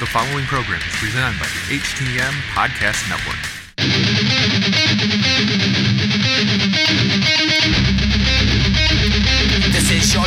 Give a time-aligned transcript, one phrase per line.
[0.00, 3.36] The following program is presented by the HTM Podcast Network.
[9.70, 10.24] This is your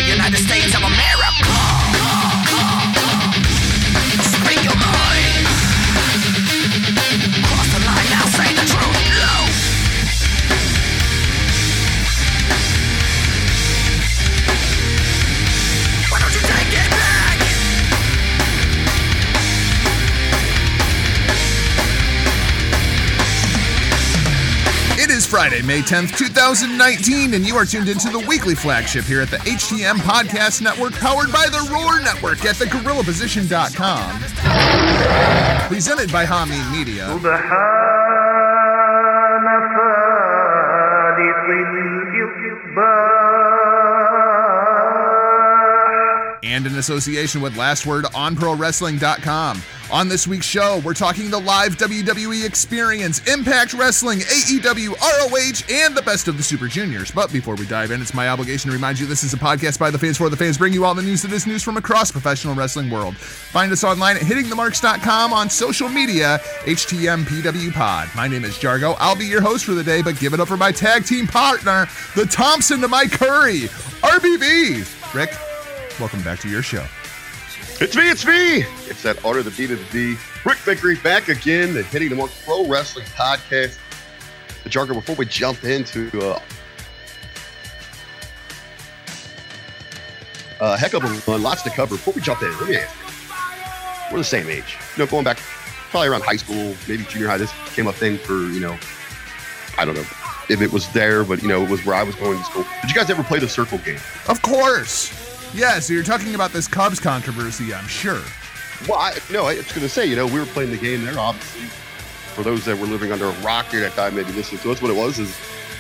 [25.44, 29.36] Friday, May 10th, 2019, and you are tuned into the weekly flagship here at the
[29.40, 34.20] HTM Podcast Network, powered by the Roar Network at thegorillaposition.com.
[35.68, 37.08] Presented by Hameen Media.
[46.42, 49.62] And in association with LastWordOnProWrestling.com
[49.94, 55.96] on this week's show, we're talking the live WWE experience, Impact Wrestling, AEW, ROH, and
[55.96, 57.12] the best of the Super Juniors.
[57.12, 59.78] But before we dive in, it's my obligation to remind you this is a podcast
[59.78, 61.78] by the fans for the fans, bring you all the news that is news from
[61.78, 63.16] across professional wrestling world.
[63.16, 68.10] Find us online at hittingthemarks.com on social media, HTMPW Pod.
[68.16, 68.96] My name is Jargo.
[68.98, 71.28] I'll be your host for the day, but give it up for my tag team
[71.28, 73.70] partner, the Thompson to my Curry,
[74.02, 75.14] RBV.
[75.14, 75.36] Rick,
[76.00, 76.84] welcome back to your show.
[77.82, 78.60] It's me, it's me.
[78.88, 80.20] It's that order, the beat of the D.
[80.46, 83.78] Rick Vickery back again, the Hitting the Mark Pro Wrestling Podcast.
[84.64, 86.40] The Jargo, before we jump into uh,
[90.62, 91.96] a heck of a run, lots to cover.
[91.96, 94.14] Before we jump in, let me ask you.
[94.14, 94.78] We're the same age.
[94.96, 95.38] You know, going back
[95.90, 98.78] probably around high school, maybe junior high, this came up thing for, you know,
[99.78, 100.06] I don't know
[100.50, 102.66] if it was there, but, you know, it was where I was going to school.
[102.82, 104.00] Did you guys ever play the circle game?
[104.30, 105.23] Of course.
[105.56, 108.22] Yeah, so you're talking about this Cubs controversy, I'm sure.
[108.88, 111.06] Well, I, no, I was going to say, you know, we were playing the game
[111.06, 111.68] there, obviously.
[112.34, 114.82] For those that were living under a rock during that time, maybe listening to us,
[114.82, 115.40] what it was is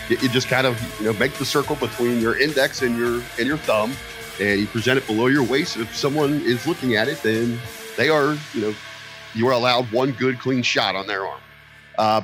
[0.09, 3.23] you, you just kind of, you know, make the circle between your index and your
[3.39, 3.93] and your thumb,
[4.39, 5.77] and you present it below your waist.
[5.77, 7.59] If someone is looking at it, then
[7.97, 8.75] they are, you know,
[9.33, 11.41] you are allowed one good, clean shot on their arm.
[11.97, 12.21] Uh,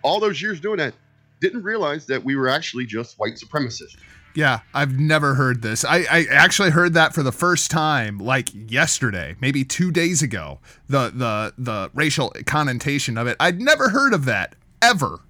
[0.00, 0.94] all those years doing that,
[1.40, 3.96] didn't realize that we were actually just white supremacists.
[4.36, 5.82] Yeah, I've never heard this.
[5.82, 10.60] I, I actually heard that for the first time like yesterday, maybe two days ago.
[10.88, 13.38] The the the racial connotation of it.
[13.40, 15.20] I'd never heard of that ever.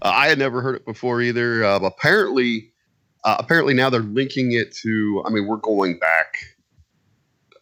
[0.00, 1.64] Uh, I had never heard it before either.
[1.64, 2.70] Uh, apparently,
[3.24, 5.24] uh, apparently now they're linking it to.
[5.26, 6.36] I mean, we're going back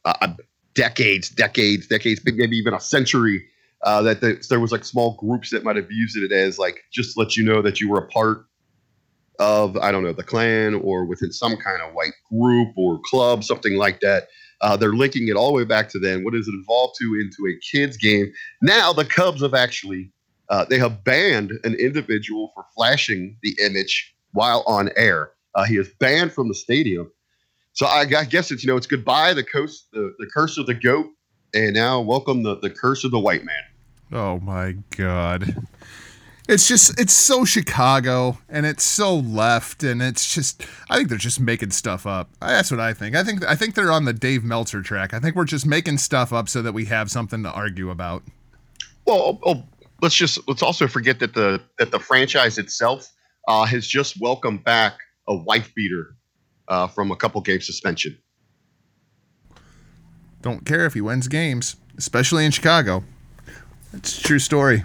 [0.05, 0.35] uh,
[0.75, 3.43] decades, decades, decades, maybe even a century.
[3.85, 6.85] Uh, that the, there was like small groups that might have used it as like
[6.91, 8.48] just to let you know that you were a part
[9.39, 13.45] of I don't know the Klan or within some kind of white group or club,
[13.45, 14.29] something like that.
[14.61, 16.25] Uh, they're linking it all the way back to then.
[16.25, 18.33] What does it evolve to into a kids game?
[18.61, 20.11] Now the Cubs have actually
[20.49, 25.31] uh, they have banned an individual for flashing the image while on air.
[25.55, 27.11] Uh, he is banned from the stadium.
[27.73, 30.67] So I, I guess it's you know it's goodbye the curse the, the curse of
[30.67, 31.07] the goat,
[31.55, 33.63] and now welcome the the curse of the white man.
[34.13, 35.55] Oh my god.
[36.49, 41.19] It's just it's so Chicago and it's so left and it's just I think they're
[41.19, 42.31] just making stuff up.
[42.41, 43.15] That's what I think.
[43.15, 45.13] I think I think they're on the Dave Meltzer track.
[45.13, 48.23] I think we're just making stuff up so that we have something to argue about.
[49.05, 49.63] Well, oh,
[50.01, 53.07] let's just let's also forget that the that the franchise itself
[53.47, 56.17] uh, has just welcomed back a wife beater
[56.69, 58.17] uh, from a couple game suspension.
[60.41, 63.05] Don't care if he wins games, especially in Chicago.
[63.93, 64.85] It's a true story.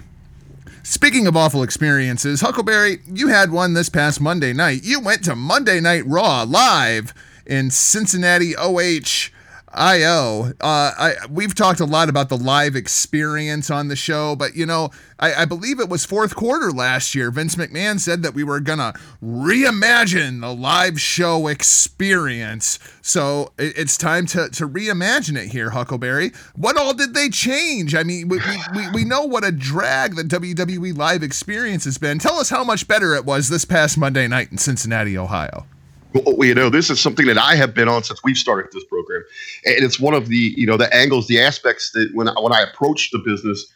[0.86, 4.84] Speaking of awful experiences, Huckleberry, you had one this past Monday night.
[4.84, 7.14] You went to Monday Night Raw live
[7.46, 9.30] in Cincinnati OH
[9.74, 10.52] IO.
[10.60, 14.66] Uh, I, we've talked a lot about the live experience on the show, but you
[14.66, 17.30] know, I, I believe it was fourth quarter last year.
[17.30, 22.78] Vince McMahon said that we were gonna reimagine the live show experience.
[23.02, 26.32] So it, it's time to, to reimagine it here, Huckleberry.
[26.54, 27.94] What all did they change?
[27.94, 31.98] I mean, we, we, we, we know what a drag the WWE live experience has
[31.98, 32.18] been.
[32.18, 35.66] Tell us how much better it was this past Monday night in Cincinnati, Ohio.
[36.14, 38.84] Well, you know, this is something that I have been on since we've started this
[38.84, 39.22] program,
[39.64, 42.52] and it's one of the you know the angles, the aspects that when I, when
[42.52, 43.66] I approach the business,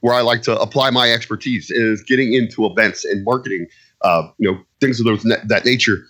[0.00, 3.66] where I like to apply my expertise is getting into events and marketing,
[4.02, 6.06] uh, you know, things of those that nature.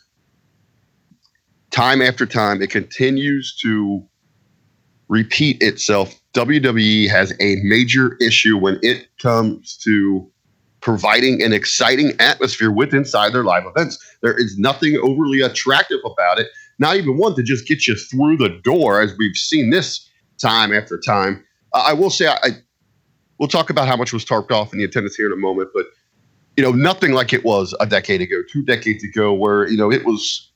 [1.71, 4.03] Time after time, it continues to
[5.09, 6.21] repeat itself.
[6.35, 10.31] WWE has a major issue when it comes to
[10.81, 13.99] providing an exciting atmosphere with inside their live events.
[14.23, 16.49] There is nothing overly attractive about it.
[16.79, 20.09] Not even one to just get you through the door, as we've seen this
[20.41, 21.45] time after time.
[21.73, 22.49] Uh, I will say, I, I
[23.39, 25.71] we'll talk about how much was tarped off in the attendance here in a moment,
[25.75, 25.87] but
[26.57, 29.93] you know, nothing like it was a decade ago, two decades ago, where you know
[29.93, 30.51] it was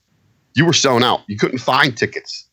[0.54, 1.20] you were selling out.
[1.28, 2.48] You couldn't find tickets.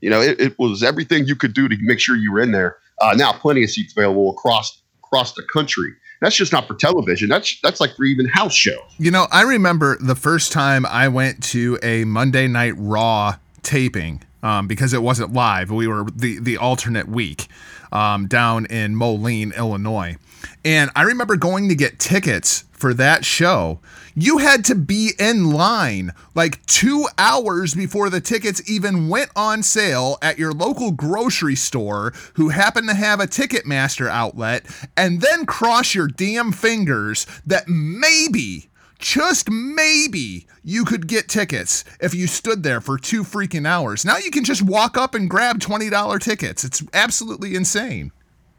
[0.00, 2.52] You know, it, it was everything you could do to make sure you were in
[2.52, 2.78] there.
[3.00, 5.90] Uh, now, plenty of seats available across across the country.
[6.20, 7.28] That's just not for television.
[7.28, 8.82] That's that's like for even house shows.
[8.98, 14.22] You know, I remember the first time I went to a Monday Night Raw taping
[14.42, 15.70] um, because it wasn't live.
[15.70, 17.48] We were the the alternate week
[17.90, 20.16] um, down in Moline, Illinois,
[20.64, 23.80] and I remember going to get tickets for that show,
[24.14, 29.62] you had to be in line like two hours before the tickets even went on
[29.62, 34.66] sale at your local grocery store who happened to have a Ticketmaster outlet,
[34.96, 38.68] and then cross your damn fingers that maybe,
[38.98, 44.04] just maybe, you could get tickets if you stood there for two freaking hours.
[44.04, 46.64] Now you can just walk up and grab $20 tickets.
[46.64, 48.12] It's absolutely insane.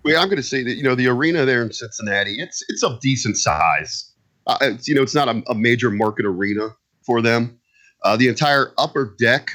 [0.04, 2.84] Well, I'm going to say that you know the arena there in Cincinnati, it's it's
[2.84, 4.11] of decent size.
[4.48, 6.70] Uh, it's, you know, it's not a, a, major market arena
[7.06, 7.60] for them.
[8.04, 9.52] Uh, the entire upper deck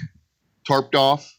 [0.69, 1.37] tarped off.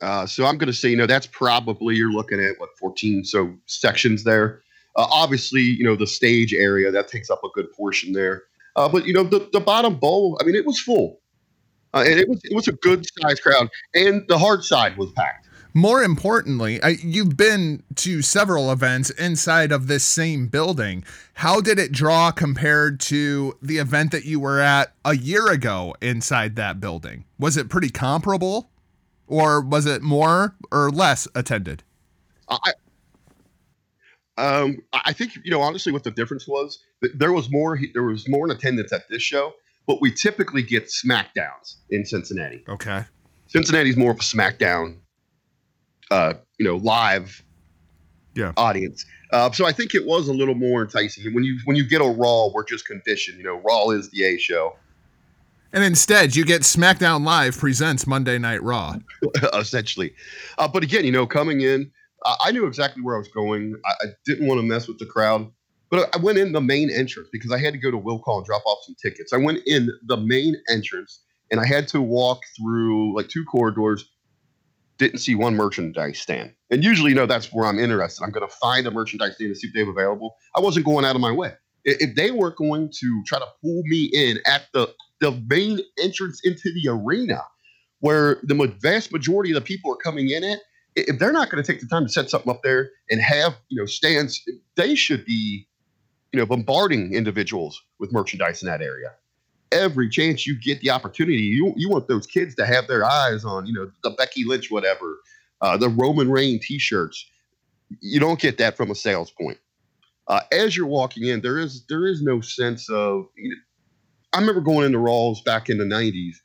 [0.00, 3.24] Uh, so I'm going to say, you know, that's probably you're looking at what 14
[3.24, 4.62] so sections there.
[4.96, 8.44] Uh, obviously, you know, the stage area that takes up a good portion there.
[8.76, 11.20] Uh, but you know, the, the bottom bowl, I mean, it was full,
[11.94, 15.12] uh, and it was it was a good size crowd, and the hard side was
[15.12, 15.43] packed
[15.74, 21.04] more importantly, I, you've been to several events inside of this same building.
[21.34, 25.96] How did it draw compared to the event that you were at a year ago
[26.00, 27.24] inside that building?
[27.40, 28.70] Was it pretty comparable,
[29.26, 31.82] or was it more or less attended?
[32.48, 32.72] I,
[34.38, 36.78] um, I think you know honestly what the difference was.
[37.14, 37.76] There was more.
[37.92, 39.52] There was more in attendance at this show,
[39.88, 42.64] but we typically get Smackdowns in Cincinnati.
[42.68, 43.02] Okay.
[43.48, 44.98] Cincinnati's more of a SmackDown
[46.10, 47.42] uh, you know, live
[48.34, 48.52] yeah.
[48.56, 49.04] audience.
[49.32, 51.32] Uh, so I think it was a little more enticing.
[51.34, 53.38] When you when you get a Raw, we're just conditioned.
[53.38, 54.76] You know, Raw is the A show.
[55.72, 58.94] And instead, you get SmackDown Live presents Monday Night Raw.
[59.54, 60.14] Essentially.
[60.56, 61.90] Uh, but again, you know, coming in,
[62.24, 63.74] I, I knew exactly where I was going.
[63.84, 65.50] I, I, didn't want to mess with the crowd.
[65.90, 68.38] But I went in the main entrance because I had to go to Will Call
[68.38, 69.32] and drop off some tickets.
[69.32, 71.20] I went in the main entrance
[71.50, 74.08] and I had to walk through like two corridors
[74.98, 76.52] didn't see one merchandise stand.
[76.70, 78.24] And usually, you know, that's where I'm interested.
[78.24, 80.36] I'm going to find a merchandise stand to see if they have available.
[80.56, 81.52] I wasn't going out of my way.
[81.84, 86.40] If they were going to try to pull me in at the, the main entrance
[86.44, 87.42] into the arena,
[88.00, 90.60] where the vast majority of the people are coming in at,
[90.96, 93.56] if they're not going to take the time to set something up there and have,
[93.68, 94.40] you know, stands,
[94.76, 95.66] they should be,
[96.32, 99.10] you know, bombarding individuals with merchandise in that area
[99.74, 103.44] every chance you get the opportunity, you you want those kids to have their eyes
[103.44, 105.18] on, you know, the Becky Lynch, whatever,
[105.60, 107.26] uh, the Roman Reign T-shirts.
[108.00, 109.58] You don't get that from a sales point.
[110.28, 113.26] Uh, as you're walking in, there is there is no sense of.
[113.36, 113.56] You know,
[114.32, 116.36] I remember going into Rawls back in the '90s.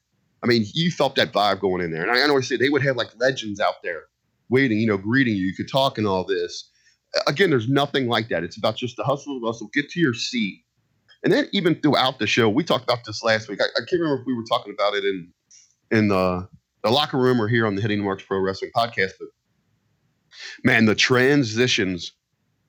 [0.44, 2.70] I mean, you felt that vibe going in there, and I, I I said they
[2.70, 4.04] would have like legends out there
[4.50, 5.44] waiting, you know, greeting you.
[5.44, 6.70] You could talk and all this.
[7.28, 8.44] Again, there's nothing like that.
[8.44, 9.70] It's about just the hustle and bustle.
[9.74, 10.64] Get to your seat
[11.24, 13.62] and then even throughout the show, we talked about this last week.
[13.62, 15.32] I, I can't remember if we were talking about it in
[15.92, 16.48] in the,
[16.84, 19.30] the locker room or here on the Hitting Marks Pro Wrestling podcast, but
[20.64, 22.12] man, the transitions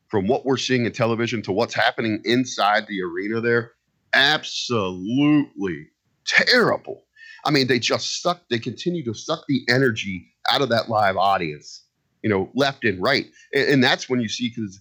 [0.09, 3.73] from what we're seeing in television to what's happening inside the arena there,
[4.13, 5.87] absolutely
[6.27, 7.03] terrible.
[7.45, 8.43] I mean, they just suck.
[8.51, 11.85] They continue to suck the energy out of that live audience,
[12.23, 13.27] you know, left and right.
[13.55, 14.81] And, and that's when you see because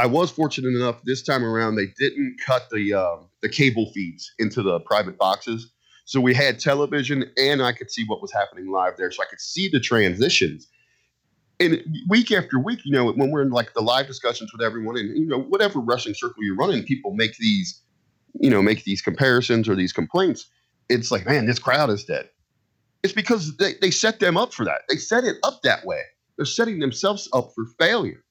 [0.00, 4.32] I was fortunate enough this time around they didn't cut the um, the cable feeds
[4.38, 5.70] into the private boxes,
[6.06, 9.26] so we had television and I could see what was happening live there, so I
[9.26, 10.68] could see the transitions.
[11.60, 14.96] And week after week, you know, when we're in like the live discussions with everyone,
[14.96, 17.82] and you know, whatever wrestling circle you're running, people make these,
[18.40, 20.46] you know, make these comparisons or these complaints.
[20.88, 22.30] It's like, man, this crowd is dead.
[23.02, 24.80] It's because they, they set them up for that.
[24.88, 26.00] They set it up that way.
[26.38, 28.24] They're setting themselves up for failure.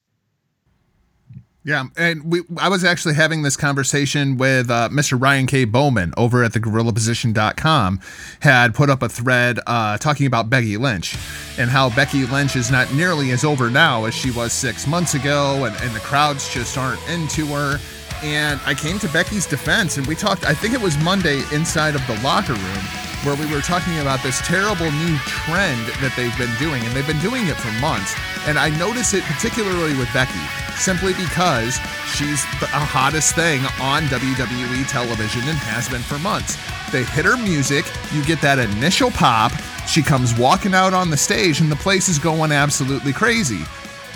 [1.70, 5.20] Yeah, and we I was actually having this conversation with uh, Mr.
[5.20, 5.64] Ryan K.
[5.64, 8.00] Bowman over at the GorillaPosition.com
[8.40, 11.16] had put up a thread uh, talking about Becky Lynch
[11.58, 15.14] and how Becky Lynch is not nearly as over now as she was six months
[15.14, 17.78] ago, and, and the crowds just aren't into her.
[18.24, 20.46] And I came to Becky's defense, and we talked.
[20.46, 22.84] I think it was Monday inside of the locker room
[23.22, 27.06] where we were talking about this terrible new trend that they've been doing, and they've
[27.06, 28.16] been doing it for months.
[28.48, 30.40] And I notice it particularly with Becky,
[30.80, 31.74] simply because
[32.06, 36.56] she's the hottest thing on WWE television and has been for months.
[36.90, 39.52] They hit her music, you get that initial pop,
[39.86, 43.60] She comes walking out on the stage, and the place is going absolutely crazy.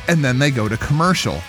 [0.08, 1.42] And then they go to commercial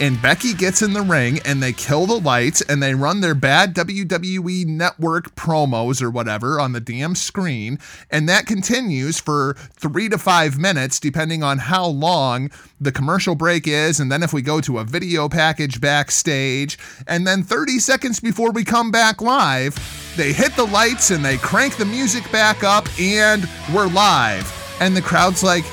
[0.00, 3.34] and Becky gets in the ring and they kill the lights and they run their
[3.34, 7.78] bad WWE network promos or whatever on the damn screen.
[8.10, 12.50] And that continues for three to five minutes, depending on how long
[12.80, 13.98] the commercial break is.
[13.98, 16.78] And then if we go to a video package backstage,
[17.08, 19.76] and then 30 seconds before we come back live,
[20.16, 24.54] they hit the lights and they crank the music back up and we're live.
[24.80, 25.64] And the crowd's like,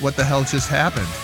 [0.00, 1.23] what the hell just happened?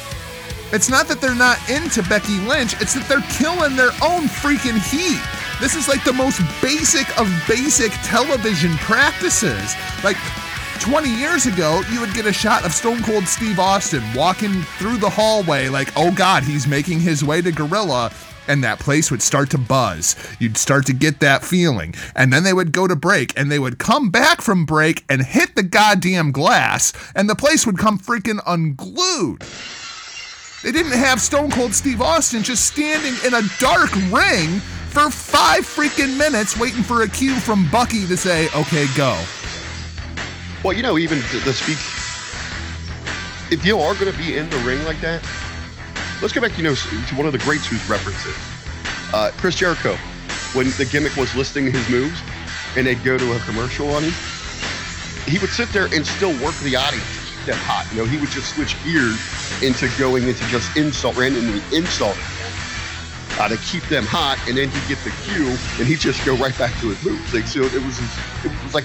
[0.72, 4.78] It's not that they're not into Becky Lynch, it's that they're killing their own freaking
[4.78, 5.20] heat.
[5.60, 9.74] This is like the most basic of basic television practices.
[10.04, 10.16] Like
[10.78, 14.98] 20 years ago, you would get a shot of Stone Cold Steve Austin walking through
[14.98, 18.12] the hallway, like, oh God, he's making his way to Gorilla.
[18.46, 20.16] And that place would start to buzz.
[20.38, 21.94] You'd start to get that feeling.
[22.16, 25.22] And then they would go to break and they would come back from break and
[25.22, 29.44] hit the goddamn glass, and the place would come freaking unglued.
[30.62, 35.64] They didn't have Stone Cold Steve Austin just standing in a dark ring for five
[35.64, 39.18] freaking minutes waiting for a cue from Bucky to say, okay, go.
[40.62, 41.78] Well, you know, even the, speak.
[43.50, 45.26] If you are going to be in the ring like that,
[46.20, 48.26] let's go back, you know, to one of the greats who's referenced.
[49.14, 49.96] Uh, Chris Jericho,
[50.52, 52.20] when the gimmick was listing his moves,
[52.76, 54.12] and they'd go to a commercial on him,
[55.24, 57.86] he would sit there and still work the audience them hot.
[57.92, 59.18] You know, he would just switch gears
[59.62, 62.22] into going into just insult, randomly insulting
[63.38, 66.36] uh, to keep them hot, and then he'd get the cue, and he'd just go
[66.36, 67.32] right back to his moves.
[67.32, 67.98] Like, so it was,
[68.44, 68.84] it was like,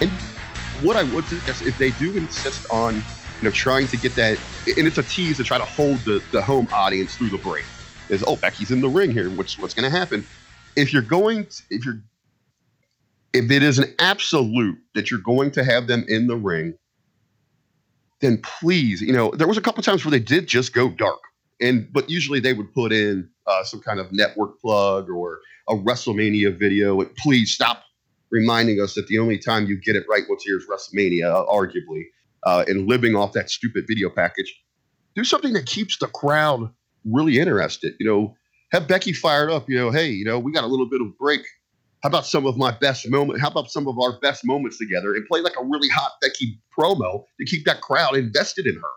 [0.00, 0.10] and
[0.82, 3.02] what I would suggest if they do insist on, you
[3.42, 4.38] know, trying to get that,
[4.76, 7.64] and it's a tease to try to hold the, the home audience through the break,
[8.08, 9.30] is oh Becky's in the ring here.
[9.30, 10.26] What's what's going to happen?
[10.76, 12.00] If you're going, to, if you're,
[13.32, 16.74] if it is an absolute that you're going to have them in the ring,
[18.20, 21.20] then please, you know, there was a couple times where they did just go dark,
[21.60, 25.74] and but usually they would put in uh, some kind of network plug or a
[25.74, 27.00] WrestleMania video.
[27.00, 27.82] And please stop
[28.30, 31.46] reminding us that the only time you get it right once year is WrestleMania, uh,
[31.46, 32.04] arguably,
[32.44, 34.54] uh, and living off that stupid video package.
[35.14, 36.70] Do something that keeps the crowd
[37.04, 37.94] really interested.
[37.98, 38.36] You know,
[38.72, 39.68] have Becky fired up.
[39.68, 41.40] You know, hey, you know, we got a little bit of break.
[42.02, 43.40] How about some of my best moment?
[43.40, 46.58] How about some of our best moments together and play like a really hot Becky
[46.76, 48.88] promo to keep that crowd invested in her?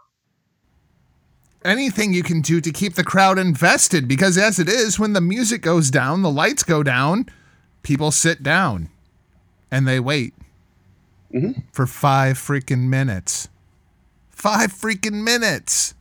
[1.70, 5.22] Anything you can do to keep the crowd invested because as it is, when the
[5.22, 7.26] music goes down, the lights go down,
[7.84, 8.90] people sit down
[9.72, 10.34] and they wait
[11.34, 11.62] Mm-hmm.
[11.72, 13.48] for five freaking minutes.
[14.30, 15.96] Five freaking minutes.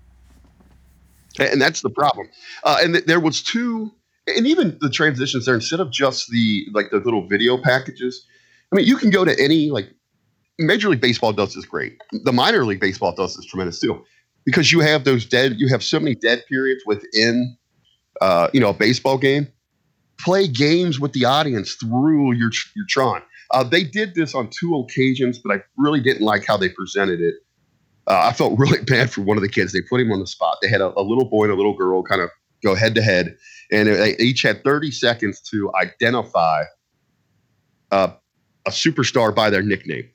[1.39, 2.29] and that's the problem.
[2.65, 3.93] Uh, and th- there was two,
[4.27, 5.55] and even the transitions there.
[5.55, 8.27] Instead of just the like the little video packages,
[8.73, 9.89] I mean, you can go to any like
[10.59, 11.97] Major League Baseball does this great.
[12.13, 14.05] The minor league baseball does this tremendous too,
[14.45, 15.55] because you have those dead.
[15.59, 17.57] You have so many dead periods within,
[18.21, 19.49] uh, you know, a baseball game.
[20.21, 23.23] Play games with the audience through your your Tron.
[23.51, 27.21] Uh, they did this on two occasions, but I really didn't like how they presented
[27.21, 27.35] it.
[28.07, 29.73] Uh, I felt really bad for one of the kids.
[29.73, 30.59] They put him on the spot.
[30.63, 32.31] They had a, a little boy and a little girl kind of
[32.63, 33.37] go head to head,
[33.71, 36.65] and they each had 30 seconds to identify
[37.91, 38.13] uh,
[38.67, 40.09] a superstar by their nickname.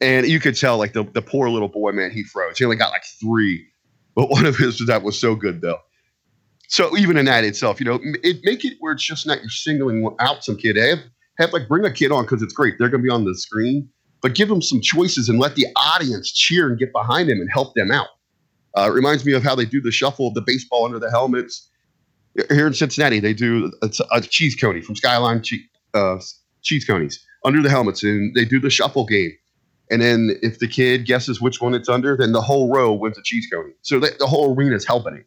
[0.00, 2.58] And you could tell, like the, the poor little boy, man, he froze.
[2.58, 3.64] He only got like three,
[4.14, 5.78] but one of his that was so good though.
[6.68, 9.50] So even in that itself, you know, it make it where it's just not you're
[9.50, 10.76] singling out some kid.
[10.76, 11.00] Have
[11.38, 12.74] have like bring a kid on because it's great.
[12.78, 13.88] They're going to be on the screen,
[14.22, 17.50] but give them some choices and let the audience cheer and get behind them and
[17.52, 18.08] help them out.
[18.76, 21.10] Uh, it reminds me of how they do the shuffle of the baseball under the
[21.10, 21.68] helmets
[22.50, 23.20] here in Cincinnati.
[23.20, 25.64] They do a, a cheese coney from Skyline che-
[25.94, 26.18] uh,
[26.62, 29.32] cheese conies under the helmets, and they do the shuffle game.
[29.90, 33.18] And then if the kid guesses which one it's under, then the whole row wins
[33.18, 33.72] a cheese coney.
[33.82, 35.24] So that, the whole arena is helping him.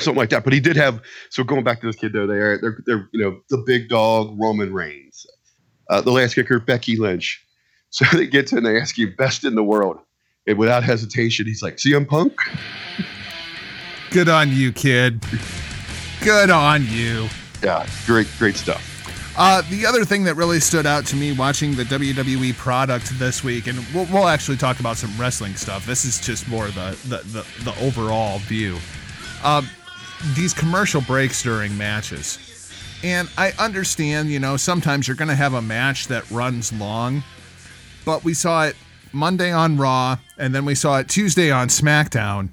[0.00, 0.42] Something like that.
[0.42, 1.02] But he did have.
[1.30, 4.34] So going back to this kid though, they're they're, they're you know the big dog
[4.40, 5.26] Roman Reigns,
[5.90, 7.44] uh, the Lass Kicker Becky Lynch.
[7.90, 9.98] So they get to and they ask you best in the world,
[10.46, 12.36] and without hesitation, he's like CM Punk.
[14.10, 15.24] Good on you, kid.
[16.22, 17.28] Good on you.
[17.62, 18.90] Yeah, great great stuff.
[19.36, 23.42] Uh, the other thing that really stood out to me watching the WWE product this
[23.42, 25.84] week, and we'll, we'll actually talk about some wrestling stuff.
[25.86, 28.76] This is just more the the, the, the overall view.
[29.42, 29.68] Um,
[30.34, 32.38] these commercial breaks during matches.
[33.02, 37.22] And I understand, you know, sometimes you're going to have a match that runs long,
[38.06, 38.76] but we saw it
[39.14, 42.50] Monday on Raw, and then we saw it Tuesday on SmackDown.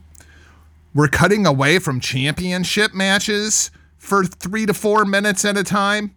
[0.94, 6.16] We're cutting away from championship matches for three to four minutes at a time.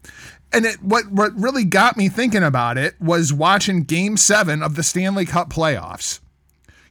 [0.53, 4.77] and it what what really got me thinking about it was watching game 7 of
[4.77, 6.21] the Stanley Cup playoffs.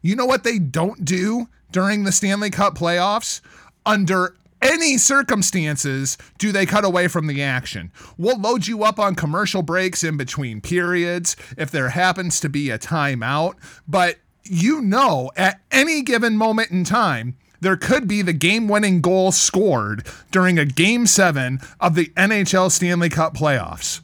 [0.02, 3.40] You know what they don't do during the Stanley Cup playoffs?
[3.86, 7.92] Under any circumstances do they cut away from the action.
[8.18, 12.70] We'll load you up on commercial breaks in between periods if there happens to be
[12.70, 13.56] a timeout,
[13.88, 19.02] but you know at any given moment in time there could be the game winning
[19.02, 24.02] goal scored during a game seven of the NHL Stanley Cup playoffs.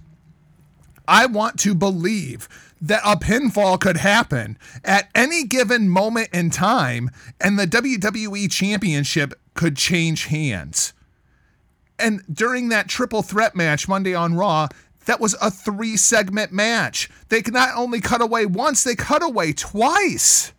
[1.07, 2.47] I want to believe
[2.81, 7.09] that a pinfall could happen at any given moment in time
[7.39, 10.93] and the WWE Championship could change hands.
[11.97, 14.69] And during that triple threat match Monday on Raw,
[15.05, 17.09] that was a three segment match.
[17.29, 20.53] They could not only cut away once, they cut away twice.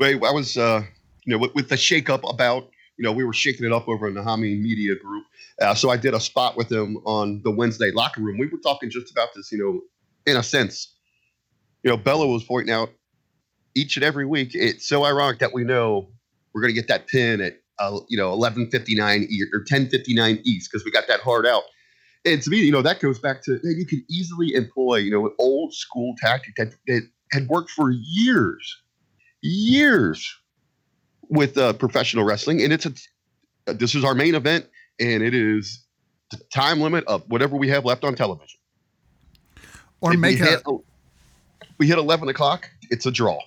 [0.00, 0.82] Wait, I was, uh,
[1.24, 4.08] you know, with, with the shakeup about, you know, we were shaking it up over
[4.08, 5.24] in the Hami Media Group.
[5.60, 8.38] Uh, so I did a spot with them on the Wednesday locker room.
[8.38, 9.82] We were talking just about this, you know,
[10.26, 10.93] in a sense.
[11.84, 12.90] You know, Bella was pointing out
[13.74, 14.52] each and every week.
[14.54, 16.08] It's so ironic that we know
[16.52, 19.90] we're going to get that pin at, uh, you know, eleven fifty nine or ten
[19.90, 21.64] fifty nine East because we got that hard out.
[22.24, 25.10] And to me, you know, that goes back to man, you could easily employ, you
[25.10, 28.82] know, an old school tactic that, that had worked for years,
[29.42, 30.34] years
[31.28, 32.62] with uh, professional wrestling.
[32.62, 34.66] And it's a, this is our main event,
[34.98, 35.84] and it is
[36.30, 38.58] the time limit of whatever we have left on television.
[40.00, 40.62] Or If make a
[41.78, 43.38] we hit eleven o'clock, it's a draw.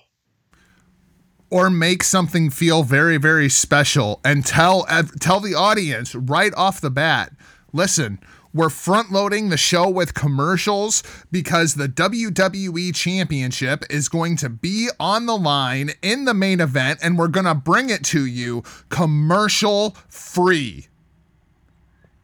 [1.50, 4.84] or make something feel very very special and tell
[5.20, 7.32] tell the audience right off the bat
[7.72, 8.18] listen
[8.52, 14.88] we're front loading the show with commercials because the WWE championship is going to be
[14.98, 18.62] on the line in the main event and we're going to bring it to you
[18.88, 20.87] commercial free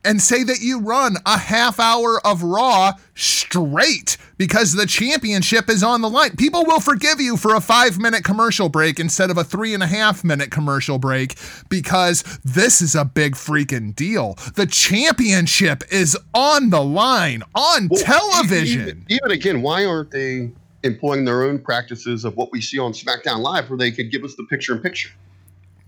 [0.04, 5.82] and say that you run a half hour of Raw straight because the championship is
[5.82, 6.36] on the line.
[6.36, 9.82] People will forgive you for a five minute commercial break instead of a three and
[9.82, 11.36] a half minute commercial break
[11.68, 14.34] because this is a big freaking deal.
[14.54, 18.80] The championship is on the line on Well, television.
[18.80, 20.50] Even, even again, why aren't they
[20.82, 24.22] employing their own practices of what we see on SmackDown Live, where they could give
[24.24, 25.10] us the picture in picture?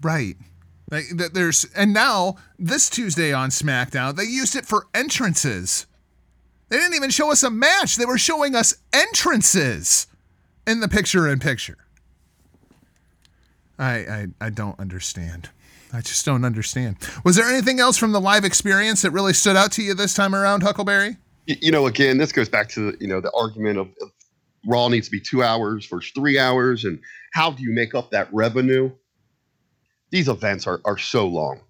[0.03, 0.37] Right.
[0.90, 5.87] Like th- there's and now this Tuesday on SmackDown they used it for entrances.
[6.68, 7.96] They didn't even show us a match.
[7.96, 10.07] They were showing us entrances
[10.66, 11.79] in the picture in picture.
[13.79, 15.51] I I I don't understand.
[15.92, 16.96] I just don't understand.
[17.25, 20.14] Was there anything else from the live experience that really stood out to you this
[20.14, 21.16] time around, Huckleberry?
[21.46, 24.11] You know, again, this goes back to you know the argument of, of
[24.66, 27.01] Raw needs to be two hours versus three hours, and
[27.33, 28.90] how do you make up that revenue?
[30.17, 31.61] These events are are so long,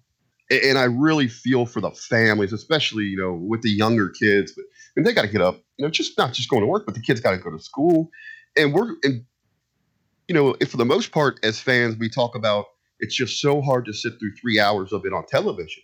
[0.49, 4.53] and I really feel for the families, especially you know with the younger kids.
[4.55, 4.63] But
[4.95, 6.95] and they got to get up, you know, just not just going to work, but
[6.95, 8.09] the kids got to go to school,
[8.55, 9.25] and we're and
[10.29, 12.67] you know, if for the most part, as fans, we talk about
[13.01, 15.83] it's just so hard to sit through three hours of it on television.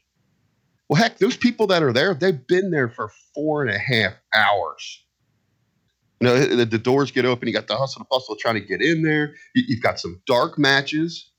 [0.88, 4.14] Well, heck, those people that are there, they've been there for four and a half
[4.34, 5.06] hours.
[6.22, 7.50] You know, the, the doors get open.
[7.50, 9.34] You got the hustle and bustle trying to get in there.
[9.54, 11.30] You, you've got some dark matches.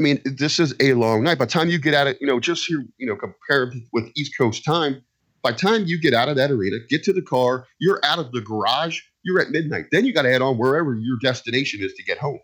[0.00, 1.38] I mean, this is a long night.
[1.38, 4.10] By the time you get out of, you know, just here, you know, compare with
[4.16, 5.02] East Coast time,
[5.42, 8.18] by the time you get out of that arena, get to the car, you're out
[8.18, 9.86] of the garage, you're at midnight.
[9.92, 12.40] Then you got to head on wherever your destination is to get home.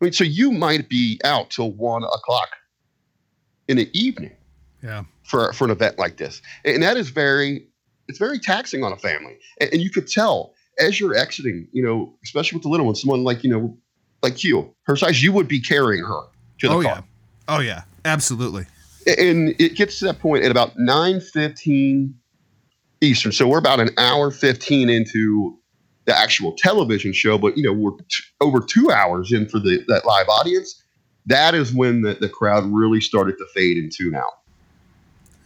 [0.00, 2.48] I mean, so you might be out till one o'clock
[3.68, 4.32] in the evening
[4.82, 5.04] Yeah.
[5.24, 7.68] for for an event like this, and that is very
[8.08, 11.82] it's very taxing on a family, and, and you could tell as you're exiting, you
[11.82, 13.76] know, especially with the little one, someone like you know,
[14.22, 16.20] like you, her size, you would be carrying her
[16.58, 16.94] to the Oh car.
[16.96, 17.00] yeah.
[17.48, 17.82] Oh yeah.
[18.04, 18.66] Absolutely.
[19.18, 22.12] and it gets to that point at about 9.15
[23.02, 25.56] eastern so we're about an hour 15 into
[26.04, 29.82] the actual television show but you know we're t- over two hours in for the
[29.88, 30.82] that live audience
[31.26, 34.40] that is when the, the crowd really started to fade and tune out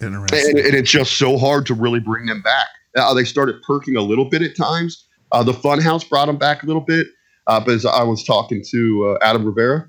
[0.01, 0.51] Interesting.
[0.51, 3.97] and, and it's just so hard to really bring them back uh, they started perking
[3.97, 7.07] a little bit at times uh, the funhouse brought them back a little bit
[7.47, 9.89] uh, but as i was talking to uh, adam rivera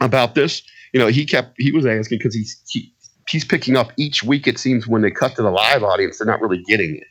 [0.00, 0.62] about this
[0.92, 2.94] you know he kept he was asking because he's he,
[3.28, 6.26] he's picking up each week it seems when they cut to the live audience they're
[6.26, 7.06] not really getting it.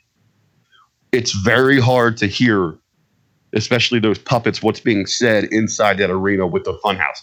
[1.12, 2.76] It's very hard to hear
[3.54, 7.20] especially those puppets what's being said inside that arena with the funhouse.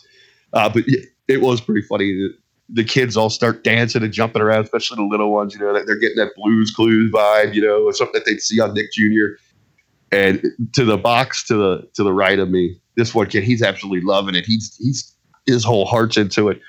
[0.54, 2.06] Uh, but it, it was pretty funny.
[2.06, 2.30] The,
[2.74, 6.00] the kids all start dancing and jumping around especially the little ones you know they're
[6.00, 9.36] getting that Blue's Clues vibe you know something that they'd see on nick jr
[10.12, 10.44] and
[10.74, 14.02] to the box to the to the right of me this one kid he's absolutely
[14.06, 16.62] loving it he's he's his whole heart's into it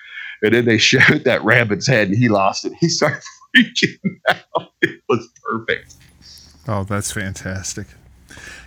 [0.43, 3.23] and then they showed that rabbit's head and he lost it he started
[3.57, 5.95] freaking out it was perfect.
[6.69, 7.87] Oh, that's fantastic.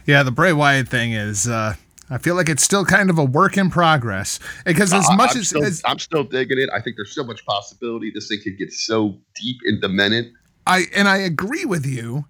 [0.05, 1.47] Yeah, the Bray Wyatt thing is.
[1.47, 1.75] uh
[2.07, 5.39] I feel like it's still kind of a work in progress because as much I'm
[5.39, 6.69] as, still, as I'm still digging it.
[6.71, 8.11] I think there's so much possibility.
[8.13, 10.31] This thing could get so deep and demented.
[10.67, 12.25] I and I agree with you,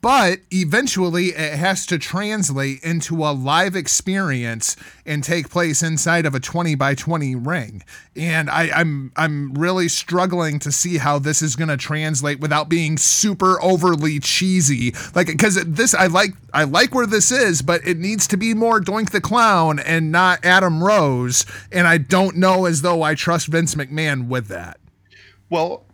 [0.00, 6.34] but eventually it has to translate into a live experience and take place inside of
[6.34, 7.82] a 20 by 20 ring.
[8.14, 12.96] And I, I'm I'm really struggling to see how this is gonna translate without being
[12.96, 14.94] super overly cheesy.
[15.14, 18.54] Like because this I like I like where this is, but it needs to be
[18.54, 21.44] more Doink the Clown and not Adam Rose.
[21.70, 24.78] And I don't know as though I trust Vince McMahon with that.
[25.50, 25.85] Well,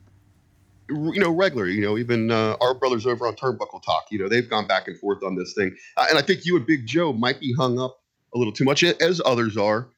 [0.89, 4.29] you know, regular, you know, even uh, our brothers over on Turnbuckle Talk, you know,
[4.29, 5.75] they've gone back and forth on this thing.
[5.97, 8.01] Uh, and I think you and Big Joe might be hung up
[8.35, 9.89] a little too much, as others are.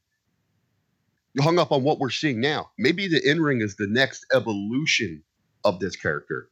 [1.41, 2.71] Hung up on what we're seeing now.
[2.79, 5.25] Maybe the in ring is the next evolution
[5.65, 6.49] of this character,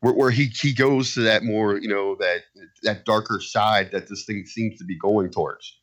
[0.00, 2.44] where, where he he goes to that more, you know, that
[2.82, 5.78] that darker side that this thing seems to be going towards.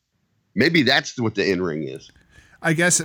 [0.56, 2.10] Maybe that's what the in ring is.
[2.66, 3.00] I guess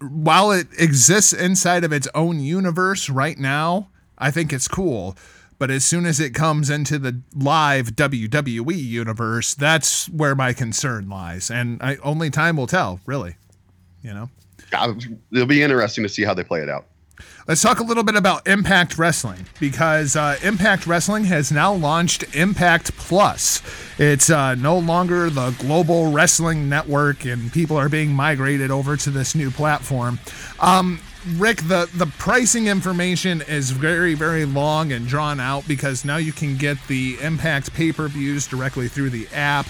[0.00, 5.16] while it exists inside of its own universe right now, I think it's cool.
[5.56, 11.08] But as soon as it comes into the live WWE universe, that's where my concern
[11.08, 11.48] lies.
[11.48, 13.36] And I, only time will tell, really.
[14.02, 14.30] You know?
[15.32, 16.86] It'll be interesting to see how they play it out.
[17.48, 22.36] Let's talk a little bit about Impact Wrestling because uh, Impact Wrestling has now launched
[22.36, 23.62] Impact Plus.
[23.98, 29.10] It's uh, no longer the global wrestling network, and people are being migrated over to
[29.10, 30.18] this new platform.
[30.60, 31.00] Um,
[31.36, 36.32] Rick, the, the pricing information is very, very long and drawn out because now you
[36.32, 39.66] can get the Impact pay per views directly through the app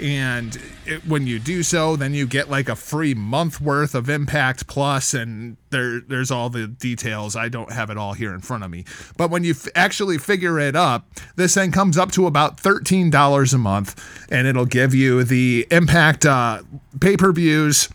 [0.00, 4.08] and it, when you do so then you get like a free month worth of
[4.08, 7.36] impact plus and there there's all the details.
[7.36, 8.84] I don't have it all here in front of me.
[9.16, 13.54] But when you f- actually figure it up this thing comes up to about $13
[13.54, 16.62] a month and it'll give you the impact uh,
[17.00, 17.88] pay-per-views.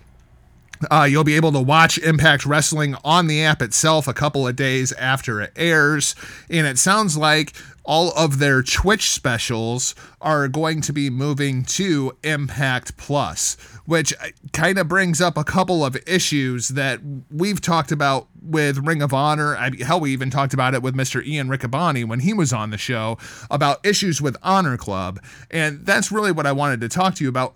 [0.92, 4.56] Uh, you'll be able to watch Impact Wrestling on the app itself a couple of
[4.56, 6.14] days after it airs.
[6.52, 7.54] And it sounds like
[7.88, 14.28] all of their Twitch specials are going to be moving to Impact Plus, which uh,
[14.52, 17.00] kind of brings up a couple of issues that
[17.32, 19.56] we've talked about with Ring of Honor.
[19.56, 21.26] I, hell, we even talked about it with Mr.
[21.26, 23.17] Ian Riccaboni when he was on the show
[23.50, 25.23] about issues with Honor Club.
[25.50, 27.56] And that's really what I wanted to talk to you about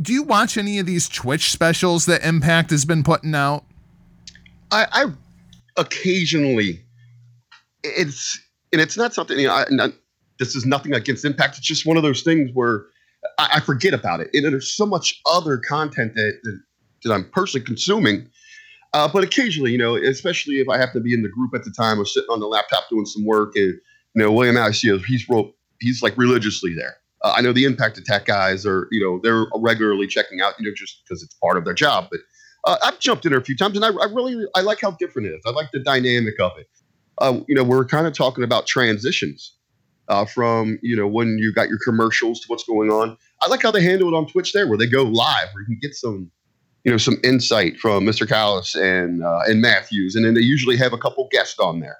[0.00, 3.64] do you watch any of these Twitch specials that Impact has been putting out?
[4.70, 5.06] I, I
[5.76, 6.82] occasionally
[7.82, 8.40] it's
[8.74, 9.54] and it's not something you know.
[9.54, 9.92] I, not,
[10.38, 11.56] this is nothing against Impact.
[11.56, 12.86] It's just one of those things where
[13.38, 16.60] I, I forget about it, and there's so much other content that that,
[17.04, 18.28] that I'm personally consuming.
[18.92, 21.64] Uh, but occasionally, you know, especially if I happen to be in the group at
[21.64, 23.74] the time or sitting on the laptop doing some work, and
[24.14, 26.96] you know, William Alcios, he's wrote, he's like religiously there.
[27.22, 30.68] Uh, I know the Impact Attack guys are, you know, they're regularly checking out, you
[30.68, 32.08] know, just because it's part of their job.
[32.10, 32.20] But
[32.66, 34.92] uh, I've jumped in there a few times, and I, I, really I like how
[34.92, 35.42] different it is.
[35.46, 36.68] I like the dynamic of it.
[37.18, 39.54] Uh, you know, we're kind of talking about transitions
[40.08, 43.16] uh, from you know when you got your commercials to what's going on.
[43.42, 45.66] I like how they handle it on Twitch there, where they go live, where you
[45.66, 46.30] can get some,
[46.84, 48.28] you know, some insight from Mr.
[48.28, 51.98] Callis and uh, and Mathews, and then they usually have a couple guests on there,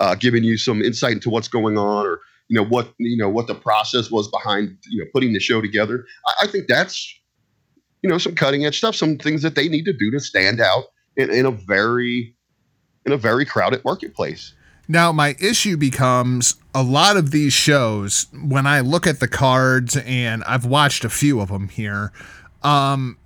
[0.00, 3.28] uh, giving you some insight into what's going on or you know what you know
[3.28, 6.06] what the process was behind you know putting the show together.
[6.26, 7.14] I, I think that's
[8.02, 10.60] you know some cutting edge stuff, some things that they need to do to stand
[10.60, 10.84] out
[11.16, 12.34] in, in a very
[13.04, 14.52] in a very crowded marketplace.
[14.88, 19.96] Now, my issue becomes a lot of these shows, when I look at the cards,
[19.96, 22.12] and I've watched a few of them here,
[22.62, 23.16] um,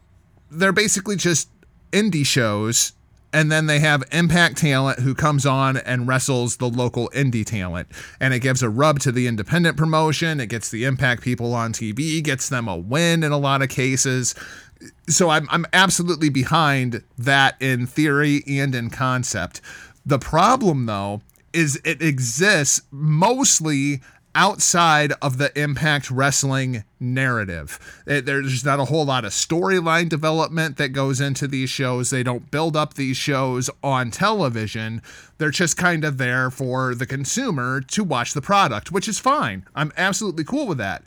[0.50, 1.48] they're basically just
[1.92, 2.92] indie shows.
[3.32, 7.88] And then they have impact talent who comes on and wrestles the local indie talent.
[8.18, 10.40] And it gives a rub to the independent promotion.
[10.40, 13.68] It gets the impact people on TV, gets them a win in a lot of
[13.68, 14.34] cases
[15.08, 19.60] so I'm I'm absolutely behind that in theory and in concept.
[20.04, 24.00] The problem though is it exists mostly
[24.34, 28.02] outside of the Impact Wrestling narrative.
[28.06, 32.10] It, there's not a whole lot of storyline development that goes into these shows.
[32.10, 35.00] They don't build up these shows on television.
[35.38, 39.64] They're just kind of there for the consumer to watch the product, which is fine.
[39.74, 41.02] I'm absolutely cool with that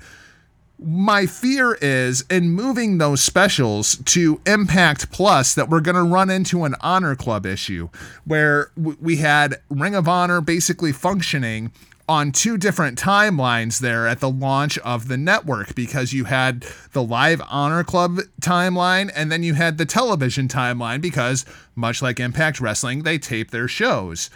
[0.81, 6.29] my fear is in moving those specials to Impact Plus that we're going to run
[6.29, 7.89] into an Honor Club issue
[8.25, 11.71] where we had Ring of Honor basically functioning
[12.07, 17.03] on two different timelines there at the launch of the network because you had the
[17.03, 22.59] live Honor Club timeline and then you had the television timeline because, much like Impact
[22.59, 24.29] Wrestling, they tape their shows.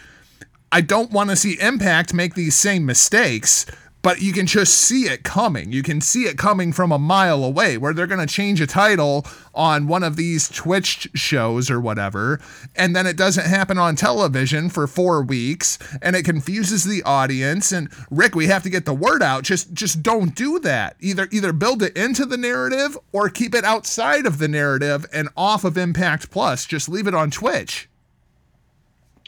[0.70, 3.64] I don't want to see Impact make these same mistakes,
[4.04, 5.72] but you can just see it coming.
[5.72, 8.66] You can see it coming from a mile away where they're going to change a
[8.66, 12.38] title on one of these Twitch shows or whatever,
[12.76, 17.72] and then it doesn't happen on television for 4 weeks and it confuses the audience
[17.72, 19.42] and Rick, we have to get the word out.
[19.42, 20.96] Just just don't do that.
[21.00, 25.30] Either either build it into the narrative or keep it outside of the narrative and
[25.34, 26.66] off of Impact Plus.
[26.66, 27.88] Just leave it on Twitch.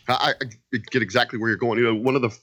[0.06, 1.78] I, I get exactly where you're going.
[1.78, 2.36] You know, one of the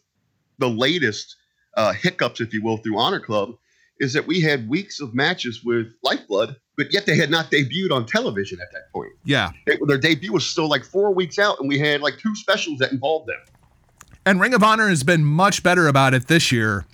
[0.58, 1.38] the latest
[1.76, 3.56] uh, hiccups, if you will, through Honor Club
[4.00, 7.92] is that we had weeks of matches with Lifeblood, but yet they had not debuted
[7.92, 9.12] on television at that point.
[9.24, 9.52] Yeah.
[9.66, 12.80] They, their debut was still like four weeks out, and we had like two specials
[12.80, 13.40] that involved them.
[14.26, 16.86] And Ring of Honor has been much better about it this year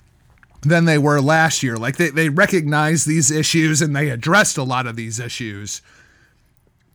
[0.62, 1.78] than they were last year.
[1.78, 5.82] Like they, they recognize these issues and they addressed a lot of these issues.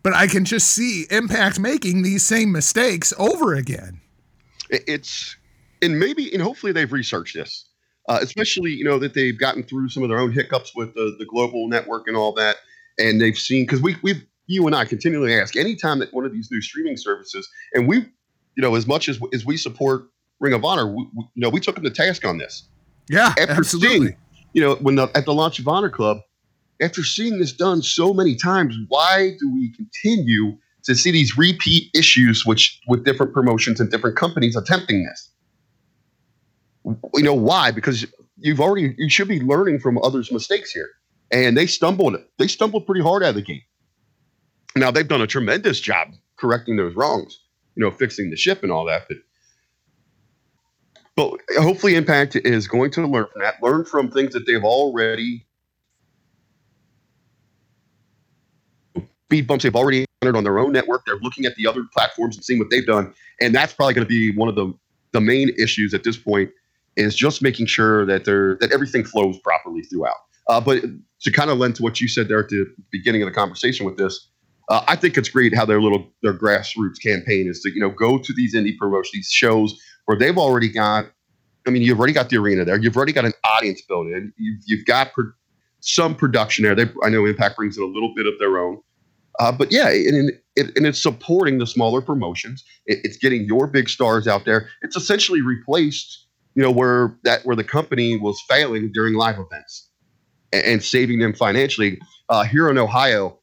[0.03, 4.01] But I can just see Impact making these same mistakes over again.
[4.69, 5.37] It's
[5.81, 7.67] and maybe and hopefully they've researched this,
[8.09, 11.15] uh, especially you know that they've gotten through some of their own hiccups with the
[11.19, 12.57] the global network and all that,
[12.99, 16.33] and they've seen because we we you and I continually ask anytime that one of
[16.33, 20.09] these new streaming services and we you know as much as as we support
[20.41, 22.69] Ring of Honor, we, we, you know we took them to task on this.
[23.09, 23.99] Yeah, after absolutely.
[23.99, 24.17] seeing,
[24.55, 26.19] you know, when the, at the launch of Honor Club,
[26.81, 31.91] after seeing this done so many times, why do we continue to see these repeat
[31.95, 35.31] issues, which with different promotions and different companies attempting this?
[36.85, 37.71] You know why?
[37.71, 38.07] Because
[38.39, 40.91] you've already you should be learning from others' mistakes here,
[41.31, 42.17] and they stumbled.
[42.39, 43.65] They stumbled pretty hard out of the gate.
[44.77, 47.41] Now they've done a tremendous job correcting those wrongs,
[47.77, 49.19] you know, fixing the ship and all that, but
[51.17, 55.47] but hopefully impact is going to learn from that learn from things that they've already
[59.27, 62.37] speed bumps they've already entered on their own network they're looking at the other platforms
[62.37, 64.73] and seeing what they've done and that's probably going to be one of the
[65.13, 66.51] the main issues at this point
[66.97, 70.17] is just making sure that they're that everything flows properly throughout
[70.49, 70.83] uh, but
[71.21, 73.87] to kind of lend to what you said there at the beginning of the conversation
[73.87, 74.29] with this
[74.69, 77.91] uh, I think it's great how their little their grassroots campaign is to you know
[77.91, 81.07] go to these indie promotions, these shows where they've already got.
[81.67, 82.79] I mean, you've already got the arena there.
[82.79, 84.33] You've already got an audience built in.
[84.37, 85.33] You've you've got pro-
[85.81, 86.75] some production there.
[86.75, 88.81] They, I know Impact brings in a little bit of their own,
[89.39, 92.65] uh, but yeah, and, and, and it's supporting the smaller promotions.
[92.87, 94.69] It, it's getting your big stars out there.
[94.83, 96.24] It's essentially replaced,
[96.55, 99.91] you know, where that where the company was failing during live events
[100.53, 101.99] and, and saving them financially.
[102.29, 103.39] Uh, here in Ohio,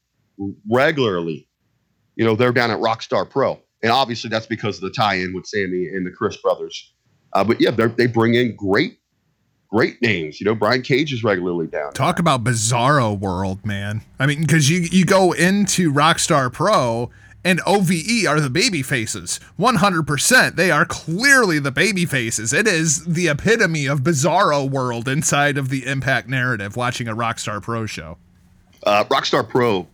[0.70, 1.48] regularly.
[2.16, 5.46] You know, they're down at Rockstar Pro, and obviously that's because of the tie-in with
[5.46, 6.92] Sami and the Crist brothers.
[7.32, 8.98] Uh, but yeah, they they bring in great,
[9.70, 10.40] great names.
[10.40, 11.92] You know, Brian Cage is regularly down.
[11.92, 14.02] Talk about bizarro world, man.
[14.18, 17.10] I mean, because you you go into Rockstar Pro
[17.44, 19.40] and OVE are the baby faces.
[19.58, 20.56] 100%.
[20.56, 22.52] They are clearly the baby faces.
[22.52, 27.60] It is the epitome of bizarro world inside of the Impact narrative watching a Rockstar
[27.62, 28.18] Pro show.
[28.84, 29.88] Uh, Rockstar Pro,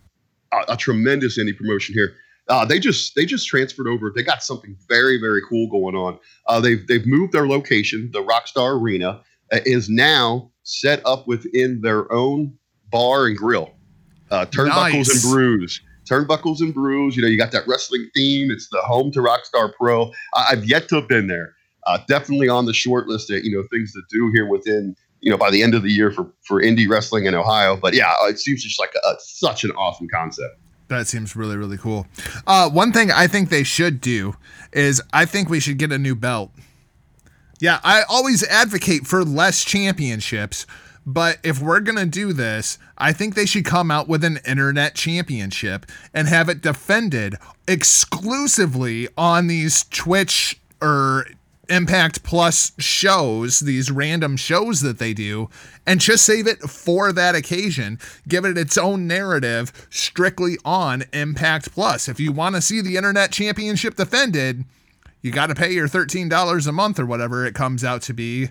[0.53, 2.15] a, a tremendous indie promotion here.
[2.49, 4.11] Uh, they just they just transferred over.
[4.15, 6.19] They got something very very cool going on.
[6.47, 8.09] Uh, they've they've moved their location.
[8.13, 9.21] The Rockstar Arena
[9.53, 12.55] uh, is now set up within their own
[12.91, 13.75] bar and grill.
[14.31, 15.25] Uh, turnbuckles Nice.
[15.25, 15.81] and brews.
[16.09, 17.17] Turnbuckles and brews.
[17.17, 18.51] You know, you got that wrestling theme.
[18.51, 20.11] It's the home to Rockstar Pro.
[20.35, 21.55] I, I've yet to have been there.
[21.87, 25.31] Uh, definitely on the short list of you know things to do here within you
[25.31, 27.77] know by the end of the year for for indie wrestling in Ohio.
[27.77, 30.59] But yeah, it seems just like a, such an awesome concept.
[30.89, 32.07] That seems really, really cool.
[32.47, 34.37] Uh, one thing I think they should do
[34.73, 36.51] is I think we should get a new belt.
[37.61, 40.67] Yeah, I always advocate for less championships,
[41.09, 44.41] but if we're going to do this, I think they should come out with an
[44.47, 51.25] internet championship and have it defended exclusively on these Twitch or
[51.71, 55.49] Impact Plus shows, these random shows that they do,
[55.87, 57.99] and just save it for that occasion.
[58.29, 62.07] Give it its own narrative strictly on Impact Plus.
[62.07, 64.67] If you want to see the Internet Championship defended,
[65.23, 68.51] you got to pay your $13 a month or whatever it comes out to be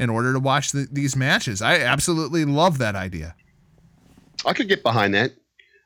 [0.00, 1.60] in order to watch the, these matches.
[1.60, 3.36] I absolutely love that idea.
[4.46, 5.32] I could get behind that.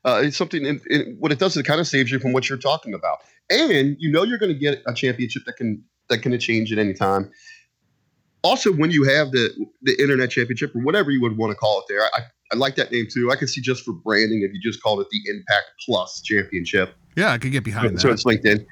[0.05, 0.65] Uh, it's something.
[0.65, 2.95] In, in, what it does is it kind of saves you from what you're talking
[2.95, 3.19] about,
[3.51, 6.79] and you know you're going to get a championship that can that can change at
[6.79, 7.31] any time.
[8.43, 9.51] Also, when you have the
[9.83, 12.21] the internet championship or whatever you would want to call it, there, I,
[12.53, 13.33] I like that name too.
[13.33, 16.95] I can see just for branding if you just called it the Impact Plus Championship.
[17.17, 18.19] Yeah, I could get behind so that.
[18.19, 18.67] So it's LinkedIn.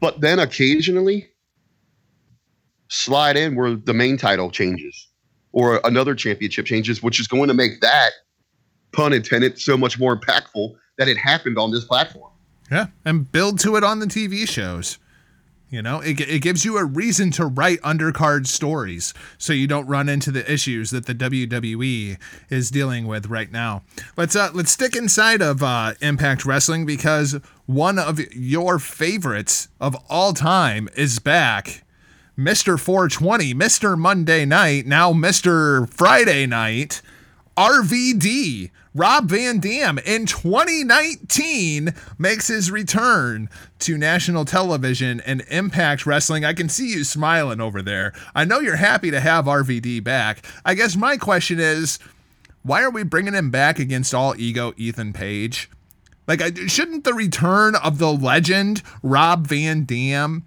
[0.00, 1.28] But then occasionally
[2.94, 5.08] slide in where the main title changes
[5.52, 8.10] or another championship changes, which is going to make that
[8.92, 12.30] pun intended so much more impactful that it happened on this platform.
[12.70, 14.98] Yeah, and build to it on the TV shows.
[15.70, 19.86] You know, it, it gives you a reason to write undercard stories so you don't
[19.86, 22.16] run into the issues that the WWE
[22.48, 23.82] is dealing with right now.
[24.16, 29.96] Let's uh, let's stick inside of uh, Impact Wrestling because one of your favorites of
[30.08, 31.83] all time is back.
[32.38, 32.78] Mr.
[32.78, 33.96] 420, Mr.
[33.96, 35.88] Monday Night, now Mr.
[35.92, 37.00] Friday Night,
[37.56, 38.70] RVD.
[38.96, 43.48] Rob Van Dam in 2019 makes his return
[43.80, 46.44] to national television and Impact Wrestling.
[46.44, 48.12] I can see you smiling over there.
[48.36, 50.46] I know you're happy to have RVD back.
[50.64, 51.98] I guess my question is
[52.62, 55.68] why are we bringing him back against all ego Ethan Page?
[56.28, 60.44] Like, shouldn't the return of the legend Rob Van Dam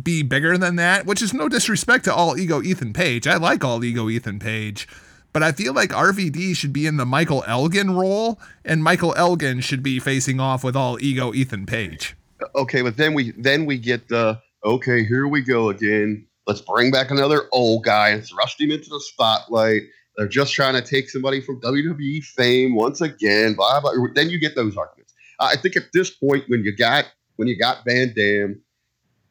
[0.00, 1.06] be bigger than that?
[1.06, 3.26] Which is no disrespect to all ego Ethan Page.
[3.26, 4.88] I like all ego Ethan Page
[5.34, 9.60] but I feel like RVD should be in the Michael Elgin role, and Michael Elgin
[9.60, 12.16] should be facing off with all ego Ethan Page.
[12.54, 16.24] Okay, but then we then we get the okay, here we go again.
[16.46, 19.82] Let's bring back another old guy and thrust him into the spotlight.
[20.16, 23.54] They're just trying to take somebody from WWE fame once again.
[23.54, 23.92] Blah blah.
[24.14, 25.14] Then you get those arguments.
[25.40, 28.62] I think at this point, when you got when you got Van Dam,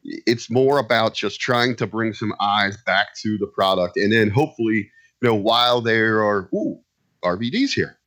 [0.04, 4.30] it's more about just trying to bring some eyes back to the product, and then
[4.30, 4.90] hopefully
[5.24, 6.78] you know, while there are, ooh,
[7.24, 7.98] RVD's here.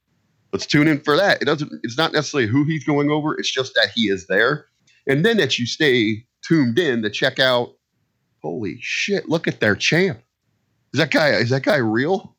[0.53, 1.41] Let's tune in for that.
[1.41, 4.67] It doesn't, it's not necessarily who he's going over, it's just that he is there.
[5.07, 7.73] And then that you stay tuned in to check out,
[8.43, 10.21] holy shit, look at their champ.
[10.93, 12.35] Is that guy, is that guy real?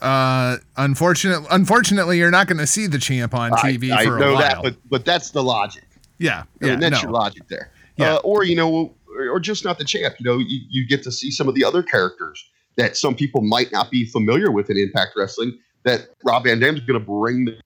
[0.00, 4.20] Uh, unfortunately, unfortunately, you're not going to see the champ on TV I, for I
[4.20, 4.42] know a while.
[4.42, 5.84] that, but but that's the logic.
[6.18, 7.02] Yeah, yeah, and that's no.
[7.02, 7.70] your logic there.
[7.96, 8.94] Yeah, uh, or you know,
[9.30, 10.14] or, just not the champ.
[10.18, 12.42] You know, you, you get to see some of the other characters
[12.76, 16.80] that some people might not be familiar with in Impact Wrestling that Rob Van Dam's
[16.80, 17.58] going to bring the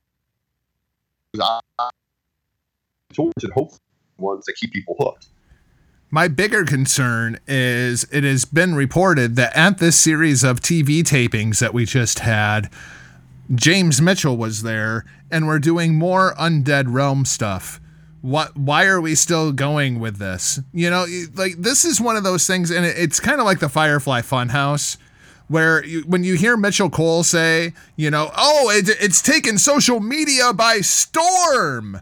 [3.13, 3.81] towards and hopefully
[4.19, 5.29] ones that keep people hooked.
[6.11, 11.59] My bigger concern is it has been reported that at this series of TV tapings
[11.59, 12.71] that we just had,
[13.55, 17.81] James Mitchell was there and we're doing more Undead Realm stuff.
[18.27, 20.59] What why are we still going with this?
[20.75, 23.69] You know, like this is one of those things and it's kind of like the
[23.69, 24.97] Firefly Funhouse
[25.47, 30.01] where you, when you hear Mitchell Cole say, you know, oh, it, it's taken social
[30.01, 32.01] media by storm.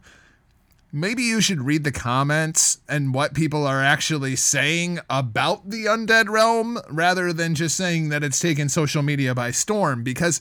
[0.91, 6.31] Maybe you should read the comments and what people are actually saying about the undead
[6.31, 10.41] realm rather than just saying that it's taken social media by storm because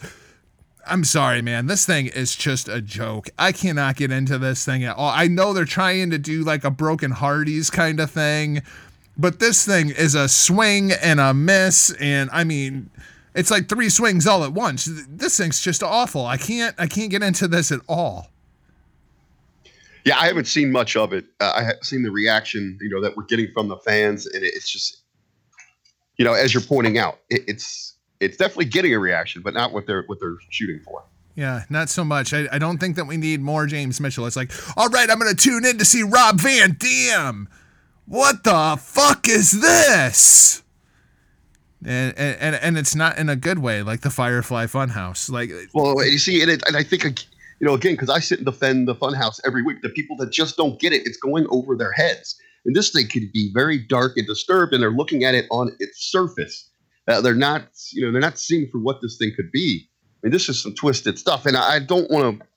[0.85, 1.67] I'm sorry, man.
[1.67, 3.29] This thing is just a joke.
[3.39, 5.09] I cannot get into this thing at all.
[5.09, 8.61] I know they're trying to do like a Broken Hardys kind of thing,
[9.17, 11.93] but this thing is a swing and a miss.
[12.01, 12.89] And I mean,
[13.33, 14.89] it's like three swings all at once.
[15.07, 16.25] This thing's just awful.
[16.25, 18.29] I can't, I can't get into this at all.
[20.05, 21.25] Yeah, I haven't seen much of it.
[21.39, 24.43] Uh, I have seen the reaction, you know, that we're getting from the fans, and
[24.43, 24.97] it's just,
[26.17, 27.92] you know, as you're pointing out, it, it's
[28.23, 31.03] it's definitely getting a reaction, but not what they're what they're shooting for.
[31.35, 32.33] Yeah, not so much.
[32.33, 34.27] I, I don't think that we need more James Mitchell.
[34.27, 37.49] It's like, all right, I'm going to tune in to see Rob Van Dam.
[38.05, 40.61] What the fuck is this?
[41.85, 45.29] And, and and it's not in a good way, like the Firefly Funhouse.
[45.29, 47.03] Like, well, you see, and, it, and I think
[47.59, 49.81] you know, again, because I sit and defend the Funhouse every week.
[49.81, 52.35] The people that just don't get it, it's going over their heads.
[52.65, 55.75] And this thing could be very dark and disturbed, and they're looking at it on
[55.79, 56.69] its surface.
[57.07, 59.89] Uh, they're not, you know, they're not seeing for what this thing could be.
[60.23, 62.47] I mean, this is some twisted stuff, and I, don't want to.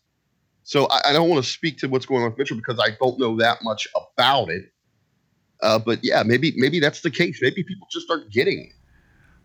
[0.63, 2.97] So I, I don't want to speak to what's going on with Mitchell because I
[3.01, 4.73] don't know that much about it.
[5.63, 7.41] Uh, but yeah, maybe maybe that's the case.
[7.43, 8.73] Maybe people just aren't getting it.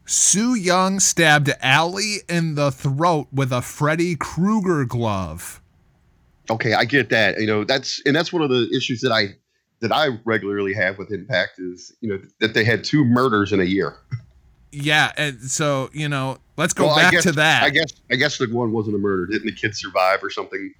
[0.05, 5.61] Su Yung stabbed Allie in the throat with a Freddy Krueger glove.
[6.49, 7.39] Okay, I get that.
[7.39, 9.35] You know, that's and that's one of the issues that I
[9.79, 13.59] that I regularly have with Impact is you know that they had two murders in
[13.59, 13.95] a year.
[14.71, 17.63] Yeah, and so you know, let's go well, back guess, to that.
[17.63, 19.25] I guess I guess the one wasn't a murder.
[19.27, 20.73] Didn't the kid survive or something?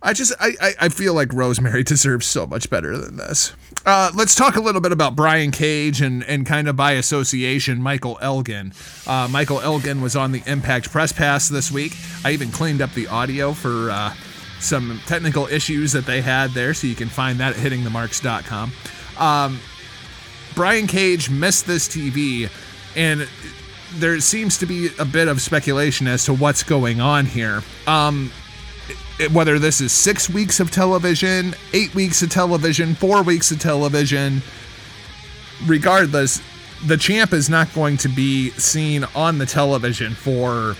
[0.00, 3.52] I just I, I feel like Rosemary deserves so much better than this.
[3.84, 7.82] Uh, let's talk a little bit about Brian Cage and and kind of by association
[7.82, 8.72] Michael Elgin.
[9.06, 11.96] Uh, Michael Elgin was on the Impact Press Pass this week.
[12.24, 14.14] I even cleaned up the audio for uh,
[14.60, 18.72] some technical issues that they had there, so you can find that at hittingthemarks.com.
[19.18, 19.60] Um,
[20.54, 22.50] Brian Cage missed this TV,
[22.98, 23.28] and
[23.94, 27.62] there seems to be a bit of speculation as to what's going on here.
[27.86, 28.30] Um,
[29.32, 34.42] whether this is six weeks of television, eight weeks of television, four weeks of television,
[35.64, 36.42] regardless,
[36.86, 40.76] the champ is not going to be seen on the television for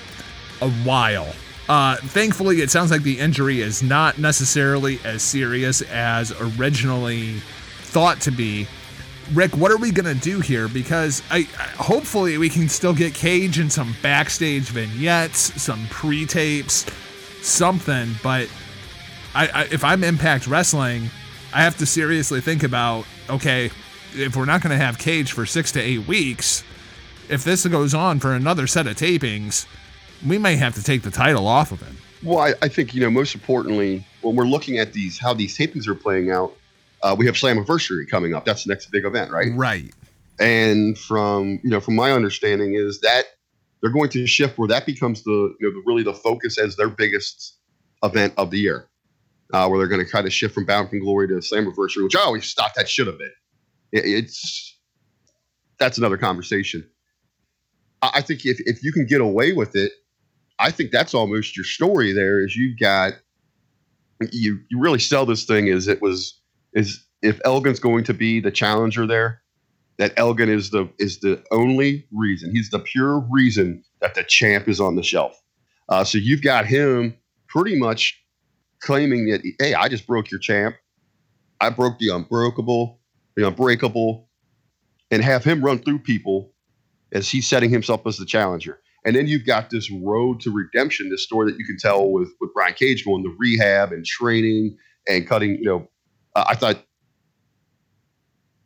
[0.60, 1.32] a while.
[1.68, 7.34] Uh, thankfully, it sounds like the injury is not necessarily as serious as originally
[7.80, 8.66] thought to be.
[9.34, 10.68] Rick, what are we gonna do here?
[10.68, 16.86] Because I, I hopefully we can still get Cage in some backstage vignettes, some pre-tapes,
[17.42, 18.10] something.
[18.22, 18.50] But
[19.34, 21.10] I, I if I'm Impact Wrestling,
[21.52, 23.70] I have to seriously think about okay,
[24.14, 26.64] if we're not gonna have Cage for six to eight weeks,
[27.28, 29.66] if this goes on for another set of tapings,
[30.26, 31.98] we may have to take the title off of him.
[32.22, 35.56] Well, I, I think you know most importantly when we're looking at these how these
[35.56, 36.56] tapings are playing out,
[37.02, 38.44] uh, we have Slammiversary coming up.
[38.44, 39.48] That's the next big event, right?
[39.54, 39.94] Right.
[40.40, 43.24] And from you know from my understanding is that
[43.80, 46.76] they're going to shift where that becomes the you know the, really the focus as
[46.76, 47.56] their biggest
[48.02, 48.88] event of the year,
[49.52, 52.16] uh, where they're going to kind of shift from Bound for Glory to Slammiversary, which
[52.16, 53.32] I always thought that should have been.
[53.92, 54.78] It, it's
[55.78, 56.88] that's another conversation.
[58.02, 59.92] I, I think if if you can get away with it,
[60.58, 62.12] I think that's almost your story.
[62.12, 63.14] There is you've got
[64.32, 66.37] you you really sell this thing as it was
[66.72, 69.42] is if Elgin's going to be the challenger there,
[69.98, 72.54] that Elgin is the is the only reason.
[72.54, 75.40] He's the pure reason that the champ is on the shelf.
[75.88, 77.16] Uh, so you've got him
[77.48, 78.22] pretty much
[78.80, 80.76] claiming that hey, I just broke your champ.
[81.60, 83.00] I broke the unbreakable,
[83.36, 84.28] the unbreakable,
[85.10, 86.52] and have him run through people
[87.12, 88.80] as he's setting himself as the challenger.
[89.04, 92.30] And then you've got this road to redemption, this story that you can tell with
[92.40, 94.76] with Brian Cage going to rehab and training
[95.08, 95.56] and cutting.
[95.56, 95.88] You know,
[96.38, 96.84] uh, I thought,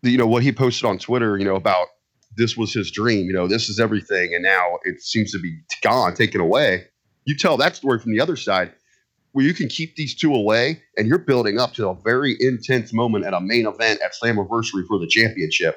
[0.03, 1.89] you know, what he posted on Twitter, you know, about
[2.37, 3.27] this was his dream.
[3.27, 6.85] You know, this is everything, and now it seems to be gone, taken away.
[7.25, 8.73] You tell that story from the other side,
[9.33, 12.93] where you can keep these two away, and you're building up to a very intense
[12.93, 15.77] moment at a main event at Slammiversary for the championship.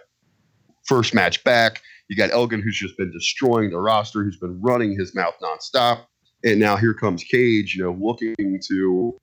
[0.86, 4.98] First match back you got Elgin, who's just been destroying the roster, who's been running
[4.98, 6.06] his mouth nonstop.
[6.44, 8.36] And now here comes Cage, you know, looking
[8.68, 9.18] to.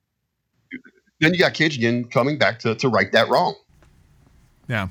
[1.19, 3.55] Then you got Cage again coming back to, to right that wrong.
[4.67, 4.87] Yeah.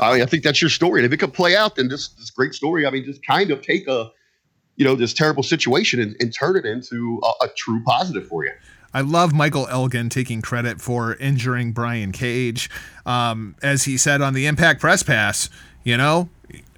[0.00, 1.00] I mean, I think that's your story.
[1.00, 3.50] And if it could play out, then this, this great story, I mean, just kind
[3.50, 4.10] of take a,
[4.76, 8.44] you know, this terrible situation and, and turn it into a, a true positive for
[8.44, 8.52] you.
[8.92, 12.70] I love Michael Elgin taking credit for injuring Brian Cage.
[13.04, 15.50] Um, as he said on the Impact Press Pass,
[15.82, 16.28] you know,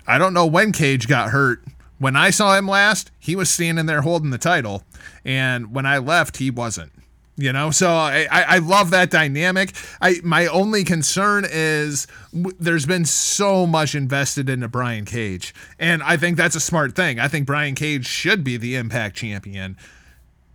[0.06, 1.62] I don't know when Cage got hurt.
[1.98, 4.82] When I saw him last, he was standing there holding the title,
[5.24, 6.92] and when I left, he wasn't.
[7.38, 9.74] You know, so I, I, love that dynamic.
[10.00, 16.02] I my only concern is w- there's been so much invested into Brian Cage, and
[16.02, 17.20] I think that's a smart thing.
[17.20, 19.76] I think Brian Cage should be the Impact champion.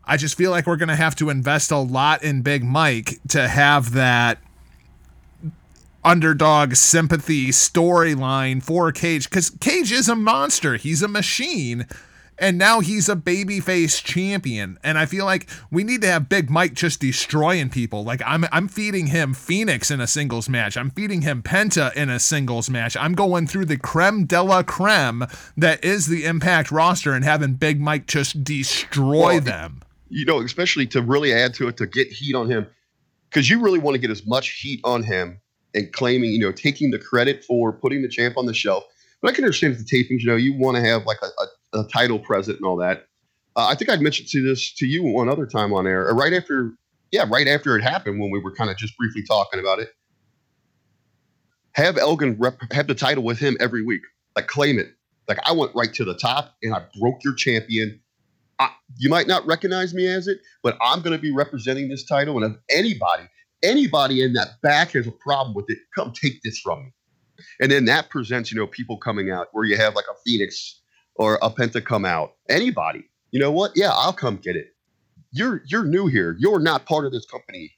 [0.05, 3.47] I just feel like we're gonna have to invest a lot in Big Mike to
[3.47, 4.39] have that
[6.03, 10.77] underdog sympathy storyline for Cage because Cage is a monster.
[10.77, 11.85] He's a machine.
[12.41, 14.79] And now he's a babyface champion.
[14.83, 18.03] And I feel like we need to have Big Mike just destroying people.
[18.03, 20.75] Like I'm I'm feeding him Phoenix in a singles match.
[20.75, 22.97] I'm feeding him Penta in a singles match.
[22.97, 25.23] I'm going through the creme de la creme
[25.55, 29.81] that is the impact roster and having Big Mike just destroy Well, them.
[30.09, 32.65] you know, especially to really add to it to get heat on him,
[33.29, 35.39] because you really want to get as much heat on him
[35.75, 38.83] and claiming, you know, taking the credit for putting the champ on the shelf.
[39.21, 41.45] But I can understand the tapings, you know, you want to have like a, a,
[41.73, 43.07] a title present and all that.
[43.55, 46.33] Uh, I think I'd mentioned to this to you one other time on air, right
[46.33, 46.73] after,
[47.11, 49.89] yeah, right after it happened when we were kind of just briefly talking about it.
[51.73, 54.01] Have Elgin rep, have the title with him every week,
[54.35, 54.87] like claim it.
[55.27, 58.01] Like I went right to the top and I broke your champion.
[58.59, 62.05] I, you might not recognize me as it, but I'm going to be representing this
[62.05, 62.41] title.
[62.43, 63.23] And if anybody,
[63.63, 66.93] anybody in that back has a problem with it, come take this from me.
[67.59, 70.80] And then that presents, you know, people coming out where you have like a Phoenix
[71.15, 72.33] or a Penta come out.
[72.49, 73.71] Anybody, you know what?
[73.75, 74.67] Yeah, I'll come get it.
[75.31, 76.35] You're you're new here.
[76.39, 77.71] You're not part of this company.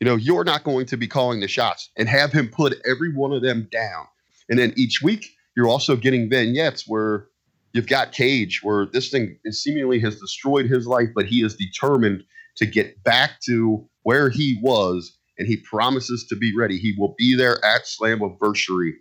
[0.00, 3.14] You know, you're not going to be calling the shots and have him put every
[3.14, 4.06] one of them down.
[4.48, 5.26] And then each week,
[5.56, 7.28] you're also getting vignettes where
[7.72, 12.24] you've got Cage, where this thing seemingly has destroyed his life, but he is determined
[12.56, 16.78] to get back to where he was, and he promises to be ready.
[16.78, 18.92] He will be there at Slammiversary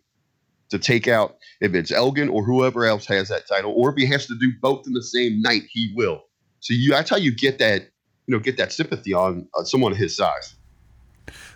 [0.71, 4.05] to take out if it's Elgin or whoever else has that title, or if he
[4.07, 6.23] has to do both in the same night, he will.
[6.59, 7.83] So you, that's how you get that,
[8.25, 10.55] you know, get that sympathy on uh, someone his size.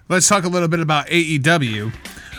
[0.09, 1.91] Let's talk a little bit about AEW.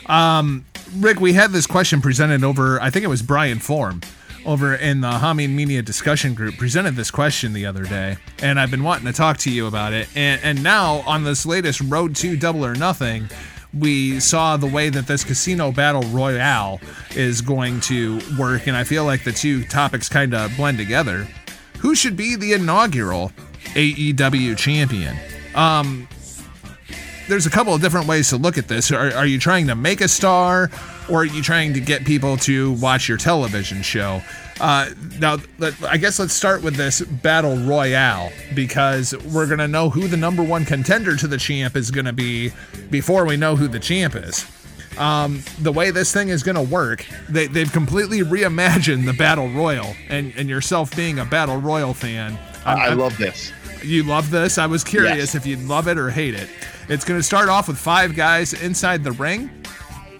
[0.09, 0.65] Um,
[0.97, 4.01] Rick, we had this question presented over, I think it was Brian Form
[4.45, 8.71] over in the Hameen Media discussion group presented this question the other day, and I've
[8.71, 10.09] been wanting to talk to you about it.
[10.15, 13.29] And, and now on this latest Road to Double or Nothing,
[13.79, 16.81] we saw the way that this casino battle royale
[17.15, 21.27] is going to work, and I feel like the two topics kind of blend together.
[21.79, 23.33] Who should be the inaugural
[23.75, 25.17] AEW champion?
[25.55, 26.09] Um,
[27.29, 28.91] there's a couple of different ways to look at this.
[28.93, 30.71] Are, are you trying to make a star,
[31.11, 34.23] or are you trying to get people to watch your television show?
[34.61, 34.89] Uh,
[35.19, 40.09] now, let, I guess let's start with this battle royale because we're gonna know who
[40.09, 42.53] the number one contender to the champ is gonna be
[42.91, 44.47] before we know who the champ is.
[44.99, 49.95] Um, the way this thing is gonna work, they, they've completely reimagined the battle royal,
[50.09, 53.53] and and yourself being a battle royal fan, I'm- I, I love this.
[53.83, 54.57] you love this?
[54.57, 55.35] I was curious Yes.
[55.35, 56.49] if you'd love it or hate it.
[56.89, 59.51] It's going to start off with five guys inside the ring.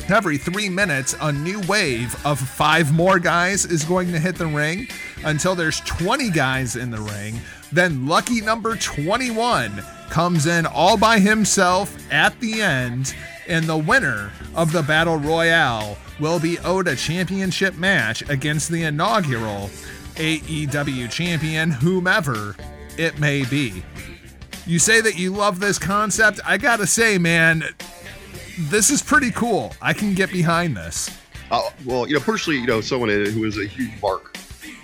[0.09, 4.47] Every three minutes, a new wave of five more guys is going to hit the
[4.47, 4.87] ring
[5.25, 7.41] until there's 20 guys in the ring.
[7.73, 13.17] Then lucky number 21 comes in all by himself at the end,
[13.49, 18.85] and the winner of the Battle Royale will be owed a championship match against the
[18.85, 19.71] inaugural
[20.15, 22.55] AEW champion, whomever
[22.97, 23.83] it may be.
[24.67, 26.39] You say that you love this concept.
[26.45, 27.65] I gotta say, man,
[28.59, 29.75] this is pretty cool.
[29.81, 31.11] I can get behind this.
[31.51, 34.37] Uh, well, you know, personally, you know, someone who is a huge mark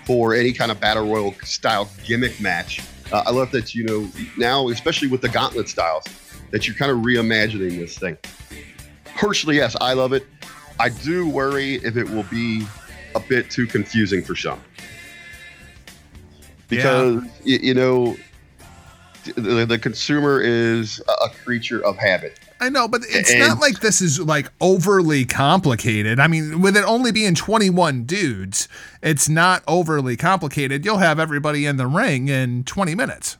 [0.05, 2.81] for any kind of battle royal style gimmick match.
[3.11, 4.07] Uh, I love that you know
[4.37, 6.03] now, especially with the gauntlet styles,
[6.51, 8.17] that you're kind of reimagining this thing.
[9.15, 10.25] Personally, yes, I love it.
[10.79, 12.65] I do worry if it will be
[13.15, 14.59] a bit too confusing for some,
[16.67, 18.15] because y- you know
[19.35, 22.39] the, the consumer is a creature of habit.
[22.63, 26.19] I know, but it's And- not like this is like overly complicated.
[26.19, 28.69] I mean, with it only being 21 dudes,
[29.01, 30.85] it's not overly complicated.
[30.85, 33.37] You'll have everybody in the ring in 20 minutes.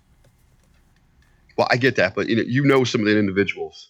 [1.58, 3.90] Well, I get that, but you know, you know some of the individuals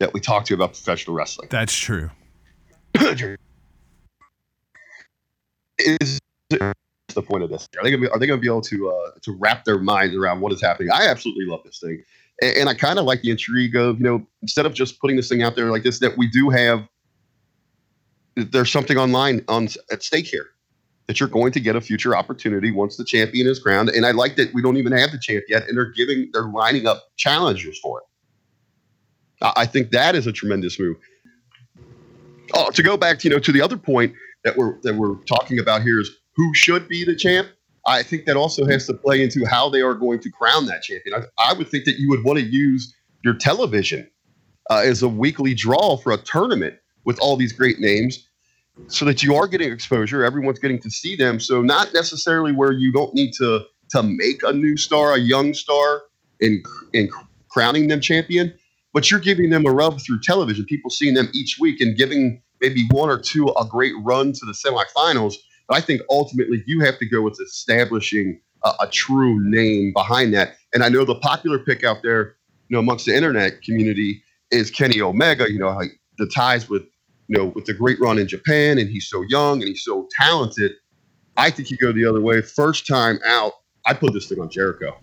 [0.00, 1.48] that we talk to about professional wrestling.
[1.50, 2.10] That's true.
[5.78, 6.18] is
[6.48, 7.68] the point of this?
[7.78, 9.78] Are they gonna be, are they going to be able to uh, to wrap their
[9.78, 10.90] minds around what is happening?
[10.92, 12.02] I absolutely love this thing,
[12.40, 15.16] and, and I kind of like the intrigue of you know instead of just putting
[15.16, 16.86] this thing out there like this, that we do have
[18.36, 20.48] there's something online on at stake here
[21.06, 23.88] that you're going to get a future opportunity once the champion is crowned.
[23.90, 26.48] And I like that we don't even have the champ yet, and they're giving they're
[26.48, 28.04] lining up challengers for it.
[29.56, 30.96] I think that is a tremendous move.
[32.54, 34.14] Oh, to go back to you know to the other point
[34.44, 37.48] that we're that we're talking about here is who should be the champ.
[37.86, 40.82] I think that also has to play into how they are going to crown that
[40.82, 41.22] champion.
[41.38, 44.10] I, I would think that you would want to use your television
[44.70, 46.74] uh, as a weekly draw for a tournament
[47.04, 48.28] with all these great names,
[48.88, 50.24] so that you are getting exposure.
[50.24, 51.40] Everyone's getting to see them.
[51.40, 55.54] So not necessarily where you don't need to to make a new star, a young
[55.54, 56.02] star,
[56.40, 56.62] in
[56.92, 57.08] in
[57.48, 58.52] crowning them champion,
[58.92, 60.64] but you're giving them a rub through television.
[60.66, 64.44] People seeing them each week and giving maybe one or two a great run to
[64.44, 65.36] the semifinals.
[65.68, 70.34] But I think ultimately you have to go with establishing a, a true name behind
[70.34, 70.56] that.
[70.74, 72.36] And I know the popular pick out there,
[72.68, 75.50] you know, amongst the internet community is Kenny Omega.
[75.50, 76.82] You know, like the ties with
[77.28, 80.08] you know with the great run in Japan, and he's so young and he's so
[80.18, 80.72] talented.
[81.36, 82.40] I think you go the other way.
[82.40, 83.52] First time out,
[83.84, 84.96] I put this thing on Jericho.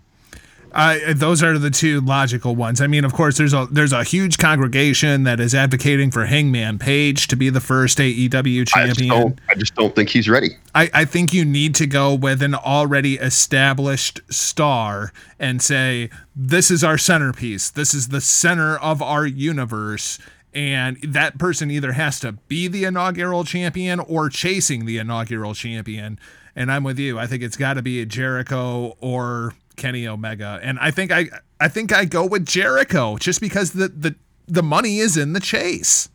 [0.74, 2.80] Uh, those are the two logical ones.
[2.80, 6.80] I mean, of course, there's a there's a huge congregation that is advocating for Hangman
[6.80, 9.08] Page to be the first AEW I just champion.
[9.08, 9.40] don't.
[9.48, 10.56] I just don't think he's ready.
[10.74, 16.72] I, I think you need to go with an already established star and say, this
[16.72, 17.70] is our centerpiece.
[17.70, 20.18] This is the center of our universe.
[20.52, 26.18] And that person either has to be the inaugural champion or chasing the inaugural champion.
[26.56, 27.18] And I'm with you.
[27.18, 30.58] I think it's got to be a Jericho or Kenny Omega.
[30.62, 31.28] And I think I
[31.60, 34.14] I think I go with Jericho just because the the,
[34.46, 36.08] the money is in the chase.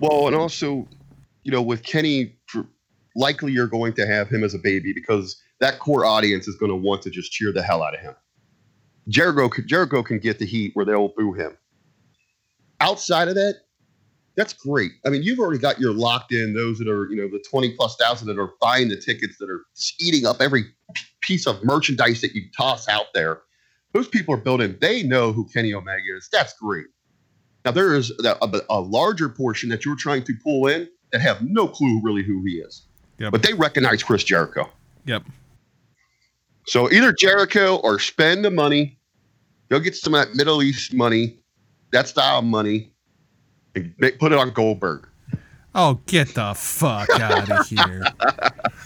[0.00, 0.88] Well, and also,
[1.44, 2.36] you know, with Kenny,
[3.16, 6.70] likely you're going to have him as a baby because that core audience is going
[6.70, 8.14] to want to just cheer the hell out of him.
[9.08, 11.56] Jericho, Jericho can get the heat where they'll boo him.
[12.80, 13.60] Outside of that,
[14.36, 14.92] that's great.
[15.06, 17.74] I mean, you've already got your locked in those that are, you know, the 20
[17.76, 19.62] plus thousand that are buying the tickets that are
[20.00, 20.64] eating up every
[21.20, 23.42] piece of merchandise that you toss out there.
[23.92, 26.28] Those people are building, they know who Kenny Omega is.
[26.32, 26.86] That's great.
[27.64, 31.20] Now, there is a, a, a larger portion that you're trying to pull in that
[31.20, 32.82] have no clue really who he is,
[33.18, 33.30] Yep.
[33.30, 34.68] but they recognize Chris Jericho.
[35.06, 35.22] Yep.
[36.66, 38.98] So either Jericho or spend the money,
[39.70, 41.38] go get some of that Middle East money,
[41.92, 42.92] that style of money,
[43.98, 45.08] ma- put it on Goldberg.
[45.74, 48.04] Oh, get the fuck out of here.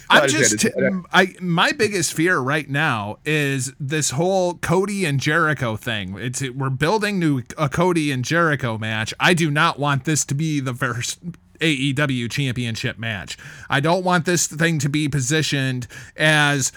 [0.09, 0.67] I'm just
[1.13, 6.17] I my biggest fear right now is this whole Cody and Jericho thing.
[6.19, 9.13] It's we're building new a Cody and Jericho match.
[9.21, 11.21] I do not want this to be the first
[11.61, 13.37] AEW championship match.
[13.69, 15.87] I don't want this thing to be positioned
[16.17, 16.73] as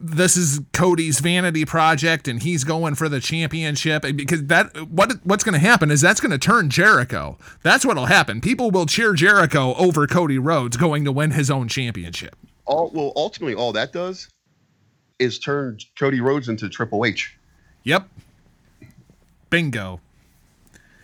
[0.00, 5.44] this is Cody's vanity project and he's going for the championship because that what what's
[5.44, 7.36] going to happen is that's going to turn Jericho.
[7.62, 8.40] That's what'll happen.
[8.40, 12.34] People will cheer Jericho over Cody Rhodes going to win his own championship.
[12.66, 14.28] All well, ultimately, all that does
[15.18, 17.36] is turn Cody Rhodes into Triple H,
[17.84, 18.08] Yep.
[19.50, 20.00] Bingo.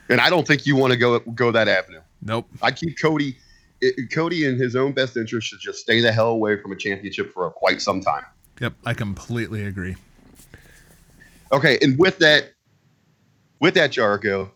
[0.08, 2.00] and I don't think you want to go go that avenue.
[2.22, 2.48] Nope.
[2.62, 3.36] I keep Cody.
[3.82, 6.76] It, Cody, in his own best interest, should just stay the hell away from a
[6.76, 8.24] championship for quite some time.
[8.60, 9.96] Yep, I completely agree.
[11.52, 12.52] Okay, and with that,
[13.60, 14.50] with that, Jericho,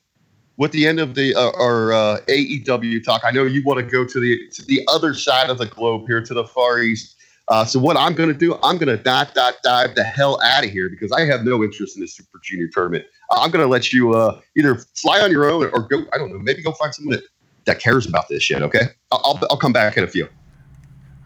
[0.57, 3.85] with the end of the uh, our uh, AEW talk, I know you want to
[3.85, 7.17] go to the to the other side of the globe here to the Far East.
[7.49, 10.41] Uh, so what I'm going to do, I'm going to dot dot dive the hell
[10.43, 13.05] out of here because I have no interest in this Super Junior tournament.
[13.31, 16.05] Uh, I'm going to let you uh, either fly on your own or go.
[16.13, 17.25] I don't know, maybe go find someone that,
[17.65, 18.63] that cares about this shit.
[18.63, 20.29] Okay, I'll, I'll I'll come back in a few.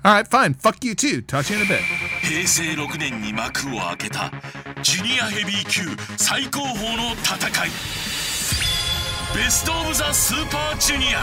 [0.04, 0.54] All right, fine.
[0.54, 1.22] Fuck you too.
[1.22, 1.82] Talk to you in a bit.
[2.24, 4.32] 平成6年に幕を開けた
[4.82, 5.82] ジュニアヘビー級
[6.16, 7.70] 最高峰の戦い。
[9.36, 11.20] ベスト・オブ・ザ・スーパージュニア。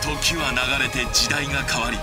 [0.00, 1.98] 時は流れて時代が変わり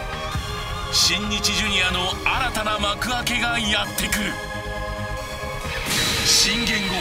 [0.93, 4.31] 新日ジュニアの新たな幕開けがやってくる。
[6.25, 6.93] 新元号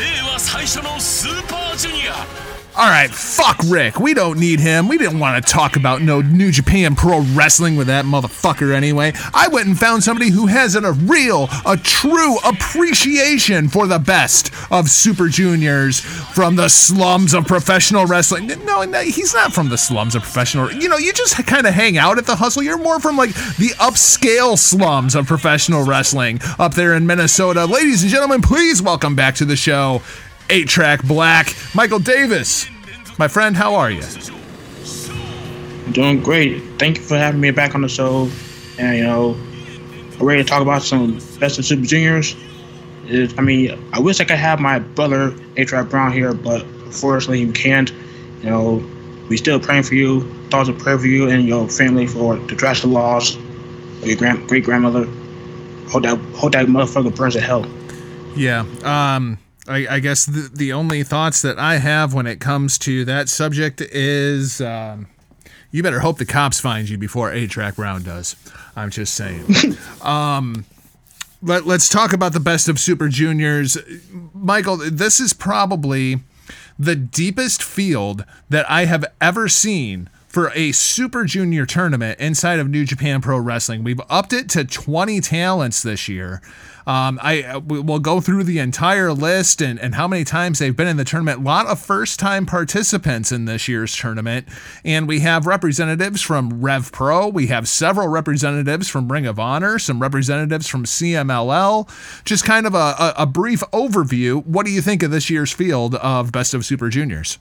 [0.00, 2.55] 令和最初のスーパージュニア。
[2.78, 3.98] All right, fuck Rick.
[3.98, 4.86] We don't need him.
[4.86, 9.14] We didn't want to talk about no New Japan Pro Wrestling with that motherfucker anyway.
[9.32, 14.52] I went and found somebody who has a real, a true appreciation for the best
[14.70, 18.48] of Super Juniors from the slums of professional wrestling.
[18.66, 20.70] No, no, he's not from the slums of professional.
[20.70, 22.62] You know, you just kind of hang out at the hustle.
[22.62, 27.64] You're more from like the upscale slums of professional wrestling up there in Minnesota.
[27.64, 30.02] Ladies and gentlemen, please welcome back to the show.
[30.48, 32.68] 8 Track Black, Michael Davis.
[33.18, 34.02] My friend, how are you?
[35.92, 36.62] Doing great.
[36.78, 38.28] Thank you for having me back on the show.
[38.78, 39.34] And you know,
[40.18, 42.36] I'm ready to talk about some best of Super Juniors.
[43.06, 47.44] It, I mean, I wish I could have my brother A-Trap Brown here, but unfortunately
[47.44, 47.92] we can't.
[48.42, 48.90] You know,
[49.28, 50.30] we still praying for you.
[50.50, 54.48] Thoughts of prayer for you and your family for the drastic loss of your grand
[54.48, 55.06] great grandmother.
[55.88, 57.66] Hope that hope that motherfucker burns in hell.
[58.34, 58.64] Yeah.
[58.84, 59.38] Um,
[59.68, 63.28] I, I guess the, the only thoughts that I have when it comes to that
[63.28, 65.08] subject is um,
[65.70, 68.36] you better hope the cops find you before A Track Brown does.
[68.76, 69.44] I'm just saying.
[70.02, 70.64] um,
[71.42, 73.76] let, let's talk about the best of Super Juniors.
[74.32, 76.20] Michael, this is probably
[76.78, 82.68] the deepest field that I have ever seen for a Super Junior tournament inside of
[82.68, 83.82] New Japan Pro Wrestling.
[83.82, 86.42] We've upped it to 20 talents this year.
[86.86, 90.76] Um, I we- we'll go through the entire list and, and how many times they've
[90.76, 91.40] been in the tournament.
[91.40, 94.46] A lot of first time participants in this year's tournament,
[94.84, 97.26] and we have representatives from Rev Pro.
[97.28, 101.88] We have several representatives from Ring of Honor, some representatives from CMLL.
[102.24, 104.44] Just kind of a, a, a brief overview.
[104.46, 107.38] What do you think of this year's field of Best of Super Juniors?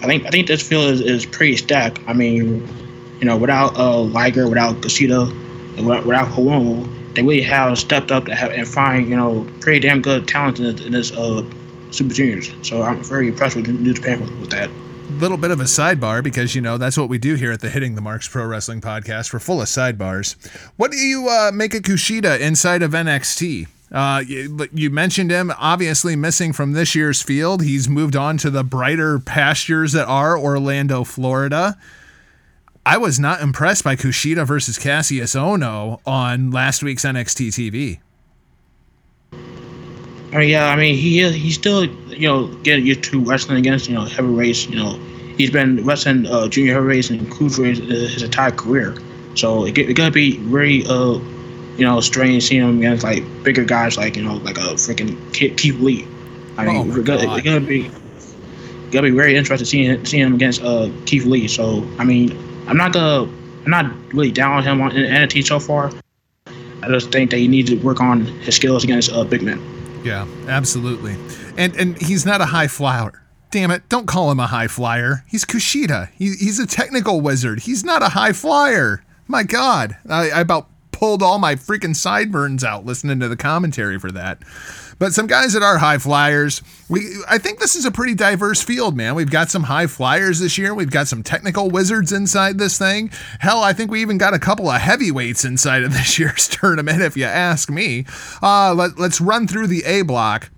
[0.00, 1.98] I think I think this field is, is pretty stacked.
[2.06, 2.66] I mean,
[3.20, 5.26] you know, without uh, Liger, without Kushida,
[5.76, 9.80] without, without Hiromu, they really have stepped up to have, and find you know pretty
[9.80, 11.42] damn good talent in this, in this uh,
[11.90, 12.50] Super Juniors.
[12.62, 14.70] So I'm very impressed with New Japan with, with that.
[15.18, 17.70] little bit of a sidebar because you know that's what we do here at the
[17.70, 19.32] Hitting the Marks Pro Wrestling Podcast.
[19.32, 20.36] We're full of sidebars.
[20.76, 23.68] What do you uh, make of Kushida inside of NXT?
[23.90, 27.62] Uh, you, you mentioned him obviously missing from this year's field.
[27.62, 31.78] He's moved on to the brighter pastures that are Orlando, Florida.
[32.88, 38.00] I was not impressed by Kushida versus Kassius Ohno on last week's NXT TV.
[40.32, 43.90] I mean, yeah, I mean, he he's still, you know, getting used to wrestling against,
[43.90, 44.70] you know, heavyweights.
[44.70, 44.92] You know,
[45.36, 48.96] he's been wrestling uh, junior heavyweights and cruiserweights uh, his entire career.
[49.34, 51.20] So it, it's gonna be very, uh,
[51.76, 55.14] you know, strange seeing him against like bigger guys like you know, like a freaking
[55.34, 56.08] Keith Lee.
[56.56, 57.90] I mean, Oh it's gonna, it's gonna be
[58.92, 61.48] gonna be very interesting seeing seeing him against uh, Keith Lee.
[61.48, 63.22] So I mean, I'm not gonna,
[63.64, 65.90] I'm not really down on him on in so far.
[66.82, 69.60] I just think that he needs to work on his skills against uh, big men.
[70.04, 71.16] Yeah, absolutely.
[71.56, 73.24] And and he's not a high flyer.
[73.50, 75.24] Damn it, don't call him a high flyer.
[75.26, 76.10] He's Kushida.
[76.12, 77.60] He, he's a technical wizard.
[77.60, 79.02] He's not a high flyer.
[79.26, 79.96] My God.
[80.08, 84.42] I, I about pulled all my freaking sideburns out listening to the commentary for that.
[84.98, 88.62] But some guys that are high flyers, we I think this is a pretty diverse
[88.62, 89.14] field, man.
[89.14, 90.74] We've got some high flyers this year.
[90.74, 93.10] We've got some technical wizards inside this thing.
[93.38, 97.02] Hell, I think we even got a couple of heavyweights inside of this year's tournament,
[97.02, 98.06] if you ask me.
[98.42, 100.50] Uh, let, let's run through the A block.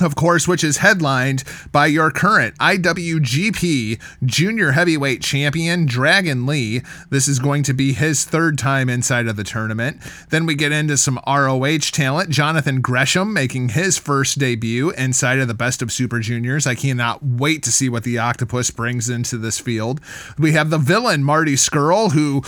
[0.00, 6.80] Of course, which is headlined by your current IWGP Junior Heavyweight Champion, Dragon Lee.
[7.10, 10.00] This is going to be his third time inside of the tournament.
[10.30, 12.30] Then we get into some ROH talent.
[12.30, 16.66] Jonathan Gresham making his first debut inside of the Best of Super Juniors.
[16.66, 20.00] I cannot wait to see what the Octopus brings into this field.
[20.38, 22.42] We have the villain, Marty Scurll, who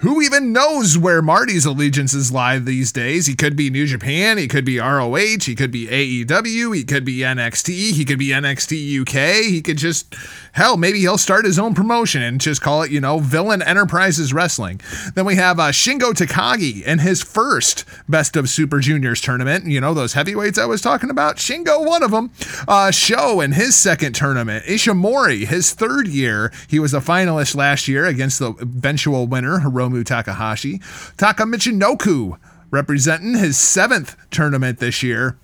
[0.00, 3.26] who even knows where Marty's allegiances lie these days?
[3.26, 7.04] He could be New Japan, he could be ROH, he could be AEW, he could
[7.04, 10.14] be NXT, he could be NXT UK, he could just,
[10.52, 14.32] hell, maybe he'll start his own promotion and just call it, you know, Villain Enterprises
[14.32, 14.80] Wrestling.
[15.14, 19.66] Then we have uh, Shingo Takagi in his first Best of Super Juniors tournament.
[19.66, 21.36] You know, those heavyweights I was talking about?
[21.36, 22.30] Shingo, one of them.
[22.66, 24.64] Uh, Sho in his second tournament.
[24.64, 26.50] Ishimori, his third year.
[26.68, 30.80] He was a finalist last year against the eventual winner, Hiromu Takahashi.
[31.16, 32.38] Taka Michinoku
[32.70, 35.36] representing his seventh tournament this year.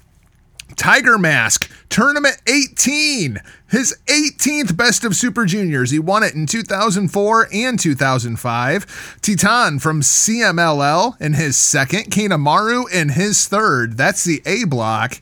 [0.75, 3.39] Tiger Mask, Tournament 18,
[3.69, 5.91] his 18th Best of Super Juniors.
[5.91, 9.19] He won it in 2004 and 2005.
[9.23, 13.97] Titan from CMLL in his second, Kanemaru in his third.
[13.97, 15.21] That's the A block.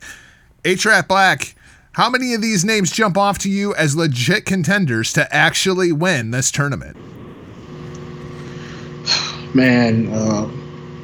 [0.65, 1.55] A-Trap Black,
[1.91, 6.31] how many of these names jump off to you as legit contenders to actually win
[6.31, 6.97] this tournament?
[9.53, 10.49] Man, uh,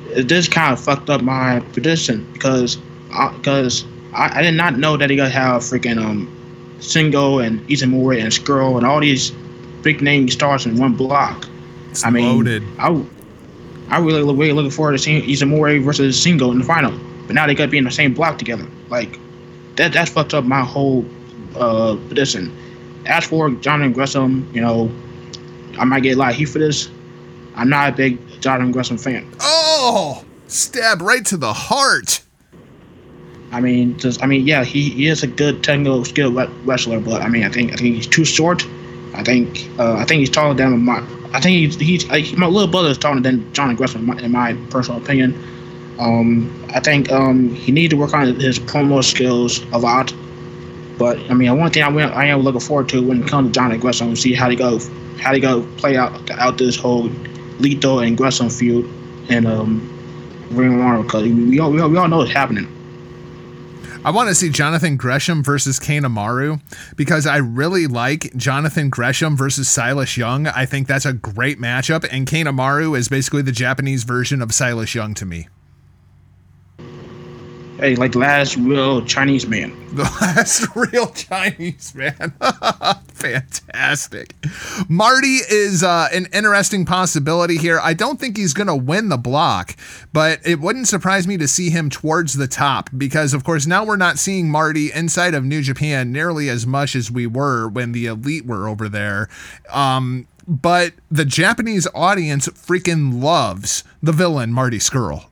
[0.10, 2.78] it just kind of fucked up my prediction because
[3.08, 6.30] because I, I, did not know that he gonna have freaking um
[6.80, 9.32] Shingo and Ishimori and Scurll and all these
[9.82, 11.48] big name stars in one block.
[11.92, 12.64] It's I mean, loaded.
[12.78, 13.04] I
[13.90, 16.98] I really really looking forward to seeing Ishimori versus Shingo in the final,
[17.28, 18.68] but now they gotta be in the same block together.
[18.90, 19.20] Like
[19.76, 21.06] that that's fucked up my whole
[21.56, 22.56] uh prediction.
[23.06, 24.92] As for Jonathan Gresham, you know,
[25.78, 26.90] I might get a lot of heat for this.
[27.56, 29.30] I'm not a big Jonathan Gresham fan.
[29.42, 32.22] Oh, stab right to the heart.
[33.52, 36.32] I mean, just I mean, yeah, he, he is a good technical skill
[36.64, 38.66] wrestler, but I mean, I think I think he's too short.
[39.14, 41.06] I think uh, I think he's taller than my.
[41.34, 44.22] I think he's, he's like, my little brother is taller than Jonathan Gresham, in my,
[44.22, 45.34] in my personal opinion.
[45.98, 50.14] Um, I think um, he needs to work on his promo skills a lot.
[50.98, 53.50] But I mean, one thing I, went, I am looking forward to when it comes
[53.50, 54.80] to Jonathan Gresham, see how they go,
[55.20, 57.10] how they go play out out this whole
[57.62, 58.86] Lito and Gresham feud
[59.30, 62.68] and um, Ring Honor because we all, we all we all know what's happening.
[64.04, 66.60] I want to see Jonathan Gresham versus Kanemaru
[66.96, 70.48] because I really like Jonathan Gresham versus Silas Young.
[70.48, 74.96] I think that's a great matchup, and Kanemaru is basically the Japanese version of Silas
[74.96, 75.50] Young to me.
[77.82, 79.76] Hey, like last real Chinese man.
[79.96, 82.32] The last real Chinese man.
[83.08, 84.36] Fantastic.
[84.88, 87.80] Marty is uh, an interesting possibility here.
[87.82, 89.76] I don't think he's going to win the block,
[90.14, 93.84] but it wouldn't surprise me to see him towards the top because, of course, now
[93.84, 97.94] we're not seeing Marty inside of New Japan nearly as much as we were when
[97.94, 99.28] the Elite were over there.
[99.72, 105.31] Um, but the Japanese audience freaking loves the villain, Marty Scurll.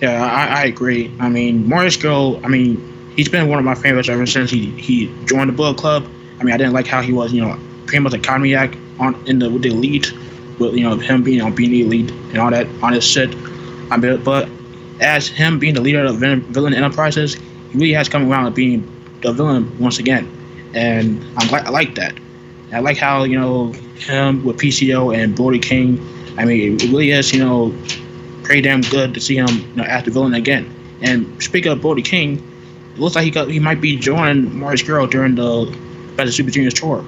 [0.00, 1.12] Yeah, I, I agree.
[1.20, 2.76] I mean, Marty Scurll, I mean,
[3.16, 6.06] he's been one of my favorites ever since he, he joined the Bullet Club.
[6.38, 9.14] I mean, I didn't like how he was, you know, pretty much a Kamiak on
[9.26, 10.12] in the with the elite,
[10.58, 13.34] with you know him being on being the elite and all that on his shit.
[13.90, 14.48] I mean, but
[15.00, 18.88] as him being the leader of Villain Enterprises, he really has come around to being
[19.22, 20.30] the villain once again,
[20.74, 22.14] and I'm glad I like that.
[22.72, 26.00] I like how you know him with PCO and Brody King.
[26.38, 27.74] I mean, it really is you know
[28.50, 30.68] pretty damn good to see him you know, as the villain again.
[31.02, 32.42] And speaking of Brody King,
[32.92, 35.66] it looks like he got, he might be joining Marty Scurll during the
[36.16, 37.04] Best of Super Juniors tour.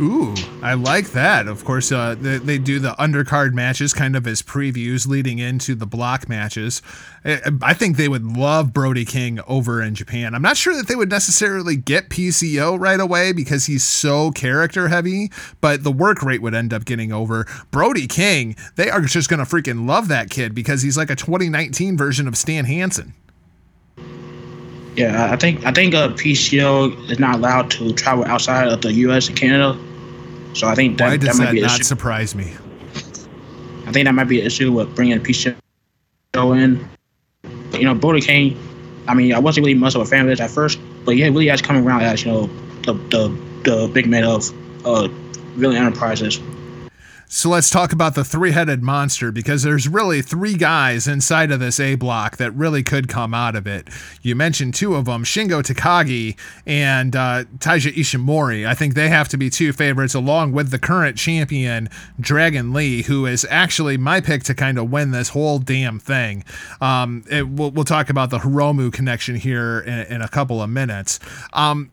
[0.00, 1.48] Ooh, I like that.
[1.48, 5.74] Of course, uh, they, they, do the undercard matches kind of as previews leading into
[5.74, 6.82] the block matches.
[7.24, 10.34] I think they would love Brody King over in Japan.
[10.34, 14.88] I'm not sure that they would necessarily get PCO right away because he's so character
[14.88, 15.30] heavy,
[15.60, 17.46] but the work rate would end up getting over.
[17.70, 21.16] Brody King, they are just going to freaking love that kid because he's like a
[21.16, 23.14] 2019 version of Stan Hansen.
[24.98, 28.92] Yeah, I think I think uh, PCO is not allowed to travel outside of the
[29.06, 29.28] U.S.
[29.28, 29.78] and Canada,
[30.54, 31.84] so I think that, Why does that might that be not issue.
[31.84, 32.52] surprise me?
[33.86, 35.54] I think that might be an issue with bringing a PCO
[36.34, 36.88] in.
[37.70, 38.58] But, you know, Brody King.
[39.06, 41.26] I mean, I wasn't really much of a fan of this at first, but yeah,
[41.26, 42.50] really has come around as you know
[42.82, 43.28] the the,
[43.62, 44.50] the big man of
[44.84, 45.06] uh,
[45.54, 46.40] Villain Enterprises.
[47.30, 51.60] So let's talk about the three headed monster because there's really three guys inside of
[51.60, 53.86] this A block that really could come out of it.
[54.22, 58.66] You mentioned two of them Shingo Takagi and uh, Taiji Ishimori.
[58.66, 63.02] I think they have to be two favorites along with the current champion, Dragon Lee,
[63.02, 66.44] who is actually my pick to kind of win this whole damn thing.
[66.80, 70.70] Um, it, we'll, we'll talk about the Hiromu connection here in, in a couple of
[70.70, 71.20] minutes.
[71.52, 71.90] Um,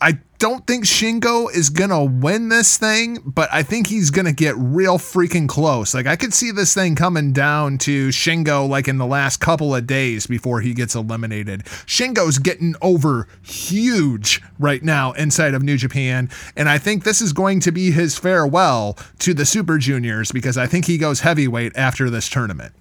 [0.00, 4.26] I don't think Shingo is going to win this thing, but I think he's going
[4.26, 5.92] to get real freaking close.
[5.92, 9.74] Like, I could see this thing coming down to Shingo like in the last couple
[9.74, 11.64] of days before he gets eliminated.
[11.86, 17.32] Shingo's getting over huge right now inside of New Japan, and I think this is
[17.32, 21.76] going to be his farewell to the Super Juniors because I think he goes heavyweight
[21.76, 22.72] after this tournament.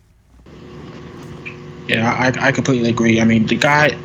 [1.87, 3.19] Yeah, I, I completely agree.
[3.19, 3.97] I mean, the guy,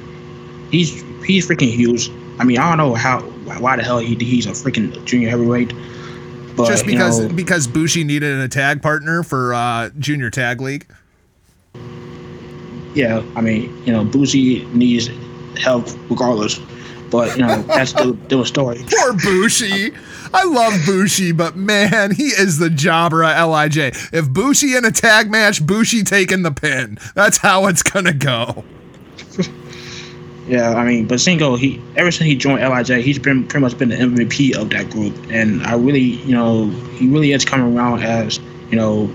[0.71, 2.11] he's he's freaking huge.
[2.39, 3.21] I mean, I don't know how
[3.61, 5.73] why the hell he he's a freaking junior heavyweight.
[6.57, 10.61] But, Just because you know, because Bushi needed a tag partner for uh, Junior Tag
[10.61, 10.87] League.
[12.95, 15.09] yeah, I mean, you know, Bushi needs
[15.59, 16.61] help regardless.
[17.11, 18.85] But you know, that's the the story.
[18.91, 19.93] Poor Bushi.
[20.35, 23.77] I love Bushi, but man, he is the jobber at Lij.
[24.13, 26.99] If Bushi in a tag match, Bushi taking the pin.
[27.15, 28.65] That's how it's gonna go.
[30.47, 33.79] Yeah, I mean, but Shingo, he ever since he joined Lij, he's been pretty much
[33.79, 37.77] been the MVP of that group, and I really, you know, he really is coming
[37.77, 39.09] around as, you know,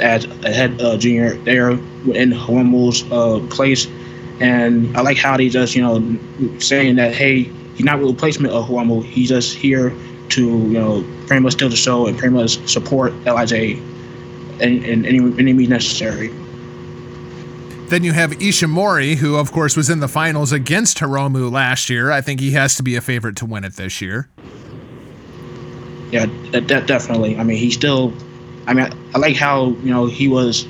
[0.00, 3.86] as a head uh, junior there in Hiromu's uh, place,
[4.40, 7.44] and I like how they just, you know, saying that hey,
[7.74, 9.94] he's not a replacement of Hiromu, he's just here
[10.30, 15.06] to, you know, pretty much steal the show and pretty much support Lij in, in
[15.06, 16.30] any any means necessary.
[17.92, 22.10] Then you have Ishimori, who of course was in the finals against Hiromu last year.
[22.10, 24.30] I think he has to be a favorite to win it this year.
[26.10, 27.36] Yeah, that, definitely.
[27.36, 28.14] I mean, he still.
[28.66, 30.64] I mean, I, I like how you know he was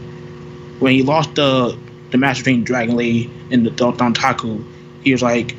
[0.80, 1.78] when he lost the
[2.10, 4.64] the match between Dragon Lee and the Dontaku.
[5.04, 5.54] He was like,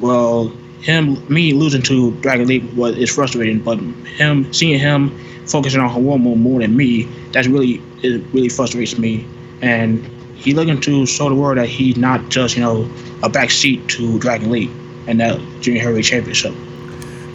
[0.00, 0.48] well,
[0.82, 5.88] him me losing to Dragon Lee was is frustrating, but him seeing him focusing on
[5.88, 9.26] Hiromu more than me, that's really it really frustrates me.
[9.62, 10.04] And
[10.38, 12.82] he looking to show the world that he's not just you know
[13.22, 14.70] a backseat to Dragon Lee
[15.06, 16.54] and that junior heavyweight championship.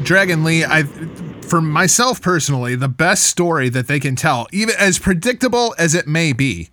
[0.04, 0.84] Dragon Lee, I
[1.44, 6.08] for myself personally, the best story that they can tell, even as predictable as it
[6.08, 6.70] may be,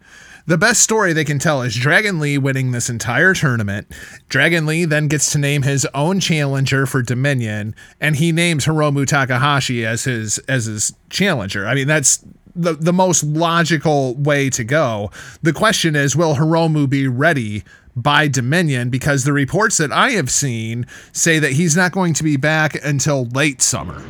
[0.47, 3.87] the best story they can tell is Dragon Lee winning this entire tournament.
[4.28, 9.07] Dragon Lee then gets to name his own challenger for Dominion, and he names Hiromu
[9.07, 11.66] Takahashi as his as his challenger.
[11.66, 12.24] I mean, that's
[12.55, 15.11] the the most logical way to go.
[15.42, 17.64] The question is, will Hiromu be ready
[17.96, 18.90] by Dominion?
[18.90, 22.76] Because the reports that I have seen say that he's not going to be back
[22.84, 24.03] until late summer.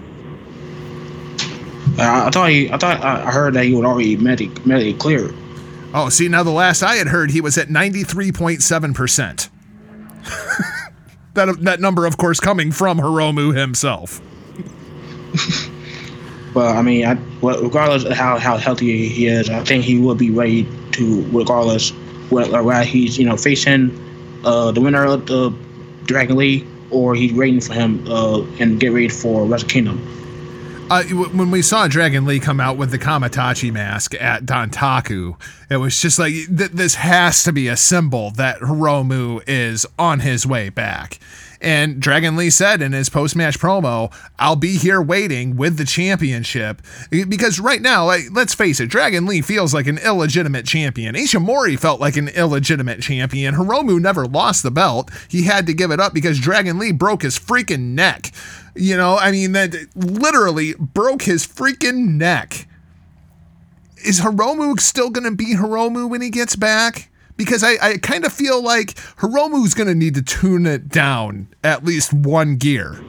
[1.99, 5.34] Uh, I thought he, I thought I heard that he would already medic medically cleared.
[5.93, 9.49] Oh, see, now the last I had heard, he was at 93.7%.
[11.34, 14.20] that, that number, of course, coming from Hiromu himself.
[16.53, 20.14] But I mean, I, regardless of how, how healthy he is, I think he will
[20.14, 21.90] be ready to, regardless
[22.30, 23.90] whether, whether he's you know facing
[24.44, 25.55] uh, the winner of the
[26.05, 30.01] Dragon League or he's waiting for him uh, and get ready for Wrestle Kingdom.
[30.90, 35.36] Uh, when we saw Dragon Lee come out with the Kamaitachi mask at Dontaku,
[35.70, 40.18] it was just like th- this has to be a symbol that Hiromu is on
[40.18, 41.20] his way back.
[41.61, 45.85] And Dragon Lee said in his post match promo, I'll be here waiting with the
[45.85, 46.81] championship.
[47.11, 51.15] Because right now, like, let's face it, Dragon Lee feels like an illegitimate champion.
[51.15, 53.55] Ishimori felt like an illegitimate champion.
[53.55, 55.11] Hiromu never lost the belt.
[55.29, 58.33] He had to give it up because Dragon Lee broke his freaking neck.
[58.75, 62.67] You know, I mean, that literally broke his freaking neck.
[64.03, 67.10] Is Hiromu still going to be Hiromu when he gets back?
[67.41, 71.49] Because I, I kind of feel like Hiromu's going to need to tune it down
[71.64, 73.03] at least one gear.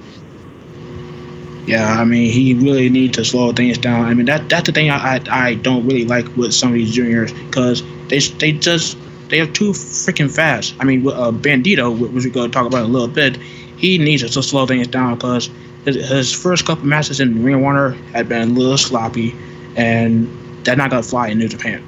[1.65, 4.05] Yeah, I mean, he really needs to slow things down.
[4.05, 6.75] I mean, that that's the thing I I, I don't really like with some of
[6.75, 10.75] these juniors because they they just they are too freaking fast.
[10.79, 13.97] I mean, with, uh, Bandito, which we're going to talk about a little bit, he
[13.97, 15.49] needs to slow things down because
[15.83, 19.35] his, his first couple matches in Ring of Honor had been a little sloppy,
[19.75, 20.25] and
[20.63, 21.85] that's not going to fly in New Japan.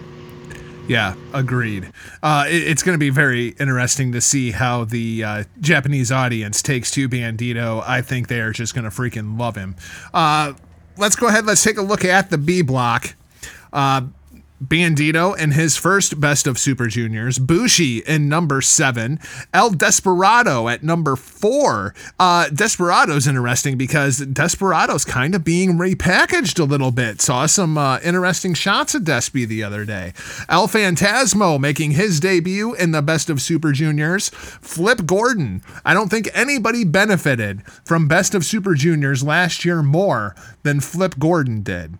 [0.88, 1.92] Yeah, agreed.
[2.22, 6.62] Uh, it- it's going to be very interesting to see how the uh, Japanese audience
[6.62, 7.82] takes to Bandito.
[7.88, 9.76] I think they are just going to freaking love him.
[10.14, 10.54] Uh,
[10.98, 11.46] let's go ahead.
[11.46, 13.16] Let's take a look at the B block.
[14.68, 19.20] Bandito in his first Best of Super Juniors, Bushi in number seven,
[19.54, 21.94] El Desperado at number four.
[22.20, 27.22] Uh, Desperado's interesting because Desperado's kind of being repackaged a little bit.
[27.22, 30.14] Saw some uh, interesting shots of Despy the other day.
[30.48, 34.30] El Phantasmo making his debut in the Best of Super Juniors.
[34.30, 35.62] Flip Gordon.
[35.84, 41.16] I don't think anybody benefited from Best of Super Juniors last year more than Flip
[41.20, 41.98] Gordon did.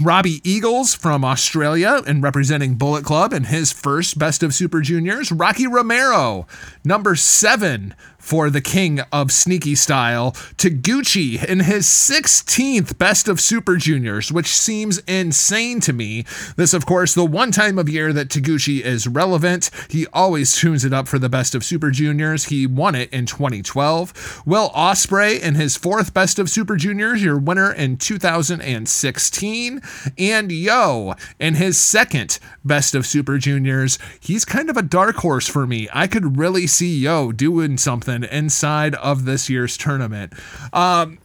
[0.00, 5.30] Robbie Eagles from Australia and representing Bullet Club in his first Best of Super Juniors.
[5.30, 6.46] Rocky Romero,
[6.82, 13.76] number seven for the king of sneaky style, Taguchi in his 16th Best of Super
[13.76, 16.24] Juniors, which seems insane to me.
[16.56, 19.70] This, of course, the one time of year that Taguchi is relevant.
[19.88, 22.44] He always tunes it up for the Best of Super Juniors.
[22.44, 24.42] He won it in 2012.
[24.44, 29.80] Will Ospreay in his fourth Best of Super Juniors, your winner in 2016.
[30.18, 33.98] And YOH in his second Best of Super Juniors.
[34.20, 35.88] He's kind of a dark horse for me.
[35.92, 40.32] I could really see YOH doing something inside of this year's tournament.
[40.72, 41.18] Um,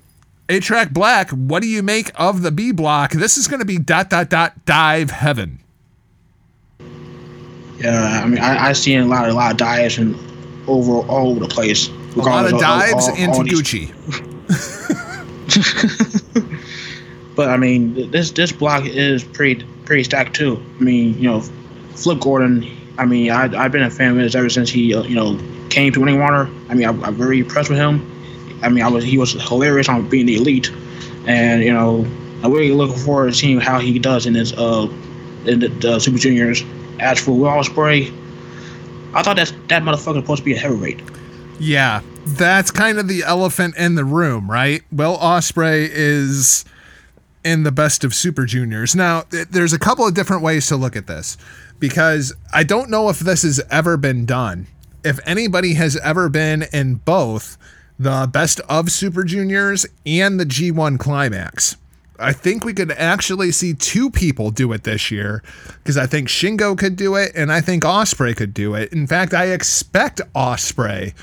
[0.50, 3.12] a track black, what do you make of the B block?
[3.12, 5.60] This is going to be dot dot dot dive heaven.
[7.80, 10.16] Yeah, I mean, I, I see a lot, a lot of dives and
[10.68, 11.88] over all over the place.
[11.90, 13.92] A lot of dives all- all- into these- Gucci.
[17.36, 20.56] But I mean, this this block is pretty pretty stacked too.
[20.80, 21.42] I mean, you know,
[21.96, 22.66] Flip Gordon.
[22.98, 25.38] I mean, I I've been a fan of his ever since he uh, you know
[25.76, 26.50] came to Winning Water.
[26.70, 28.10] I mean, I, I'm very impressed with him.
[28.64, 30.72] I mean, I was he was hilarious on being the elite,
[31.28, 32.06] and you know,
[32.44, 34.88] I'm really looking forward to seeing how he does in his uh
[35.46, 36.64] in the, the Super Juniors.
[37.00, 38.08] As for Will Ospreay,
[39.14, 41.02] I thought that that motherfucker supposed to be a heavyweight.
[41.60, 44.82] Yeah, that's kind of the elephant in the room, right?
[44.94, 46.64] Will Ospreay is
[47.44, 48.96] in the best of Super Juniors.
[48.96, 51.38] Now, th- there's a couple of different ways to look at this
[51.80, 54.68] because I don't know if this has ever been done.
[55.06, 57.58] If anybody has ever been in both
[57.98, 61.78] the best of Super Juniors and the G1 Climax.
[62.18, 65.44] I think we could actually see two people do it this year
[65.78, 68.92] because I think Shingo could do it and I think Ospreay could do it.
[68.94, 71.14] In fact, I expect Ospreay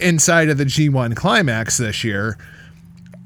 [0.00, 2.38] inside of the G1 Climax this year.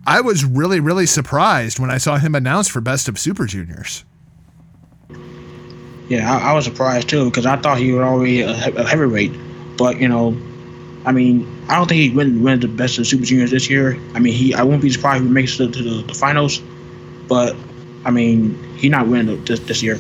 [0.04, 4.04] I was really, really surprised when I saw him announced for Best of Super Juniors.
[6.08, 9.32] Yeah, I, I was surprised too because I thought he was already a, a heavyweight.
[9.77, 10.37] But you know,
[11.05, 13.99] I mean, I don't think he win win the best of Super Juniors this year.
[14.14, 16.62] I mean, he I won't be surprised if he makes it to the, the finals.
[17.29, 17.57] But
[18.05, 19.99] I mean, he not winning this this year.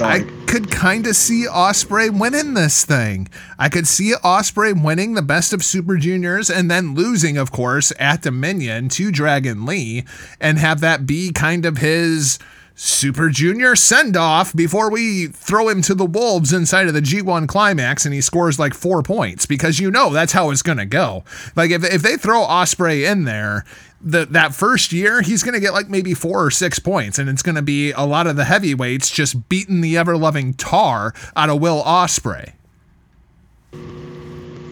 [0.00, 3.28] I could kind of see Ospreay winning this thing.
[3.58, 7.92] I could see Ospreay winning the best of Super Juniors and then losing, of course,
[7.98, 10.04] at Dominion to Dragon Lee
[10.40, 12.38] and have that be kind of his
[12.78, 17.48] Super Junior send off before we throw him to the Wolves inside of the G1
[17.48, 20.84] climax and he scores like four points because you know that's how it's going to
[20.84, 21.24] go.
[21.56, 23.64] Like if, if they throw Ospreay in there,
[24.02, 27.30] the, that first year, he's going to get like maybe four or six points, and
[27.30, 31.14] it's going to be a lot of the heavyweights just beating the ever loving tar
[31.34, 32.52] out of Will Ospreay.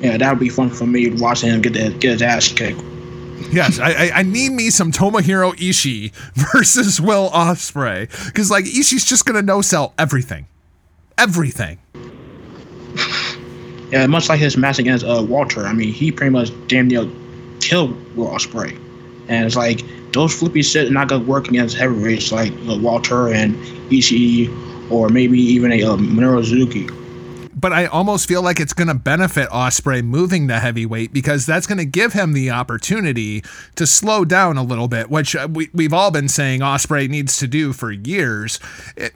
[0.01, 2.83] yeah, that would be fun for me watching him get that, get his ass kicked.
[3.51, 6.13] Yes, I, I, need me some Tomohiro Ishii
[6.53, 10.47] versus Will Ospreay because like Ishii's just to no sell everything,
[11.19, 11.79] everything.
[13.95, 15.67] Yeah, much like his match against uh, Walter.
[15.67, 17.07] I mean, he pretty much damn near
[17.61, 18.77] killed Will Ospreay.
[19.29, 23.55] And it's like those flippy shit not gonna work against heavyweights like uh, Walter and
[23.91, 26.89] Ishii, or maybe even a uh, Minoru Suzuki.
[27.65, 31.67] But I almost feel like it's going to benefit Ospreay moving to heavyweight because that's
[31.67, 33.43] going to give him the opportunity
[33.77, 37.39] to slow down a little bit, which uh, we, we've all been saying Ospreay needs
[37.39, 38.61] to do for years.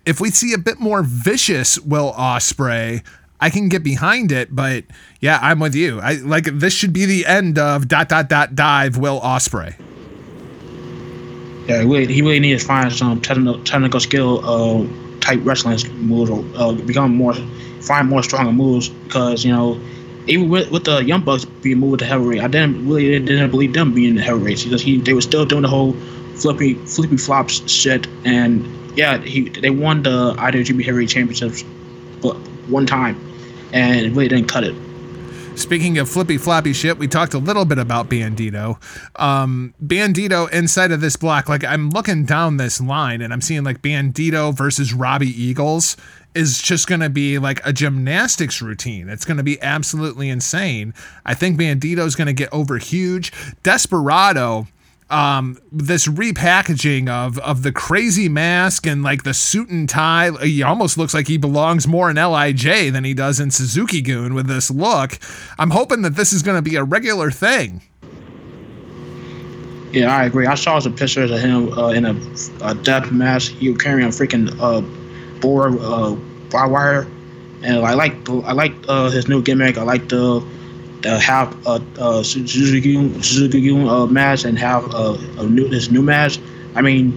[0.06, 3.04] If we see a bit more vicious Will Ospreay,
[3.38, 4.84] I can get behind it, but
[5.20, 6.00] yeah, I'm with you.
[6.00, 9.74] I like this should be the end of dot dot dot dive Will Ospreay.
[11.68, 14.86] Yeah, he really, he really needs to find some technical, technical skill uh,
[15.20, 17.34] type wrestling moves or uh, become more,
[17.80, 19.80] find more stronger moves because you know,
[20.26, 23.72] even with, with the Young Bucks being moved to heavyweight, I didn't really didn't believe
[23.72, 25.92] them being the heavyweights because he they were still doing the whole
[26.36, 28.66] flippy flippy flops shit and
[28.98, 31.62] yeah, he they won the IWGP Heavyweight Championships,
[32.20, 32.34] but
[32.68, 33.16] one time,
[33.72, 34.74] and it really didn't cut it.
[35.54, 38.80] Speaking of flippy floppy shit, we talked a little bit about Bandito.
[39.16, 43.64] Um, Bandito inside of this block, like I'm looking down this line and I'm seeing
[43.64, 45.96] like Bandito versus Robbie Eagles
[46.34, 49.08] is just going to be like a gymnastics routine.
[49.08, 50.94] It's going to be absolutely insane.
[51.24, 53.32] I think Bandito's going to get over huge.
[53.62, 54.66] Desperado
[55.10, 60.30] um, this repackaging of of the crazy mask and like the suit and tie.
[60.42, 64.46] He almost looks like he belongs more in Lij than he does in Suzuki-gun with
[64.46, 65.18] this look.
[65.58, 67.82] I'm hoping that this is going to be a regular thing.
[69.92, 70.46] Yeah, I agree.
[70.46, 72.14] I saw some pictures of him uh, in a,
[72.62, 73.52] a death mask.
[73.52, 74.82] He was carrying a freaking uh,
[75.40, 76.16] boar uh,
[76.52, 77.06] wire,
[77.62, 79.78] and I like I like uh, his new gimmick.
[79.78, 80.44] I like the
[81.02, 86.02] the half uh, uh, Suzuki Suzuki uh, mask and have uh, a new this new
[86.02, 86.40] mask.
[86.74, 87.12] I mean,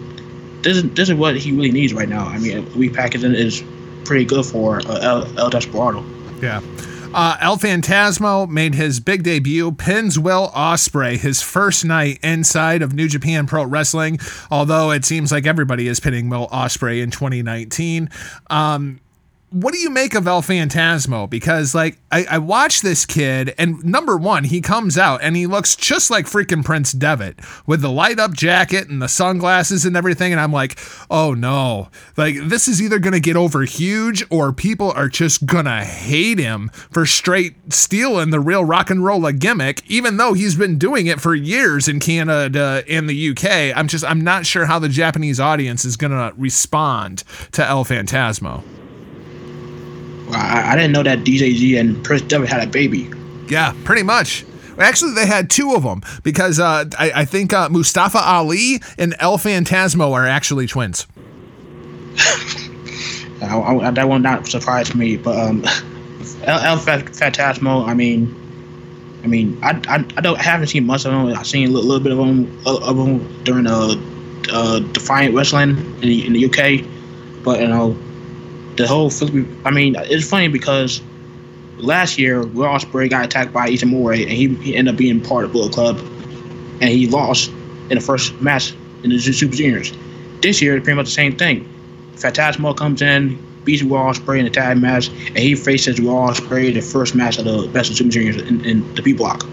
[0.62, 2.26] this is this is what he really needs right now.
[2.26, 3.64] I mean, repackaging is
[4.06, 6.04] pretty good for uh, El, El Desperado.
[6.42, 6.62] Yeah.
[7.14, 12.94] Uh, El Phantasmo made his big debut, pins Will Ospreay his first night inside of
[12.94, 14.18] New Japan Pro Wrestling.
[14.50, 18.10] Although it seems like everybody is pinning Will Ospreay in 2019.
[18.50, 19.02] Um,
[19.52, 21.30] what do you make of El Phantasmo?
[21.30, 25.46] Because like I, I watched this kid, and number one, he comes out and he
[25.46, 29.98] looks just like freaking Prince Devitt with the light up jacket and the sunglasses and
[29.98, 30.32] everything.
[30.32, 30.80] And I'm like,
[31.10, 35.84] oh no, like this is either gonna get over huge or people are just gonna
[35.84, 40.78] hate him for straight stealing the real rock and roll gimmick, even though he's been
[40.78, 43.78] doing it for years in Canada and the UK.
[43.78, 48.64] I'm just I'm not sure how the Japanese audience is gonna respond to El Phantasmo.
[50.32, 53.10] I, I didn't know that DJZ and Prince Devitt had a baby.
[53.48, 54.46] Yeah, pretty much.
[54.78, 59.16] Actually, they had two of them because uh, I, I, think uh, Mustafa Ali and
[59.20, 61.06] El Phantasmo are actually twins.
[63.42, 65.64] I, I, that will not surprise me, but um,
[66.44, 67.88] El, El Phantasmo.
[67.88, 68.36] I mean,
[69.24, 71.28] I mean, I, I, I don't I haven't seen much of them.
[71.28, 73.96] I've seen a little, little bit of them of them during uh,
[74.52, 77.98] uh Defiant Wrestling in the, in the UK, but you know
[78.82, 79.12] the whole
[79.66, 81.02] I mean, it's funny because
[81.78, 85.52] last year Ospreay got attacked by Ishimori and he, he ended up being part of
[85.52, 87.50] Bullet Club, and he lost
[87.90, 88.74] in the first match
[89.04, 89.94] in the Super Juniors.
[90.42, 91.68] This year, it's pretty much the same thing.
[92.16, 97.16] Phantasmo comes in, beats Ospreay in the tag match, and he faces in the first
[97.16, 99.46] match of the Best of Super Juniors in, in the B block.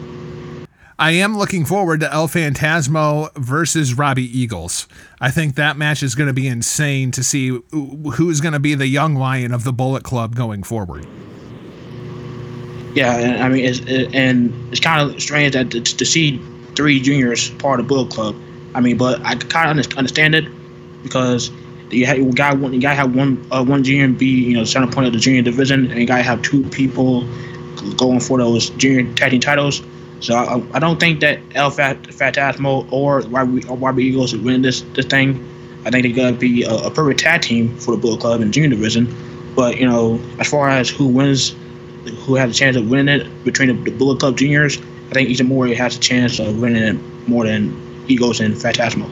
[1.00, 4.88] I am looking forward to El Phantasmo versus Robbie Eagles.
[5.20, 8.74] I think that match is going to be insane to see who's going to be
[8.74, 11.06] the young lion of the Bullet Club going forward.
[12.96, 16.42] Yeah, and I mean, it's, it, and it's kind of strange that to, to, see
[16.74, 18.34] three juniors part of Bullet Club.
[18.74, 20.46] I mean, but I kind of understand it
[21.04, 21.52] because
[21.90, 24.64] you, have, you got one, you got have one uh, one junior be you know
[24.64, 27.22] center point of the junior division, and you got to have two people
[27.96, 29.80] going for those junior tag team titles.
[30.20, 34.82] So I, I don't think that El Fat, Phantasmo or Robbie Eagles would win this
[34.94, 35.44] this thing.
[35.84, 38.52] I think they're gonna be a, a perfect tag team for the Bullet Club in
[38.52, 39.06] Junior Division.
[39.54, 41.54] But you know, as far as who wins,
[42.24, 44.78] who has a chance of winning it between the, the Bullet Club Juniors,
[45.10, 49.08] I think Ishimori has a chance of winning it more than Eagles and Phantasmo.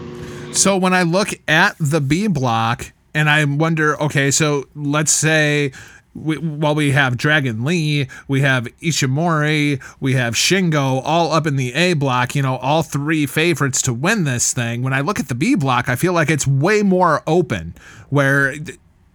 [0.54, 5.72] So when I look at the B block and I wonder, okay, so let's say
[6.16, 11.56] we, while we have Dragon Lee, we have Ishimori, we have Shingo, all up in
[11.56, 14.82] the A block, you know, all three favorites to win this thing.
[14.82, 17.74] When I look at the B block, I feel like it's way more open,
[18.08, 18.54] where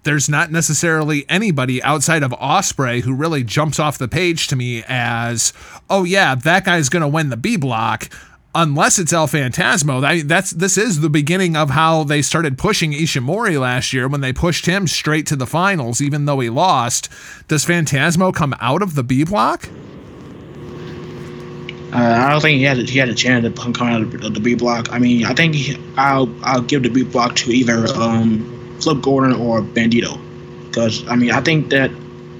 [0.03, 4.83] there's not necessarily anybody outside of Ospreay who really jumps off the page to me
[4.87, 5.53] as,
[5.89, 8.09] oh yeah, that guy's gonna win the B block
[8.53, 10.01] unless it's El Phantasmo.
[10.01, 14.21] That, that's this is the beginning of how they started pushing Ishimori last year when
[14.21, 17.09] they pushed him straight to the finals, even though he lost.
[17.47, 19.69] Does Phantasmo come out of the B block?
[21.93, 24.39] Uh, I don't think he had he had a chance to come out of the
[24.39, 24.91] B block.
[24.91, 29.01] I mean, I think he, I'll I'll give the B block to either um, Flip
[29.01, 30.19] Gordon or Bandito,
[30.67, 31.91] because I mean I think that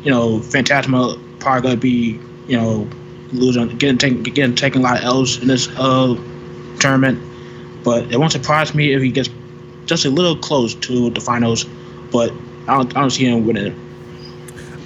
[0.04, 2.88] you know Phantasmo probably gonna be you know
[3.32, 6.16] losing, getting taking, getting taking a lot of L's in this uh,
[6.80, 7.22] tournament.
[7.84, 9.30] But it won't surprise me if he gets
[9.86, 11.66] just a little close to the finals.
[12.12, 12.32] But
[12.68, 13.74] I don't, I don't see him winning it.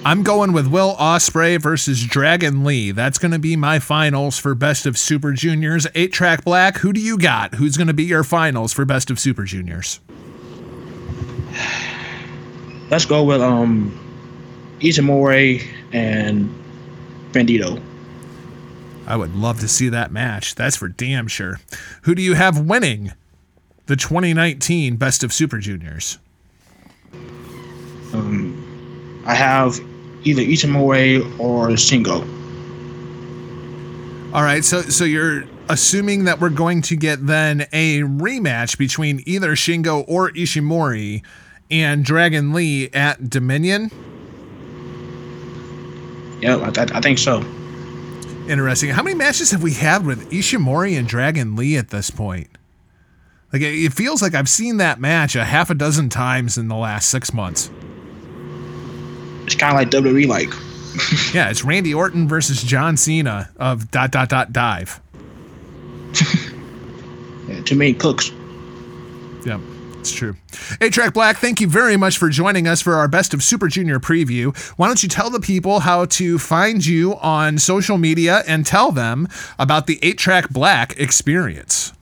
[0.04, 2.92] I'm going with Will Ospreay versus Dragon Lee.
[2.92, 5.84] That's going to be my finals for Best of Super Juniors.
[5.96, 6.78] Eight track black.
[6.78, 7.56] Who do you got?
[7.56, 9.98] Who's going to be your finals for Best of Super Juniors?
[12.88, 13.98] Let's go with um,
[14.78, 16.54] Ishimori and
[17.32, 17.82] Bandito.
[19.06, 20.56] I would love to see that match.
[20.56, 21.60] That's for damn sure.
[22.02, 23.12] Who do you have winning
[23.86, 26.18] the 2019 Best of Super Juniors?
[28.12, 29.78] Um, I have
[30.24, 32.32] either Ishimori or Shingo.
[34.34, 39.22] All right, so so you're assuming that we're going to get then a rematch between
[39.24, 41.22] either Shingo or Ishimori
[41.70, 43.90] and Dragon Lee at Dominion.
[46.40, 47.42] Yeah, I, I think so
[48.48, 48.90] interesting.
[48.90, 52.48] How many matches have we had with Ishimori and Dragon Lee at this point?
[53.52, 56.76] Like it feels like I've seen that match a half a dozen times in the
[56.76, 57.70] last six months.
[59.44, 60.52] It's kind of like WWE, like
[61.34, 65.00] Yeah, it's Randy Orton versus John Cena of dot dot dot dive.
[67.48, 68.30] yeah, too many cooks.
[69.44, 69.60] Yep,
[70.06, 70.36] it's true.
[70.80, 73.66] A Track Black, thank you very much for joining us for our Best of Super
[73.66, 74.56] Junior preview.
[74.76, 78.92] Why don't you tell the people how to find you on social media and tell
[78.92, 79.28] them
[79.58, 81.92] about the 8 Track Black experience?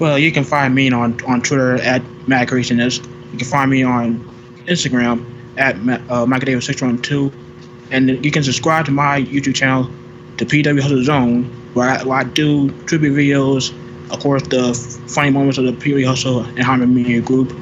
[0.00, 2.50] Well, you can find me on on Twitter at Matt.
[2.50, 4.18] You can find me on
[4.66, 5.24] Instagram
[5.58, 5.76] at
[6.10, 7.32] uh, Michael Davis six one two,
[7.92, 9.88] and you can subscribe to my YouTube channel,
[10.38, 11.44] the PW Hustle Zone,
[11.74, 13.72] where I, where I do tribute videos,
[14.12, 14.74] of course, the
[15.08, 17.52] funny moments of the PW Hustle and Harmon Media Group,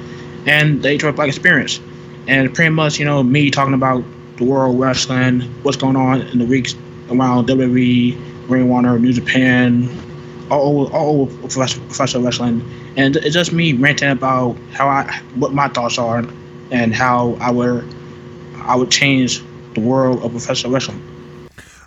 [0.47, 1.81] and the H Black Experience,
[2.27, 4.05] and pretty much you know me talking about
[4.37, 6.75] the world wrestling, what's going on in the weeks
[7.11, 9.89] around WWE, Ring Honor, New Japan,
[10.51, 15.55] all over, all over professional wrestling, and it's just me ranting about how I, what
[15.55, 16.25] my thoughts are,
[16.73, 17.85] and how I would,
[18.63, 19.43] I would change
[19.75, 21.01] the world of professional wrestling.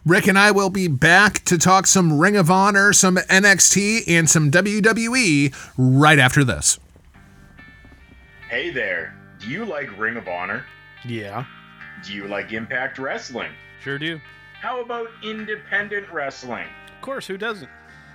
[0.06, 4.30] Rick and I will be back to talk some Ring of Honor, some NXT, and
[4.30, 6.78] some WWE right after this.
[8.50, 9.16] Hey there.
[9.40, 10.66] Do you like Ring of Honor?
[11.06, 11.44] Yeah,
[12.06, 13.52] Do you like Impact Wrestling?
[13.82, 14.20] sure do.
[14.62, 16.66] How about independent wrestling?
[16.96, 17.70] Of course, who doesn't?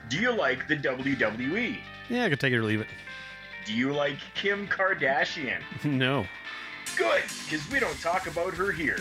[0.09, 1.79] Do you like the WWE?
[2.09, 2.87] Yeah, I can take it or leave it.
[3.67, 5.61] Do you like Kim Kardashian?
[5.85, 6.27] No.
[6.97, 9.01] Good, because we don't talk about her here.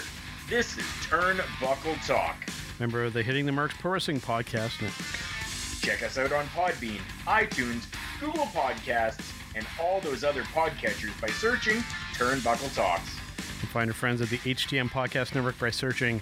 [0.50, 2.36] This is Turnbuckle Talk.
[2.80, 5.82] Member of the Hitting the Marks Pro Wrestling Podcast Network.
[5.82, 7.86] Check us out on Podbean, iTunes,
[8.20, 11.78] Google Podcasts, and all those other podcatchers by searching
[12.14, 13.16] Turnbuckle Talks.
[13.62, 16.22] And find our friends at the HTM Podcast Network by searching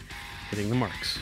[0.49, 1.19] Hitting the Marks.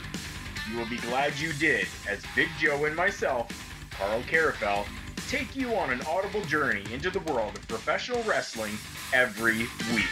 [0.72, 3.49] You will be glad you did, as Big Joe and myself,
[3.91, 4.85] Carl Carafel,
[5.30, 8.73] take you on an audible journey into the world of professional wrestling
[9.14, 9.60] every
[9.94, 10.10] week.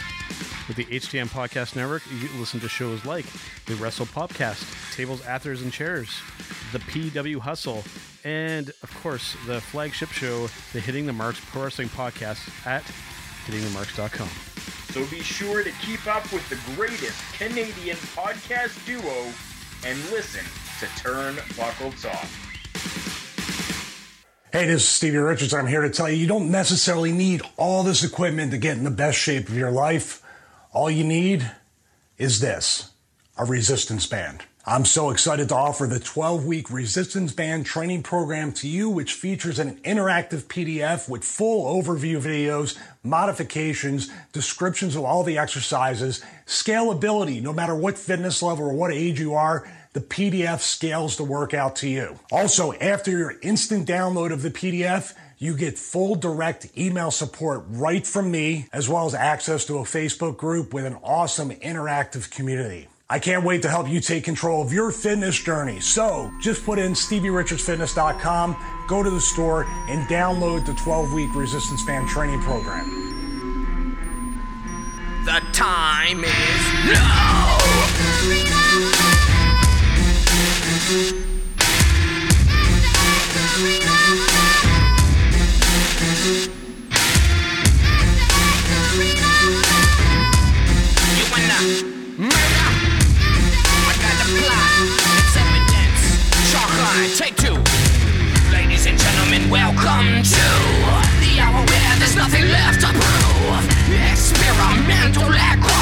[0.68, 3.26] With the HTM Podcast Network, you listen to shows like
[3.66, 6.08] the Wrestle Podcast, Tables, Athers, and Chairs,
[6.72, 7.82] the PW Hustle,
[8.24, 12.84] and of course, the flagship show, the Hitting the Marks Pro Wrestling Podcast at
[13.46, 14.28] hittingthemarks.com.
[14.92, 19.32] So be sure to keep up with the greatest Canadian podcast duo
[19.84, 20.44] and listen
[20.78, 23.21] to Turnbuckle Talk.
[24.52, 25.54] Hey, this is Stevie Richards.
[25.54, 28.84] I'm here to tell you you don't necessarily need all this equipment to get in
[28.84, 30.22] the best shape of your life.
[30.74, 31.50] All you need
[32.18, 32.90] is this
[33.38, 34.44] a resistance band.
[34.66, 39.14] I'm so excited to offer the 12 week resistance band training program to you, which
[39.14, 47.40] features an interactive PDF with full overview videos, modifications, descriptions of all the exercises, scalability,
[47.40, 49.66] no matter what fitness level or what age you are.
[49.94, 52.18] The PDF scales the workout to you.
[52.30, 58.06] Also, after your instant download of the PDF, you get full direct email support right
[58.06, 62.88] from me, as well as access to a Facebook group with an awesome interactive community.
[63.10, 65.80] I can't wait to help you take control of your fitness journey.
[65.80, 68.56] So just put in StevieRichardsFitness.com,
[68.88, 72.88] go to the store, and download the 12 week resistance band training program.
[75.26, 76.32] The time is
[76.86, 77.58] now.
[101.98, 104.10] There's nothing left to prove.
[104.10, 105.22] Experimental.
[105.22, 105.81] Picture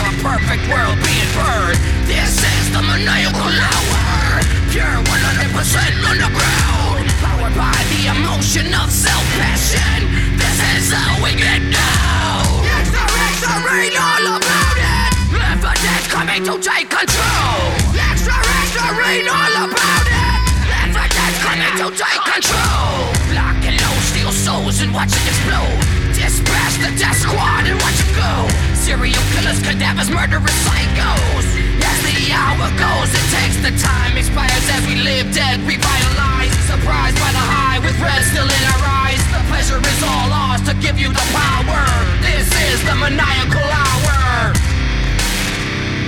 [0.00, 1.78] a perfect world being burned.
[2.08, 4.40] This is the maniacal hour.
[4.72, 7.04] Pure 100% underground.
[7.20, 10.08] Powered by the emotion of self-passion.
[10.40, 12.48] This is how we get down.
[12.80, 15.10] Extra, extra, read all about it.
[15.36, 17.60] Evidence coming to take control.
[17.92, 20.40] Extra, extra, read all about it.
[20.86, 23.10] Evidence coming to take control.
[23.36, 25.78] Lock and load, steal souls and watch it explode.
[26.14, 28.69] Dispatch the death squad and watch it go.
[28.80, 31.46] Serial killers, cadavers, murderous psychos.
[31.84, 36.56] As the hour goes, it takes the time expires as we live dead, revitalized.
[36.64, 39.20] Surprised by the high with red still in our eyes.
[39.36, 41.84] The pleasure is all ours to give you the power.
[42.24, 44.56] This is the maniacal hour.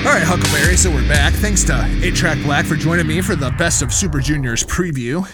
[0.08, 1.34] All right, Huckleberry, so we're back.
[1.34, 5.28] Thanks to 8 Track Black for joining me for the Best of Super Juniors preview.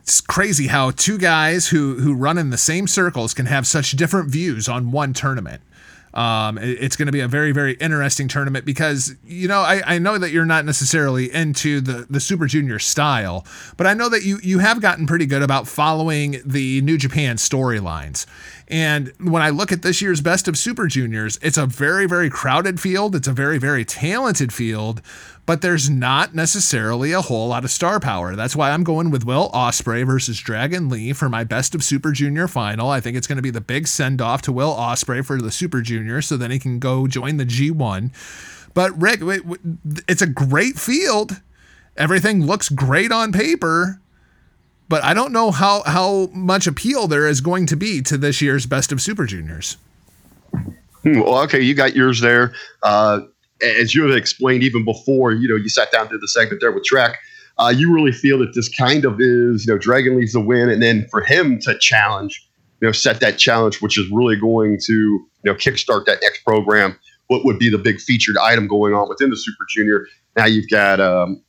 [0.00, 3.92] It's crazy how two guys who, who run in the same circles can have such
[3.92, 5.62] different views on one tournament.
[6.14, 9.98] Um, it's going to be a very, very interesting tournament because, you know, I, I
[9.98, 14.22] know that you're not necessarily into the, the Super Junior style, but I know that
[14.22, 18.26] you, you have gotten pretty good about following the New Japan storylines.
[18.72, 22.30] And when I look at this year's Best of Super Juniors, it's a very, very
[22.30, 23.14] crowded field.
[23.14, 25.02] It's a very, very talented field,
[25.44, 28.34] but there's not necessarily a whole lot of star power.
[28.34, 32.12] That's why I'm going with Will Ospreay versus Dragon Lee for my Best of Super
[32.12, 32.88] Junior final.
[32.88, 35.50] I think it's going to be the big send off to Will Ospreay for the
[35.50, 38.10] Super Junior, so then he can go join the G1.
[38.72, 39.20] But Rick,
[40.08, 41.42] it's a great field.
[41.98, 44.00] Everything looks great on paper
[44.92, 48.42] but I don't know how how much appeal there is going to be to this
[48.42, 49.78] year's Best of Super Juniors.
[50.52, 52.52] Hmm, Well, okay, you got yours there.
[52.82, 53.20] Uh,
[53.62, 56.72] as you had explained even before, you know, you sat down to the segment there
[56.72, 57.16] with Trek.
[57.58, 60.68] Uh, you really feel that this kind of is, you know, Dragon Lee's the win,
[60.68, 62.46] and then for him to challenge,
[62.82, 66.44] you know, set that challenge, which is really going to, you know, kickstart that next
[66.44, 66.98] program.
[67.28, 70.06] What would be the big featured item going on within the Super Junior?
[70.36, 71.40] Now you've got um,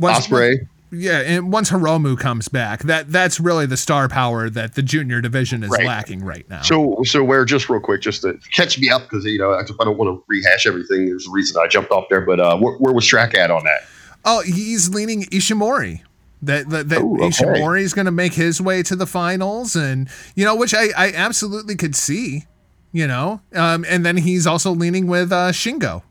[0.00, 0.66] Once- Ospreay.
[0.90, 5.20] Yeah, and once Hiromu comes back, that that's really the star power that the junior
[5.20, 5.86] division is Right.
[5.86, 6.62] lacking right now.
[6.62, 9.60] So, so where just real quick, just to catch me up because you know I
[9.60, 11.06] I don't want to rehash everything.
[11.06, 13.64] There's a reason I jumped off there, but uh, where, where was Track at on
[13.64, 13.80] that?
[14.24, 16.00] Oh, he's leaning Ishimori.
[16.42, 17.28] That that, that Ooh, okay.
[17.28, 20.88] Ishimori is going to make his way to the finals, and you know, which I
[20.96, 22.46] I absolutely could see,
[22.92, 26.02] you know, um, and then he's also leaning with uh, Shingo.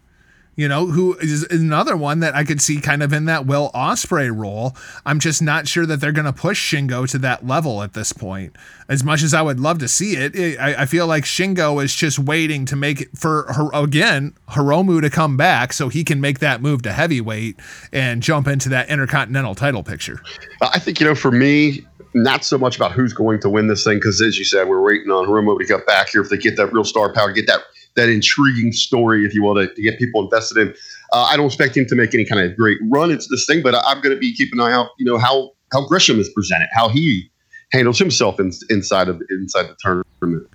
[0.57, 3.69] You know, who is another one that I could see kind of in that Will
[3.75, 4.75] Ospreay role.
[5.05, 8.11] I'm just not sure that they're going to push Shingo to that level at this
[8.11, 8.55] point.
[8.89, 11.93] As much as I would love to see it, I, I feel like Shingo is
[11.93, 16.19] just waiting to make it for her again Hiromu to come back so he can
[16.19, 17.59] make that move to heavyweight
[17.93, 20.23] and jump into that intercontinental title picture.
[20.59, 21.85] Uh, I think you know, for me,
[22.15, 24.81] not so much about who's going to win this thing because, as you said, we're
[24.81, 26.21] waiting on Hiromu to get back here.
[26.21, 27.61] If they get that real star power, get that
[27.98, 30.74] that intriguing story, if you will, to, to get people invested in.
[31.11, 33.61] Uh, I don't expect him to make any kind of great run into this thing,
[33.61, 34.90] but I, I'm going to be keeping an eye out.
[34.98, 37.30] You know how how Gresham is presented, how he
[37.74, 39.76] handles himself in, inside of inside the
[40.22, 40.48] tournament.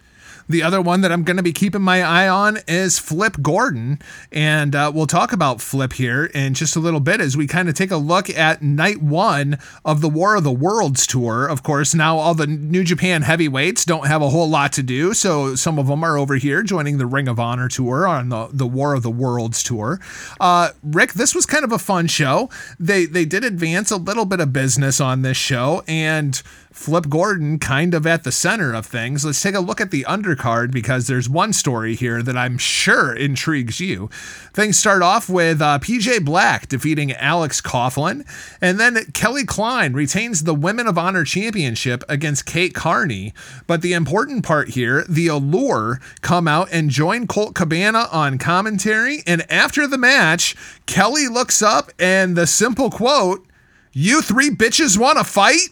[0.48, 4.01] The other one that I'm going to be keeping my eye on is Flip Gordon.
[4.31, 7.69] And uh, we'll talk about Flip here in just a little bit as we kind
[7.69, 11.47] of take a look at night one of the War of the Worlds tour.
[11.47, 15.14] Of course, now all the New Japan heavyweights don't have a whole lot to do.
[15.14, 18.48] So some of them are over here joining the Ring of Honor tour on the,
[18.52, 20.01] the War of the Worlds tour.
[20.40, 22.51] Uh, Rick, this was kind of a fun show.
[22.78, 25.82] They, they did advance a little bit of business on this show.
[25.86, 29.24] And Flip Gordon kind of at the center of things.
[29.24, 33.12] Let's take a look at the undercard because there's one story here that I'm sure
[33.12, 34.08] intrigues you.
[34.54, 38.26] Things start off with uh, PJ Black defeating Alex Coughlin,
[38.60, 43.34] and then Kelly Klein retains the Women of Honor Championship against Kate Carney.
[43.66, 49.22] But the important part here, the Allure come out and join Colt Cabana on commentary,
[49.26, 53.46] and after the match, Kelly looks up and the simple quote,
[53.92, 55.68] "You three bitches want to fight?"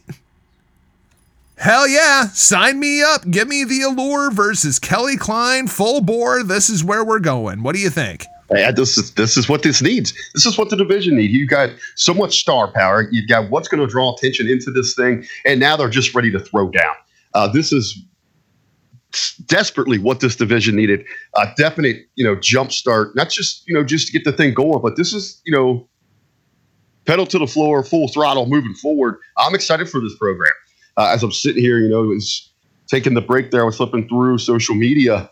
[1.60, 3.30] Hell yeah, sign me up.
[3.30, 6.42] Give me the allure versus Kelly Klein, full bore.
[6.42, 7.62] This is where we're going.
[7.62, 8.24] What do you think?
[8.50, 10.14] Yeah, this is this is what this needs.
[10.32, 11.34] This is what the division needs.
[11.34, 13.06] You've got so much star power.
[13.12, 16.30] You've got what's going to draw attention into this thing, and now they're just ready
[16.30, 16.94] to throw down.
[17.34, 18.02] Uh, this is
[19.44, 21.04] desperately what this division needed.
[21.36, 23.14] A definite, you know, jump start.
[23.14, 25.86] Not just you know just to get the thing going, but this is you know
[27.04, 29.18] pedal to the floor, full throttle, moving forward.
[29.36, 30.52] I'm excited for this program.
[31.00, 32.50] Uh, as I'm sitting here, you know, it was
[32.86, 33.62] taking the break there.
[33.62, 35.30] I was flipping through social media.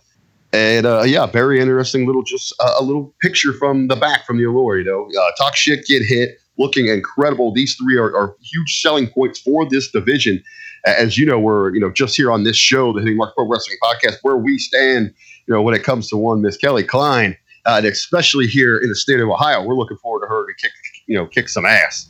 [0.55, 4.39] And uh, yeah, very interesting little, just uh, a little picture from the back from
[4.39, 4.79] the Allure.
[4.79, 7.53] You know, uh, talk shit, get hit, looking incredible.
[7.53, 10.43] These three are, are huge selling points for this division.
[10.87, 13.47] As you know, we're you know just here on this show, the Hitting Mark Pro
[13.47, 15.13] Wrestling Podcast, where we stand.
[15.47, 17.37] You know, when it comes to one Miss Kelly Klein,
[17.67, 20.53] uh, and especially here in the state of Ohio, we're looking forward to her to
[20.55, 20.73] kick
[21.07, 22.09] you know kick some ass.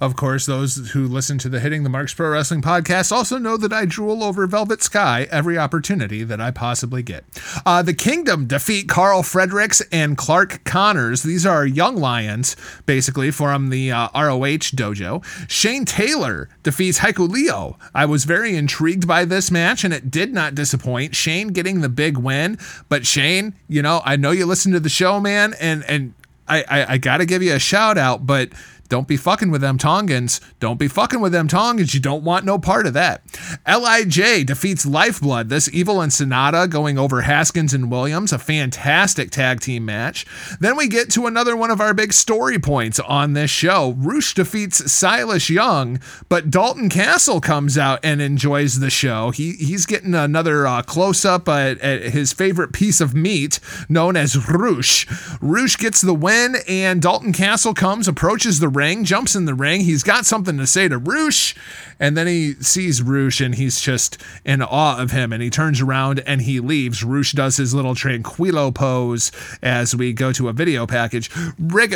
[0.00, 3.58] Of course, those who listen to the Hitting the Marks Pro Wrestling podcast also know
[3.58, 7.24] that I drool over Velvet Sky every opportunity that I possibly get.
[7.66, 11.22] Uh, the Kingdom defeat Carl Fredericks and Clark Connors.
[11.22, 12.56] These are young lions,
[12.86, 15.22] basically, from the uh, ROH dojo.
[15.50, 17.76] Shane Taylor defeats Hikuleo.
[17.94, 21.14] I was very intrigued by this match, and it did not disappoint.
[21.14, 22.58] Shane getting the big win,
[22.88, 26.14] but Shane, you know, I know you listen to the show, man, and and
[26.48, 28.48] I, I, I got to give you a shout out, but
[28.90, 30.40] Don't be fucking with them Tongans.
[30.58, 31.94] Don't be fucking with them Tongans.
[31.94, 33.22] You don't want no part of that.
[33.66, 35.48] Lij defeats Lifeblood.
[35.48, 38.32] This Evil and Sanada going over Haskins and Williams.
[38.32, 40.26] A fantastic tag team match.
[40.58, 43.94] Then we get to another one of our big story points on this show.
[43.96, 49.30] Rush defeats Silas Young, but Dalton Castle comes out and enjoys the show.
[49.30, 54.16] He he's getting another uh, close up at, at his favorite piece of meat known
[54.16, 55.06] as Rush.
[55.40, 58.68] Rush gets the win, and Dalton Castle comes, approaches the
[59.04, 59.82] jumps in the ring.
[59.82, 61.54] He's got something to say to Rush,
[61.98, 65.32] and then he sees Rush and he's just in awe of him.
[65.32, 67.04] And he turns around and he leaves.
[67.04, 69.32] Rush does his little tranquilo pose
[69.62, 71.30] as we go to a video package.
[71.58, 71.94] Rick,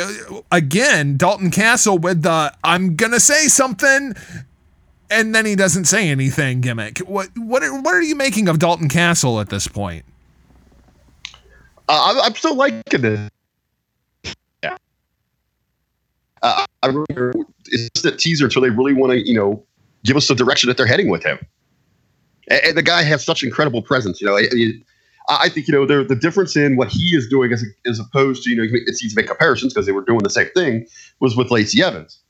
[0.51, 4.15] again, Dalton Castle with the I'm gonna say something.
[5.09, 6.97] And then he doesn't say anything gimmick.
[6.99, 10.03] What what are, what are you making of Dalton Castle at this point?
[11.87, 13.29] Uh, I'm, I'm still liking this.
[14.63, 14.77] Yeah.
[16.45, 16.89] Uh, I
[17.67, 19.65] it's a teaser until they really want to, you know,
[20.03, 21.39] give us the direction that they're heading with him.
[22.49, 24.21] And, and the guy has such incredible presence.
[24.21, 24.47] You know, I,
[25.27, 28.43] I think you know there, the difference in what he is doing as, as opposed
[28.43, 30.85] to you know it's easy to make comparisons because they were doing the same thing
[31.19, 32.21] was with Lacey Evans,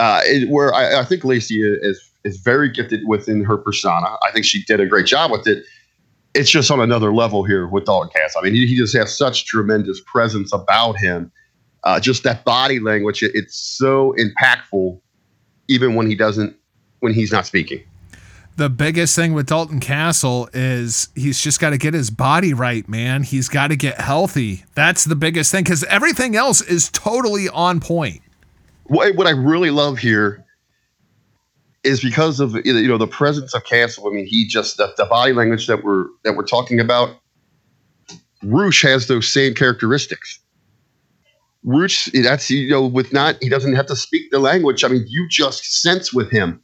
[0.00, 4.16] uh, it, where I, I think Lacey is is very gifted within her persona.
[4.22, 5.64] I think she did a great job with it
[6.34, 8.40] it's just on another level here with Dalton Castle.
[8.40, 11.32] I mean, he, he just has such tremendous presence about him.
[11.84, 15.00] Uh, just that body language, it, it's so impactful,
[15.68, 16.54] even when he doesn't,
[17.00, 17.82] when he's not speaking.
[18.56, 22.86] The biggest thing with Dalton Castle is he's just got to get his body right,
[22.88, 23.22] man.
[23.22, 24.64] He's got to get healthy.
[24.74, 28.20] That's the biggest thing because everything else is totally on point.
[28.84, 30.44] What, what I really love here
[31.82, 34.06] is because of you know the presence of Castle.
[34.06, 37.16] I mean, he just the, the body language that we're that we're talking about.
[38.42, 40.38] Rush has those same characteristics.
[41.64, 44.82] Rush, that's you know, with not he doesn't have to speak the language.
[44.84, 46.62] I mean, you just sense with him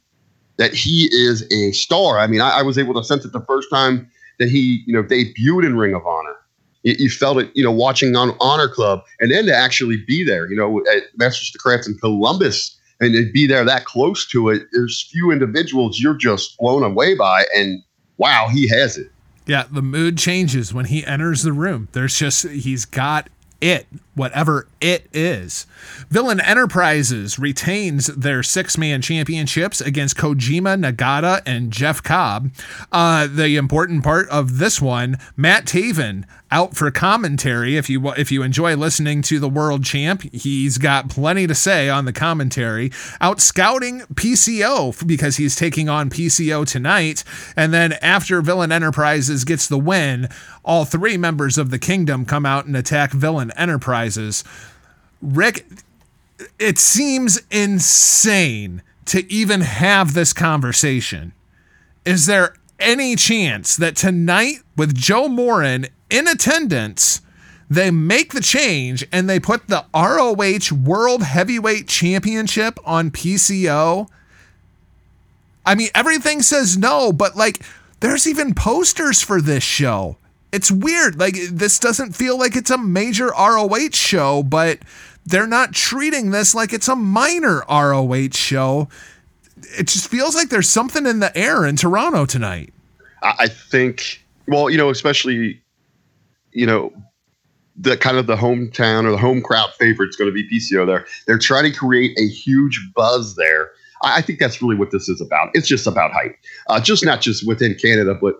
[0.57, 2.17] that he is a star.
[2.17, 4.09] I mean, I, I was able to sense it the first time
[4.39, 6.35] that he you know debuted in Ring of Honor.
[6.83, 10.23] You, you felt it, you know, watching on Honor Club, and then to actually be
[10.23, 13.85] there, you know, at Masters of the Craft in Columbus and to be there that
[13.85, 17.83] close to it, there's few individuals you're just blown away by, and
[18.17, 19.11] wow, he has it.
[19.45, 21.87] Yeah, the mood changes when he enters the room.
[21.91, 23.29] There's just he's got
[23.61, 23.87] it,
[24.17, 25.65] whatever it is.
[26.09, 32.51] Villain Enterprises retains their six man championships against Kojima, Nagata, and Jeff Cobb.
[32.91, 37.75] Uh, the important part of this one Matt Taven out for commentary.
[37.77, 41.89] If you if you enjoy listening to the world champ, he's got plenty to say
[41.89, 42.91] on the commentary.
[43.19, 47.23] Out scouting PCO because he's taking on PCO tonight,
[47.55, 50.29] and then after Villain Enterprises gets the win,
[50.63, 53.51] all three members of the kingdom come out and attack Villain
[54.07, 54.43] Enterprises.
[55.21, 55.65] Rick,
[56.59, 61.33] it seems insane to even have this conversation.
[62.05, 67.21] Is there any chance that tonight, with Joe Morin in attendance,
[67.69, 74.07] they make the change and they put the ROH World Heavyweight Championship on PCO?
[75.65, 77.61] I mean, everything says no, but like,
[77.99, 80.17] there's even posters for this show.
[80.51, 81.19] It's weird.
[81.19, 84.79] Like, this doesn't feel like it's a major ROH show, but
[85.25, 88.87] they're not treating this like it's a minor ROH show.
[89.77, 92.73] It just feels like there's something in the air in Toronto tonight.
[93.21, 95.61] I think, well, you know, especially,
[96.51, 96.93] you know,
[97.75, 100.85] the kind of the hometown or the home crowd favorite is going to be PCO
[100.87, 101.05] there.
[101.25, 103.71] They're trying to create a huge buzz there.
[104.03, 105.49] I, think that's really what this is about.
[105.53, 106.35] It's just about hype,
[106.67, 108.35] uh, just not just within Canada, but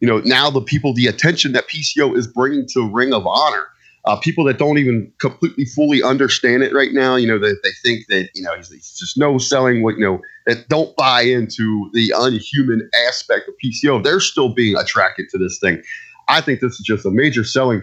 [0.00, 3.66] you know, now the people, the attention that PCO is bringing to Ring of Honor
[4.06, 7.70] uh, people that don't even completely fully understand it right now, you know, that they
[7.84, 11.20] think that, you know, he's, he's just no selling what, you know, that don't buy
[11.20, 14.02] into the unhuman aspect of PCO.
[14.02, 15.82] They're still being attracted to this thing.
[16.28, 17.82] I think this is just a major selling.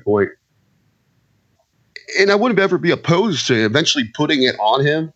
[2.20, 5.14] And I wouldn't ever be opposed to eventually putting it on him.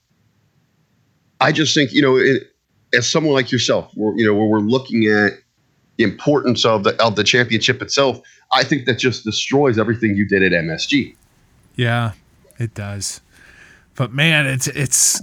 [1.39, 2.43] I just think, you know, it,
[2.93, 5.31] as someone like yourself, you know, where we're looking at
[6.01, 8.21] the importance of the of the championship itself,
[8.51, 11.15] I think that just destroys everything you did at MSG.
[11.75, 12.13] Yeah,
[12.57, 13.21] it does.
[13.95, 15.21] But man, it's it's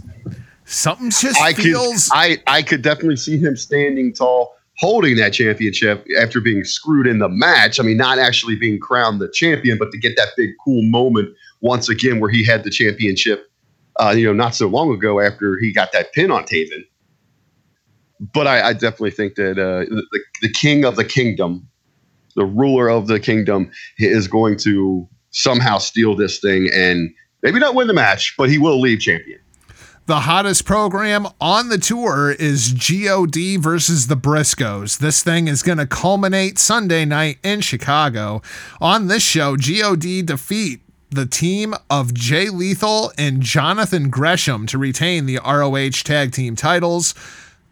[0.64, 2.08] something just I feels.
[2.08, 7.06] could I I could definitely see him standing tall, holding that championship after being screwed
[7.06, 7.80] in the match.
[7.80, 11.34] I mean, not actually being crowned the champion, but to get that big cool moment
[11.60, 13.50] once again where he had the championship.
[13.96, 16.86] Uh, you know, not so long ago after he got that pin on Taven.
[18.20, 21.68] But I, I definitely think that uh, the, the king of the kingdom
[22.38, 27.12] the ruler of the kingdom is going to somehow steal this thing and
[27.42, 29.40] maybe not win the match, but he will leave champion.
[30.06, 34.98] The hottest program on the tour is GOD versus the Briscoes.
[34.98, 38.40] This thing is going to culminate Sunday night in Chicago.
[38.80, 40.80] On this show, GOD defeat
[41.10, 47.14] the team of Jay Lethal and Jonathan Gresham to retain the ROH tag team titles.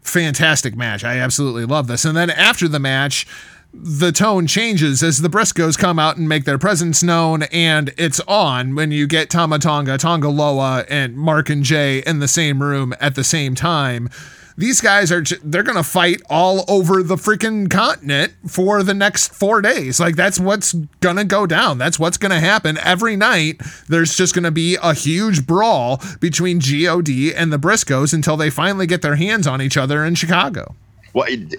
[0.07, 1.03] Fantastic match.
[1.03, 2.05] I absolutely love this.
[2.05, 3.27] And then after the match,
[3.73, 8.21] the tone changes as the Briscoes come out and make their presence known, and it's
[8.21, 12.63] on when you get Tama Tonga, Tonga Loa, and Mark and Jay in the same
[12.63, 14.09] room at the same time.
[14.57, 19.61] These guys are they're gonna fight all over the freaking continent for the next four
[19.61, 19.99] days.
[19.99, 21.77] Like that's what's gonna go down.
[21.77, 23.61] That's what's gonna happen every night.
[23.87, 28.87] There's just gonna be a huge brawl between God and the Briscoes until they finally
[28.87, 30.75] get their hands on each other in Chicago.
[31.13, 31.55] Well, it,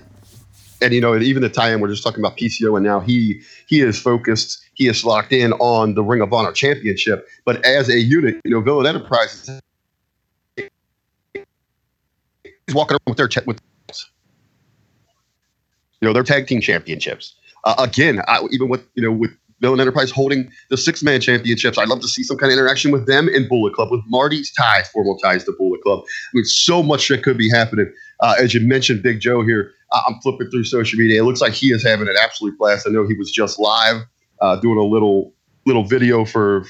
[0.80, 3.80] and you know, even the tie-in, we're just talking about PCO, and now he he
[3.80, 7.28] is focused, he is locked in on the Ring of Honor Championship.
[7.44, 9.60] But as a unit, you know, Villain Enterprises
[10.56, 10.68] is
[12.74, 13.60] walking around with their with
[16.00, 17.34] you know their tag team championships.
[17.64, 19.30] Uh, again, I, even with you know with
[19.60, 22.90] Villain Enterprise holding the six man championships, I'd love to see some kind of interaction
[22.92, 26.00] with them in Bullet Club, with Marty's ties, formal ties to Bullet Club.
[26.04, 27.92] I mean, so much that could be happening.
[28.20, 29.72] Uh, as you mentioned, Big Joe here.
[30.06, 31.22] I'm flipping through social media.
[31.22, 32.86] It looks like he is having an absolute blast.
[32.86, 34.02] I know he was just live
[34.40, 35.32] uh, doing a little
[35.66, 36.64] little video for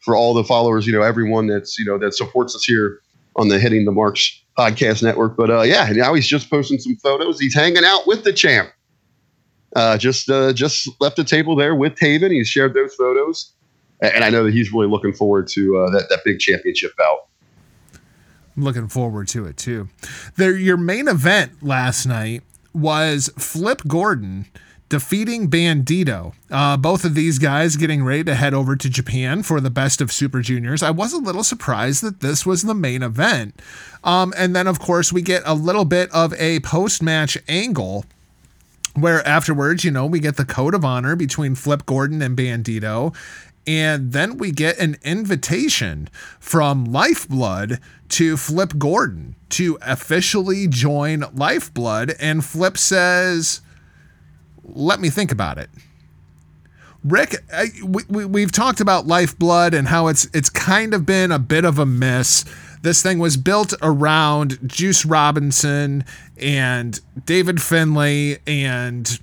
[0.00, 0.86] for all the followers.
[0.86, 3.00] You know, everyone that's you know that supports us here
[3.36, 5.36] on the Hitting the Marks podcast network.
[5.36, 7.38] But uh, yeah, now he's just posting some photos.
[7.38, 8.70] He's hanging out with the champ.
[9.76, 12.30] Uh, just uh, just left the table there with Taven.
[12.30, 13.52] He's shared those photos,
[14.00, 17.26] and I know that he's really looking forward to uh, that that big championship bout.
[18.56, 19.88] I'm looking forward to it too.
[20.36, 24.46] There, your main event last night was Flip Gordon
[24.88, 26.32] defeating Bandito.
[26.50, 30.00] Uh, both of these guys getting ready to head over to Japan for the best
[30.00, 30.82] of Super Juniors.
[30.82, 33.60] I was a little surprised that this was the main event.
[34.02, 38.06] Um, and then, of course, we get a little bit of a post match angle
[38.94, 43.14] where afterwards, you know, we get the code of honor between Flip Gordon and Bandito.
[43.66, 46.08] And then we get an invitation
[46.40, 52.14] from Lifeblood to Flip Gordon to officially join Lifeblood.
[52.18, 53.60] And Flip says,
[54.68, 55.70] let me think about it.
[57.04, 61.30] Rick, I, we, we, we've talked about Lifeblood and how it's it's kind of been
[61.30, 62.44] a bit of a miss.
[62.82, 66.04] This thing was built around Juice Robinson
[66.40, 69.18] and David Finlay and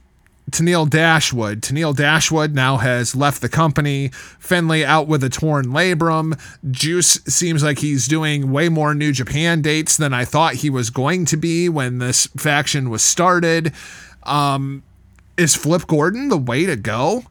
[0.52, 1.62] Tennille Dashwood.
[1.62, 4.10] Tennille Dashwood now has left the company.
[4.40, 6.40] Finlay out with a torn labrum.
[6.70, 10.90] Juice seems like he's doing way more New Japan dates than I thought he was
[10.90, 13.74] going to be when this faction was started.
[14.24, 14.84] Um,
[15.38, 17.24] is Flip Gordon the way to go?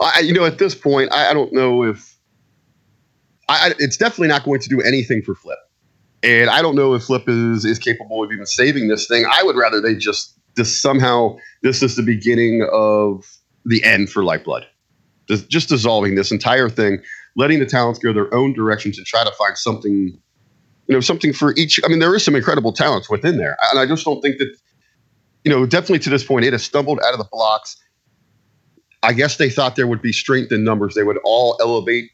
[0.00, 2.16] I, you know, at this point, I, I don't know if
[3.48, 5.58] I, it's definitely not going to do anything for Flip,
[6.22, 9.24] and I don't know if Flip is is capable of even saving this thing.
[9.30, 13.24] I would rather they just just somehow this is the beginning of
[13.64, 14.66] the end for Lifeblood,
[15.28, 17.00] just, just dissolving this entire thing,
[17.36, 20.08] letting the talents go their own directions and try to find something,
[20.88, 21.80] you know, something for each.
[21.84, 24.52] I mean, there is some incredible talents within there, and I just don't think that
[25.44, 27.76] you know, definitely to this point, it has stumbled out of the blocks.
[29.02, 30.94] I guess they thought there would be strength in numbers.
[30.94, 32.10] They would all elevate,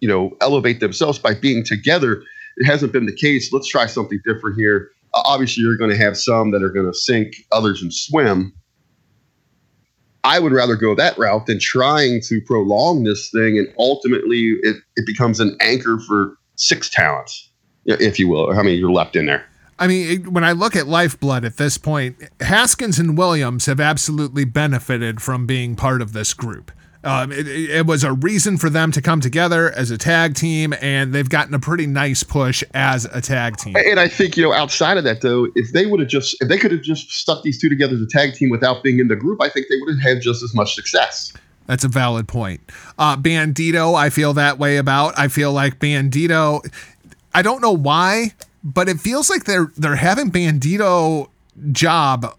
[0.00, 2.22] you know, elevate themselves by being together.
[2.56, 3.52] It hasn't been the case.
[3.52, 4.90] Let's try something different here.
[5.14, 8.52] Uh, obviously, you're going to have some that are going to sink, others and swim.
[10.24, 14.76] I would rather go that route than trying to prolong this thing and ultimately it,
[14.96, 17.50] it becomes an anchor for six talents,
[17.86, 19.46] if you will, or how many you're left in there.
[19.78, 24.44] I mean, when I look at Lifeblood at this point, Haskins and Williams have absolutely
[24.44, 26.72] benefited from being part of this group.
[27.04, 30.34] Um, it, it it was a reason for them to come together as a tag
[30.34, 33.76] team, and they've gotten a pretty nice push as a tag team.
[33.76, 36.48] And I think, you know, outside of that, though, if they would have just, if
[36.48, 39.06] they could have just stuck these two together as a tag team without being in
[39.06, 41.32] the group, I think they would have had just as much success.
[41.66, 42.60] That's a valid point.
[42.98, 45.16] Uh, Bandito, I feel that way about.
[45.16, 46.68] I feel like Bandito.
[47.32, 48.32] I don't know why,
[48.74, 51.28] but it feels like they're they're having Bandito
[51.72, 52.36] job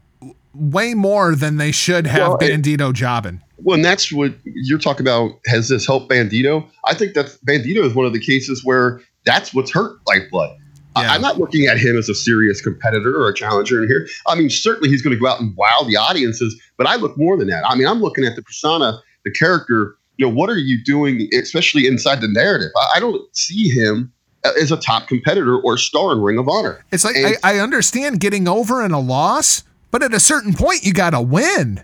[0.53, 3.41] way more than they should have Well, it- Bandito jobbing.
[3.61, 5.31] Well, and that's what you're talking about.
[5.47, 6.65] Has this helped Bandito?
[6.85, 10.51] I think that Bandito is one of the cases where that's what's hurt Lifeblood.
[10.95, 14.07] I- I'm not looking at him as a serious competitor or a challenger in here.
[14.27, 17.17] I mean, certainly he's going to go out and wow the audiences, but I look
[17.17, 17.63] more than that.
[17.67, 19.95] I mean, I'm looking at the persona, the character.
[20.17, 22.71] You know, what are you doing, especially inside the narrative?
[22.77, 24.11] I, I don't see him
[24.43, 26.83] as a top competitor or star in Ring of Honor.
[26.91, 30.53] It's like And- I, I understand getting over in a loss, but at a certain
[30.53, 31.83] point you got to win.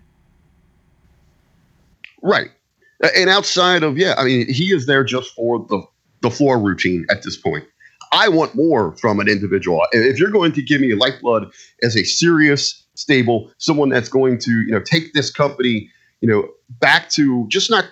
[2.22, 2.49] Right.
[3.15, 5.82] And outside of yeah, I mean, he is there just for the
[6.22, 7.65] the floor routine at this point.
[8.11, 9.86] I want more from an individual.
[9.91, 11.52] If you're going to give me lifeblood
[11.84, 15.90] as a serious, stable, someone that's going to, you know, take this company,
[16.22, 16.48] you know,
[16.80, 17.86] back to just not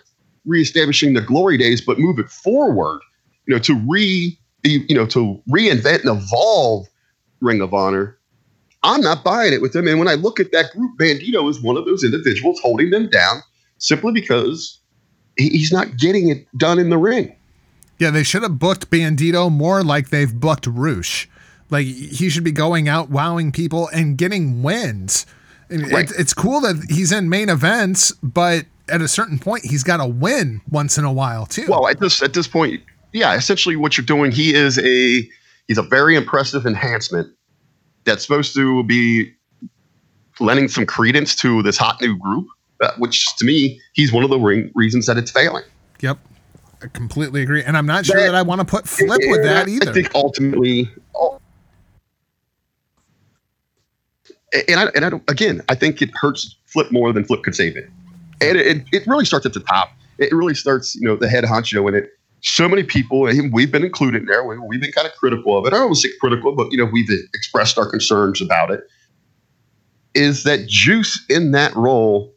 [0.46, 3.02] reestablishing the glory days, but move it forward,
[3.46, 6.88] you know, to re, you know, to reinvent and evolve
[7.42, 8.18] Ring of Honor.
[8.84, 9.88] I'm not buying it with them.
[9.88, 13.10] And when I look at that group, Bandito is one of those individuals holding them
[13.10, 13.42] down
[13.78, 14.80] simply because
[15.38, 17.36] he's not getting it done in the ring.
[18.00, 21.30] Yeah, they should have booked Bandito more like they've booked Rush.
[21.70, 25.26] Like he should be going out wowing people and getting wins.
[25.70, 26.10] Right.
[26.10, 29.98] it- it's cool that he's in main events, but at a certain point, he's got
[29.98, 31.66] to win once in a while too.
[31.70, 32.84] Well, at this at this point,
[33.14, 35.30] yeah, essentially what you're doing, he is a
[35.68, 37.34] he's a very impressive enhancement
[38.04, 39.32] that's supposed to be
[40.40, 42.48] lending some credence to this hot new group,
[42.82, 45.64] uh, which to me, he's one of the ring, reasons that it's failing.
[46.02, 46.20] Yep,
[46.82, 49.68] I completely agree, and I'm not sure that I want to put Flip with that
[49.68, 49.90] I- either.
[49.90, 51.40] I think ultimately, oh,
[54.68, 57.56] and I, and I don't, again, I think it hurts Flip more than Flip could
[57.56, 57.90] save it.
[58.42, 59.92] And it, it, it really starts at the top.
[60.18, 62.10] It really starts, you know, the head honcho in it.
[62.44, 64.46] So many people, and we've been included there.
[64.46, 65.74] We, we've been kind of critical of it.
[65.74, 68.82] I don't say critical, but you know, we've expressed our concerns about it.
[70.14, 72.34] Is that Juice in that role?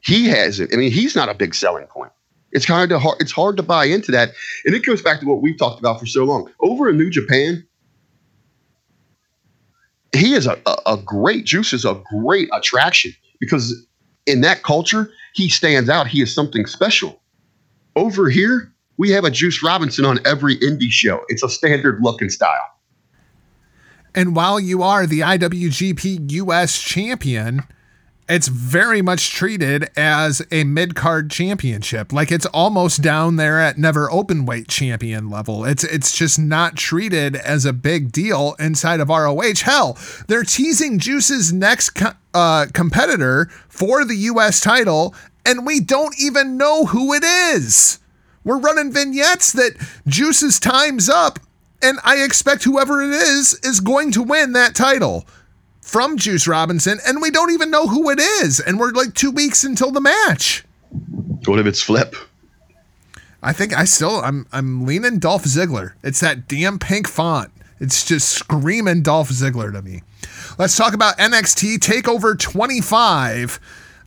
[0.00, 0.70] He has it.
[0.72, 2.12] I mean, he's not a big selling point.
[2.52, 3.16] It's kind of hard.
[3.20, 4.30] It's hard to buy into that,
[4.64, 6.48] and it goes back to what we've talked about for so long.
[6.60, 7.66] Over in New Japan,
[10.12, 13.86] he is a, a, a great Juice is a great attraction because
[14.26, 16.06] in that culture he stands out.
[16.06, 17.20] He is something special.
[17.96, 21.24] Over here, we have a Juice Robinson on every indie show.
[21.28, 22.76] It's a standard look and style.
[24.14, 27.64] And while you are the IWGP US champion,
[28.28, 32.12] it's very much treated as a mid card championship.
[32.12, 35.64] Like it's almost down there at never open weight champion level.
[35.64, 39.60] It's it's just not treated as a big deal inside of ROH.
[39.62, 39.98] Hell,
[40.28, 45.14] they're teasing Juice's next co- uh, competitor for the US title,
[45.44, 47.98] and we don't even know who it is.
[48.46, 49.72] We're running vignettes that
[50.06, 51.40] Juice's time's up,
[51.82, 55.26] and I expect whoever it is is going to win that title
[55.80, 59.32] from Juice Robinson, and we don't even know who it is, and we're like two
[59.32, 60.64] weeks until the match.
[61.44, 62.14] What if it's Flip?
[63.42, 65.94] I think I still I'm I'm leaning Dolph Ziggler.
[66.04, 67.50] It's that damn pink font.
[67.80, 70.02] It's just screaming Dolph Ziggler to me.
[70.56, 73.58] Let's talk about NXT Takeover 25.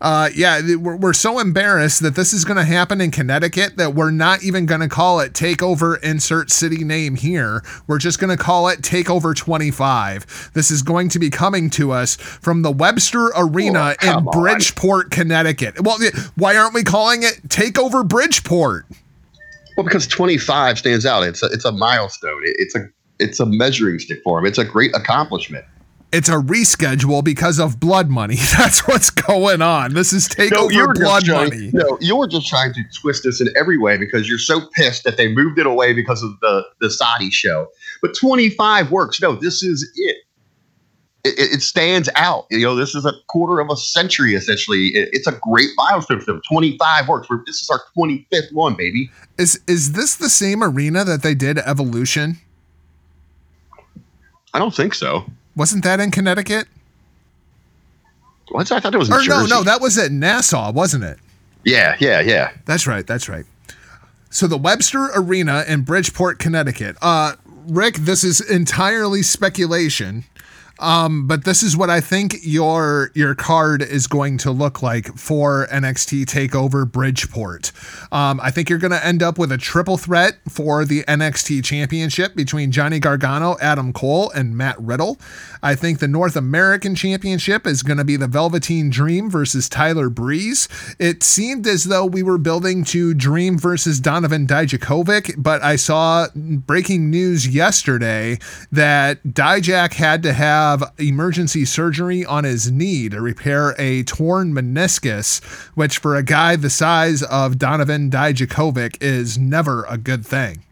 [0.02, 3.94] Uh, yeah, we're, we're so embarrassed that this is going to happen in Connecticut that
[3.94, 7.62] we're not even going to call it Takeover Insert City Name here.
[7.86, 10.52] We're just going to call it Takeover 25.
[10.54, 14.26] This is going to be coming to us from the Webster Arena in Oh, on.
[14.26, 15.82] Bridgeport, Connecticut.
[15.82, 15.98] Well,
[16.36, 18.86] why aren't we calling it Takeover Bridgeport?
[19.76, 21.24] Well, because 25 stands out.
[21.24, 22.42] It's a, it's a milestone.
[22.46, 22.88] It- it's a
[23.22, 24.46] it's a measuring stick for him.
[24.46, 25.66] It's a great accomplishment.
[26.12, 28.36] It's a reschedule because of blood money.
[28.58, 29.94] That's what's going on.
[29.94, 31.72] This is takeover you're blood trying- money.
[31.74, 35.18] No, you're just trying to twist this in every way because you're so pissed that
[35.18, 37.68] they moved it away because of the the Saudi show.
[38.02, 39.22] But 25 works.
[39.22, 40.18] No, this is it.
[41.26, 42.46] It, it- it stands out.
[42.50, 44.88] You know, this is a quarter of a century essentially.
[44.88, 46.42] It- it's a great milestone for them.
[46.52, 47.30] 25 works.
[47.30, 49.12] We're, this is our 25th one, baby.
[49.38, 52.38] Is is this the same arena that they did Evolution?
[54.56, 55.26] I don't think so.
[55.56, 56.68] Wasn't that in Connecticut?
[58.50, 58.72] What?
[58.72, 59.50] I thought it was in Or no, Jersey.
[59.54, 61.20] no, that was at Nassau, wasn't it?
[61.66, 62.52] yeah, yeah, yeah.
[62.66, 63.06] That's right.
[63.06, 63.46] That's right.
[64.32, 66.96] So the Webster Arena in Bridgeport, Connecticut.
[67.02, 67.34] Uh,
[67.68, 70.24] Rick, this is entirely speculation.
[70.80, 75.16] Um, but this is what I think your your card is going to look like
[75.18, 77.72] for NXT Takeover Bridgeport.
[78.12, 81.64] Um, I think you're going to end up with a triple threat for the NXT
[81.64, 85.18] Championship between Johnny Gargano, Adam Cole, and Matt Riddle.
[85.62, 90.10] I think the North American Championship is going to be the Velveteen Dream versus Tyler
[90.10, 90.68] Breeze.
[91.00, 96.28] It seemed as though we were building to Dream versus Donovan Dijakovic, but I saw
[96.36, 98.40] breaking news yesterday
[98.72, 105.44] that Dijak had to have emergency surgery on his knee to repair a torn meniscus,
[105.76, 110.64] which for a guy the size of Donovan Dijakovic is never a good thing.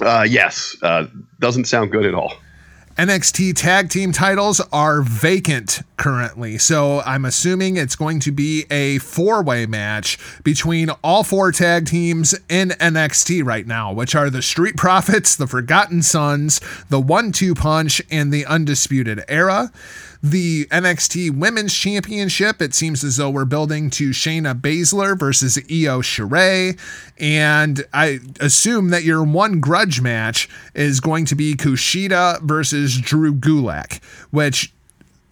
[0.00, 0.76] Uh, yes.
[0.82, 1.06] Uh,
[1.38, 2.34] doesn't sound good at all.
[3.00, 6.58] NXT tag team titles are vacant currently.
[6.58, 11.86] So I'm assuming it's going to be a four way match between all four tag
[11.86, 16.60] teams in NXT right now, which are the Street Profits, the Forgotten Sons,
[16.90, 19.72] the One Two Punch, and the Undisputed Era.
[20.22, 22.60] The NXT Women's Championship.
[22.60, 26.78] It seems as though we're building to Shayna Baszler versus Io Shirai.
[27.18, 33.34] And I assume that your one grudge match is going to be Kushida versus Drew
[33.34, 34.72] Gulak, which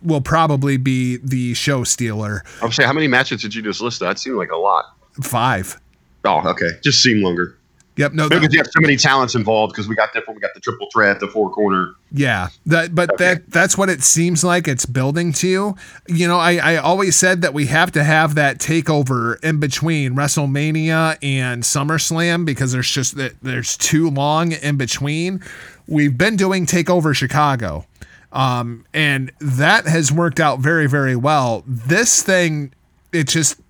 [0.02, 2.42] will probably be the show stealer.
[2.62, 4.00] I'm saying, how many matches did you just list?
[4.00, 4.96] That seemed like a lot.
[5.22, 5.78] Five.
[6.24, 6.70] Oh, okay.
[6.82, 7.57] Just seemed longer.
[7.98, 8.12] Yep.
[8.12, 8.28] No.
[8.28, 10.36] Maybe you have so many talents involved because we got different.
[10.36, 11.94] We got the triple threat, the four corner.
[12.12, 13.24] Yeah, that but Okay.
[13.34, 15.74] that that's what it seems like it's building to.
[16.06, 20.14] You know, I I always said that we have to have that takeover in between
[20.14, 25.42] WrestleMania and SummerSlam because there's just that there's too long in between.
[25.88, 27.84] We've been doing Takeover Chicago.
[28.30, 31.64] Um and that has worked out very very well.
[31.66, 32.72] This thing
[33.12, 33.60] it just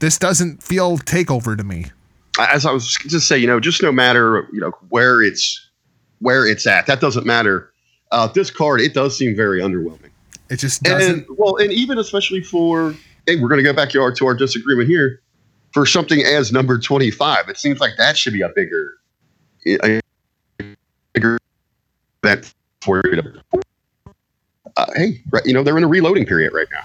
[0.00, 1.86] this doesn't feel takeover to me.
[2.38, 5.68] As I was just say, you know, just no matter you know where it's
[6.20, 7.70] where it's at, that doesn't matter.
[8.10, 10.10] Uh, this card, it does seem very underwhelming.
[10.50, 12.94] It just doesn't And well, and even especially for
[13.26, 15.20] hey, we're going to go back to our to our disagreement here
[15.72, 17.48] for something as number twenty five.
[17.48, 18.94] It seems like that should be a bigger,
[19.66, 20.00] a
[21.12, 21.38] bigger
[22.22, 23.22] event for you.
[24.76, 26.84] Uh, hey, right, you know they're in a reloading period right now.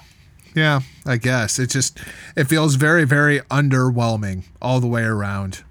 [0.55, 1.59] Yeah, I guess.
[1.59, 1.99] It just
[2.35, 5.63] it feels very very underwhelming all the way around.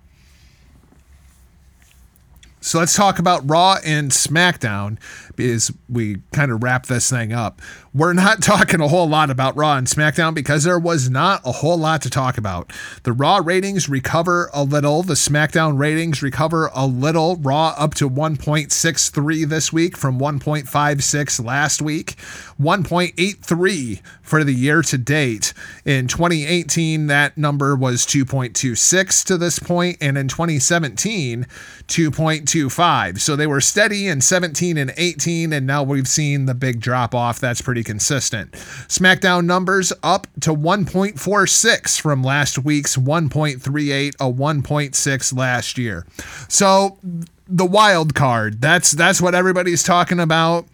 [2.61, 4.99] So let's talk about Raw and SmackDown
[5.39, 7.63] because we kind of wrap this thing up.
[7.95, 11.53] We're not talking a whole lot about Raw and SmackDown because there was not a
[11.53, 12.73] whole lot to talk about.
[13.05, 17.37] The Raw ratings recover a little, the SmackDown ratings recover a little.
[17.37, 22.17] Raw up to 1.63 this week from 1.56 last week,
[22.61, 25.55] 1.83 for the year to date.
[25.85, 31.47] In 2018, that number was 2.26 to this point, and in 2017,
[31.87, 33.21] 2.25.
[33.21, 37.15] So they were steady in 17 and 18, and now we've seen the big drop
[37.15, 37.39] off.
[37.39, 38.53] That's pretty consistent.
[38.53, 46.07] SmackDown numbers up to 1.46 from last week's 1.38, a 1.6 last year.
[46.49, 46.99] So
[47.47, 50.67] the wild card, that's that's what everybody's talking about.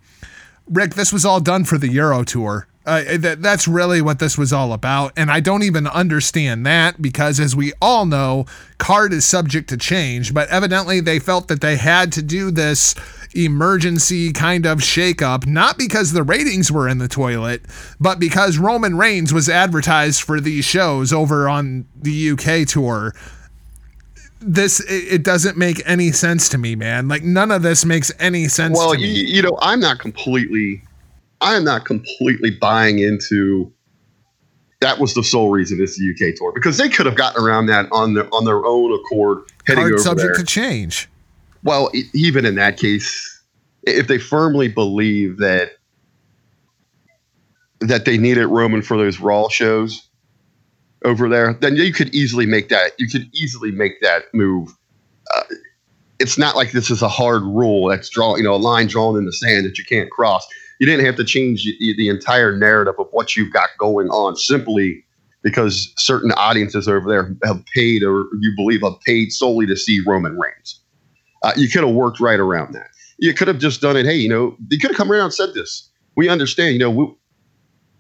[0.69, 2.67] Rick, this was all done for the Euro Tour.
[2.87, 5.11] Uh, that, that's really what this was all about.
[5.17, 8.45] And I don't even understand that because, as we all know,
[8.77, 10.35] card is subject to change.
[10.35, 12.95] But evidently, they felt that they had to do this
[13.35, 17.63] emergency kind of shakeup, not because the ratings were in the toilet,
[17.99, 23.15] but because Roman Reigns was advertised for these shows over on the UK tour
[24.47, 28.47] this it, doesn't make any sense to me man like none of this makes any
[28.47, 30.83] sense Well, to you, me you know, I'm not completely,
[31.45, 33.73] I'm not completely buying into.
[34.81, 37.67] That was the sole reason it's the UK tour because they could have gotten around
[37.67, 40.45] that on their on their own accord heading Card over subject there.
[40.45, 41.09] to change
[41.63, 43.43] Well, e- even in that case,
[43.85, 45.73] if they firmly believe that
[47.81, 50.07] that they needed Roman for those Raw shows
[51.05, 52.93] over there, then you could easily make that.
[52.99, 54.75] You could easily make that move.
[55.35, 55.43] Uh,
[56.19, 59.17] it's not like this is a hard rule that's drawn, you know, a line drawn
[59.17, 60.47] in the sand that you can't cross.
[60.81, 65.05] You didn't have to change the, entire narrative of what you've got going on simply
[65.43, 70.01] because certain audiences over there have paid, or you believe have paid solely to see
[70.07, 70.81] Roman Reigns.
[71.43, 72.89] Uh, you could have worked right around that.
[73.19, 74.07] You could have just done it.
[74.07, 75.91] Hey, you know, you could have come around and said this.
[76.17, 77.15] We understand, you know, we,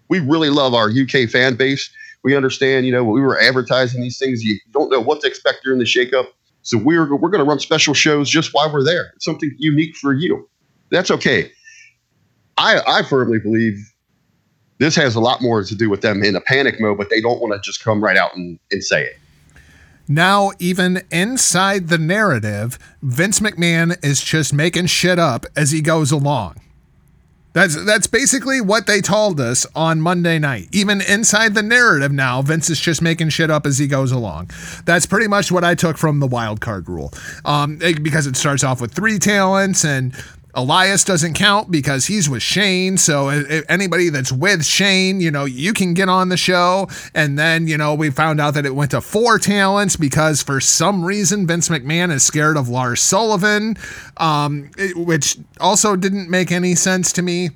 [0.08, 1.90] we really love our UK fan base.
[2.24, 4.42] We understand, you know, we were advertising these things.
[4.42, 6.26] You don't know what to expect during the shakeup.
[6.62, 9.12] So we're, we're going to run special shows just while we're there.
[9.20, 10.48] Something unique for you.
[10.90, 11.52] That's okay.
[12.58, 13.78] I, I firmly believe
[14.78, 17.20] this has a lot more to do with them in a panic mode, but they
[17.20, 19.16] don't want to just come right out and, and say it.
[20.08, 26.10] now even inside the narrative vince mcmahon is just making shit up as he goes
[26.12, 26.60] along
[27.54, 30.66] that's that's basically what they told us on Monday night.
[30.72, 34.50] Even inside the narrative now, Vince is just making shit up as he goes along.
[34.86, 37.12] That's pretty much what I took from the wild card rule.
[37.44, 40.12] Um, it- because it starts off with three talents and
[40.54, 42.96] Elias doesn't count because he's with Shane.
[42.96, 43.28] So
[43.68, 46.88] anybody that's with Shane, you know, you can get on the show.
[47.14, 50.60] And then, you know, we found out that it went to four talents because for
[50.60, 53.76] some reason Vince McMahon is scared of Lars Sullivan,
[54.16, 57.50] um, which also didn't make any sense to me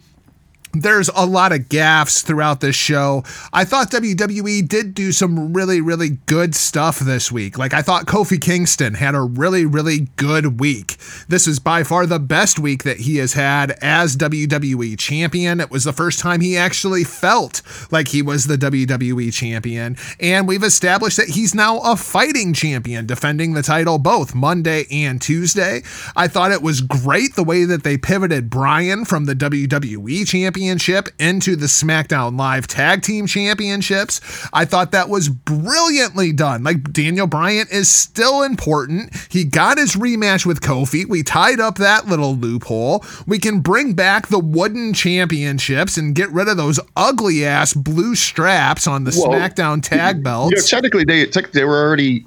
[0.72, 3.24] there's a lot of gaffes throughout this show.
[3.52, 7.58] I thought WWE did do some really, really good stuff this week.
[7.58, 10.96] Like, I thought Kofi Kingston had a really, really good week.
[11.28, 15.60] This is by far the best week that he has had as WWE champion.
[15.60, 19.96] It was the first time he actually felt like he was the WWE champion.
[20.20, 25.20] And we've established that he's now a fighting champion, defending the title both Monday and
[25.20, 25.82] Tuesday.
[26.14, 30.57] I thought it was great the way that they pivoted Brian from the WWE championship
[30.58, 34.20] Championship into the SmackDown Live Tag Team Championships.
[34.52, 36.64] I thought that was brilliantly done.
[36.64, 39.14] Like Daniel Bryan is still important.
[39.30, 41.06] He got his rematch with Kofi.
[41.06, 43.04] We tied up that little loophole.
[43.24, 48.16] We can bring back the wooden championships and get rid of those ugly ass blue
[48.16, 50.50] straps on the Well, SmackDown tag belts.
[50.50, 52.26] You know, technically, they they were already.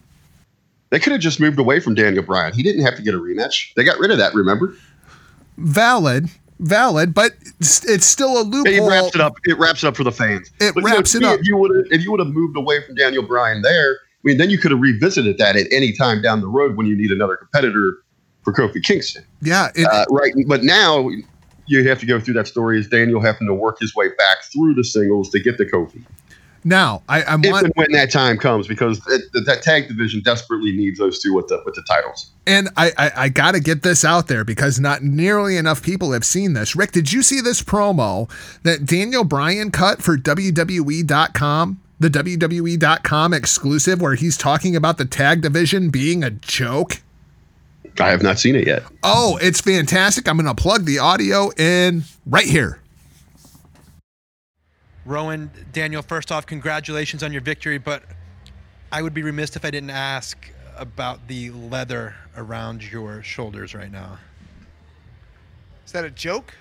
[0.90, 2.54] They could have just moved away from Daniel Bryan.
[2.54, 3.74] He didn't have to get a rematch.
[3.76, 4.34] They got rid of that.
[4.34, 4.74] Remember?
[5.62, 6.30] valid,
[6.62, 8.74] valid, but it's, still a loophole.
[8.74, 9.36] It wraps it up.
[9.44, 10.50] It wraps it up for the fans.
[10.60, 11.40] It But, you know, wraps it up.
[11.40, 14.24] If you would have, if you would have moved away from Daniel Bryan there, I
[14.24, 16.96] mean, then you could have revisited that at any time down the road when you
[16.96, 17.98] need another competitor
[18.44, 19.24] for Kofi Kingston.
[19.42, 20.34] Yeah, it, Uh, right.
[20.48, 21.10] But now
[21.66, 24.44] you have to go through that story as Daniel having to work his way back
[24.54, 26.04] through the singles to get the Kofi.
[26.64, 30.22] Now I, I If want and when that time comes, because it, that- tag division
[30.24, 32.32] desperately needs those two with the with the titles.
[32.48, 36.12] And I, I, I got to get this out there because not nearly enough people
[36.14, 36.76] have seen this.
[36.76, 38.30] Rick, did you see this promo
[38.64, 41.80] that Daniel Bryan cut for WWE.com?
[42.00, 47.02] The WWE.com exclusive where he's talking about the tag division being a joke?
[48.00, 48.82] I have not seen it yet.
[49.04, 50.28] Oh, it's fantastic.
[50.28, 52.81] I'm going to plug the audio in right here.
[55.06, 58.04] Rowan, Daniel, first off, congratulations on your victory, but
[58.92, 63.92] I would be remiss if I didn't ask about the leather around your shoulders right
[63.92, 64.20] now.
[65.86, 66.54] Is that a joke?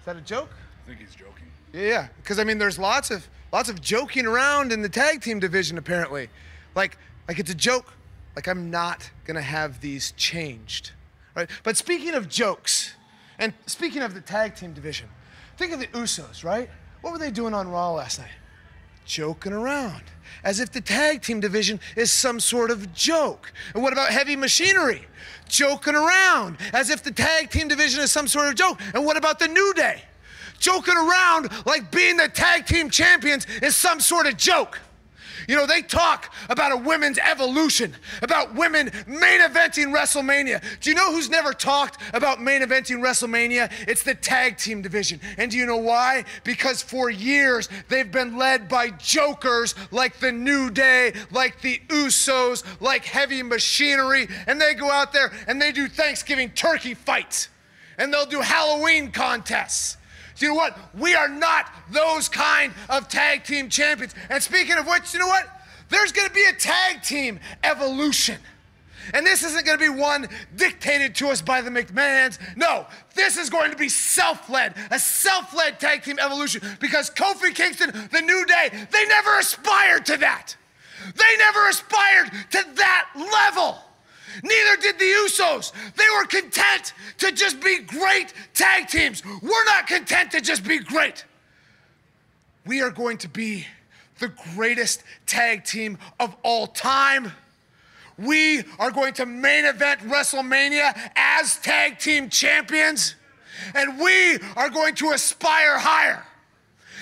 [0.00, 0.50] Is that a joke?
[0.84, 1.46] I think he's joking.
[1.72, 2.08] Yeah, yeah.
[2.16, 5.78] Because I mean, there's lots of lots of joking around in the tag team division
[5.78, 6.28] apparently.
[6.74, 6.96] Like,
[7.26, 7.92] like it's a joke.
[8.36, 10.92] Like I'm not gonna have these changed,
[11.34, 11.48] right?
[11.62, 12.94] But speaking of jokes,
[13.38, 15.08] and speaking of the tag team division,
[15.56, 16.70] think of the Usos, right?
[17.04, 18.30] What were they doing on Raw last night?
[19.04, 20.04] Joking around,
[20.42, 23.52] as if the tag team division is some sort of joke.
[23.74, 25.06] And what about heavy machinery?
[25.46, 28.80] Joking around, as if the tag team division is some sort of joke.
[28.94, 30.00] And what about the New Day?
[30.58, 34.80] Joking around like being the tag team champions is some sort of joke.
[35.48, 40.62] You know, they talk about a women's evolution, about women main eventing WrestleMania.
[40.80, 43.70] Do you know who's never talked about main eventing WrestleMania?
[43.86, 45.20] It's the tag team division.
[45.38, 46.24] And do you know why?
[46.44, 52.64] Because for years they've been led by jokers like the New Day, like the Usos,
[52.80, 57.48] like Heavy Machinery, and they go out there and they do Thanksgiving turkey fights.
[57.96, 59.96] And they'll do Halloween contests.
[60.36, 60.76] Do you know what?
[60.98, 64.14] We are not those kind of tag team champions.
[64.30, 65.46] And speaking of which, you know what?
[65.90, 68.38] There's going to be a tag team evolution.
[69.12, 72.38] And this isn't going to be one dictated to us by the McMahons.
[72.56, 77.10] No, this is going to be self led, a self led tag team evolution because
[77.10, 80.56] Kofi Kingston, the New Day, they never aspired to that.
[81.14, 83.83] They never aspired to that level.
[84.42, 85.72] Neither did the Usos.
[85.94, 89.22] They were content to just be great tag teams.
[89.24, 91.24] We're not content to just be great.
[92.66, 93.66] We are going to be
[94.18, 97.32] the greatest tag team of all time.
[98.16, 103.16] We are going to main event WrestleMania as tag team champions.
[103.74, 106.24] And we are going to aspire higher.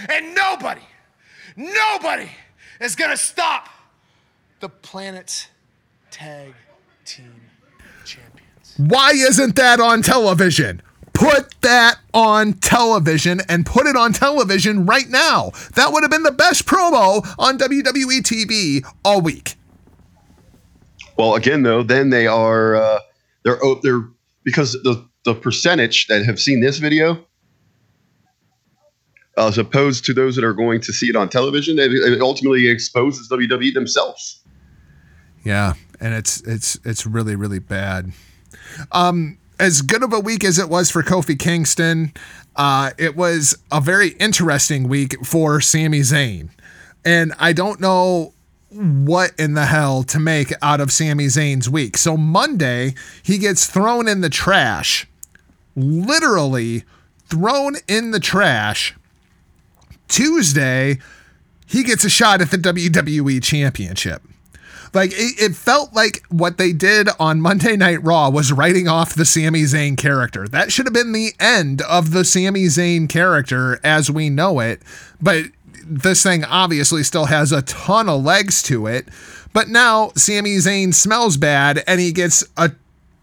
[0.09, 0.83] And nobody,
[1.57, 2.31] nobody
[2.81, 3.69] is going to stop
[4.61, 5.49] the planet's
[6.11, 6.55] tag.
[8.77, 10.83] Why isn't that on television?
[11.13, 15.53] Put that on television and put it on television right now.
[15.75, 19.57] That would have been the best promo on WWE TV all week.
[21.19, 23.01] Well, again, though, then they are uh,
[23.45, 24.09] they're oh, they're
[24.45, 27.25] because the the percentage that have seen this video,
[29.37, 32.69] as opposed to those that are going to see it on television, it, it ultimately
[32.69, 34.43] exposes WWE themselves.
[35.45, 38.13] Yeah, and it's it's it's really really bad.
[38.91, 42.13] Um, as good of a week as it was for Kofi Kingston,
[42.57, 46.51] uh, it was a very interesting week for Sami Zayn,
[47.05, 48.33] and I don't know
[48.71, 51.97] what in the hell to make out of Sami Zayn's week.
[51.97, 55.07] So Monday he gets thrown in the trash,
[55.77, 56.85] literally
[57.27, 58.95] thrown in the trash.
[60.09, 60.99] Tuesday
[61.67, 64.23] he gets a shot at the WWE Championship.
[64.95, 69.15] Like it, it felt like what they did on Monday Night Raw was writing off
[69.15, 70.47] the Sami Zayn character.
[70.47, 74.83] That should have been the end of the Sami Zayn character as we know it.
[75.21, 75.47] But
[75.85, 79.09] this thing obviously still has a ton of legs to it.
[79.53, 82.73] But now Sami Zayn smells bad and he gets a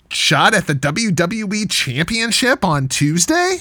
[0.10, 3.60] shot at the WWE Championship on Tuesday.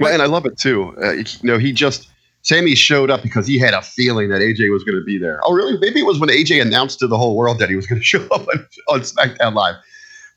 [0.00, 0.94] Well, and I love it too.
[1.02, 2.08] Uh, you know, he just
[2.42, 5.40] Sammy showed up because he had a feeling that AJ was going to be there.
[5.44, 5.78] Oh, really?
[5.78, 8.04] Maybe it was when AJ announced to the whole world that he was going to
[8.04, 9.76] show up on, on SmackDown Live.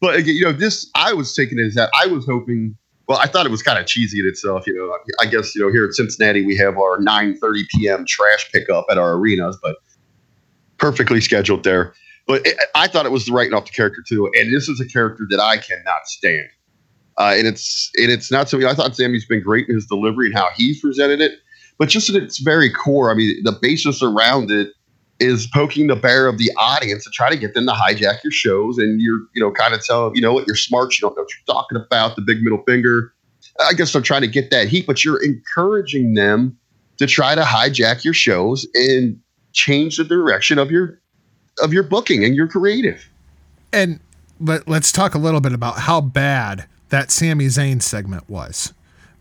[0.02, 2.78] But again, you know, this I was taking it as that I was hoping
[3.08, 4.66] well, I thought it was kind of cheesy in itself.
[4.66, 8.06] You know, I guess you know here in Cincinnati we have our 9:30 p.m.
[8.08, 9.78] trash pickup at our arenas, but
[10.78, 11.94] perfectly scheduled there.
[12.28, 14.80] But it, I thought it was the writing off the character too, and this is
[14.80, 16.48] a character that I cannot stand.
[17.18, 20.28] Uh, and it's and it's not something I thought Sammy's been great in his delivery
[20.28, 21.34] and how he's presented it,
[21.78, 24.70] but just at its very core, I mean, the basis around it
[25.20, 28.32] is poking the bear of the audience to try to get them to hijack your
[28.32, 31.16] shows, and you're you know kind of tell you know what you're smart, you don't
[31.16, 33.14] know what you're talking about, the big middle finger.
[33.66, 36.58] I guess they're trying to get that heat, but you're encouraging them
[36.98, 39.20] to try to hijack your shows and
[39.54, 41.00] change the direction of your
[41.62, 43.10] of your booking and your creative.
[43.72, 44.00] And
[44.40, 48.74] let, let's talk a little bit about how bad that Sami Zayn segment was.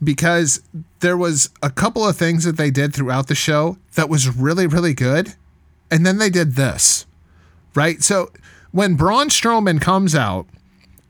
[0.03, 0.61] Because
[1.01, 4.67] there was a couple of things that they did throughout the show that was really,
[4.67, 5.35] really good.
[5.91, 7.07] And then they did this,
[7.75, 8.03] right?
[8.03, 8.31] So
[8.73, 10.47] when Braun Strowman comes out,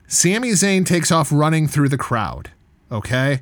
[0.07, 2.51] Sami Zayn takes off running through the crowd,
[2.91, 3.41] okay?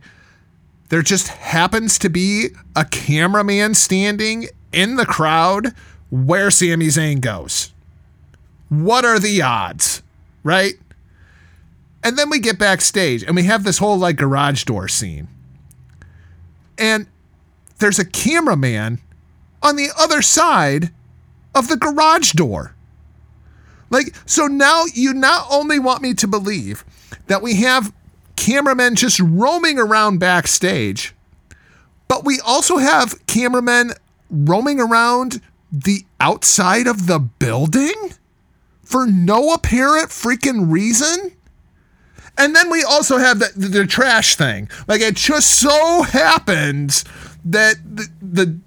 [0.90, 5.74] There just happens to be a cameraman standing in the crowd
[6.10, 7.74] where Sami Zayn goes.
[8.70, 10.04] What are the odds,
[10.44, 10.76] right?
[12.04, 15.28] And then we get backstage and we have this whole like garage door scene.
[16.78, 17.08] And
[17.80, 19.00] there's a cameraman
[19.62, 20.92] on the other side
[21.56, 22.76] of the garage door.
[23.90, 26.84] Like, so now you not only want me to believe
[27.28, 27.94] that we have
[28.36, 31.14] cameramen just roaming around backstage,
[32.08, 33.92] but we also have cameramen
[34.30, 37.94] roaming around the outside of the building
[38.84, 41.32] for no apparent freaking reason.
[42.38, 44.70] And then we also have the, the, the trash thing.
[44.88, 47.06] Like it just so happens
[47.46, 48.60] that the, the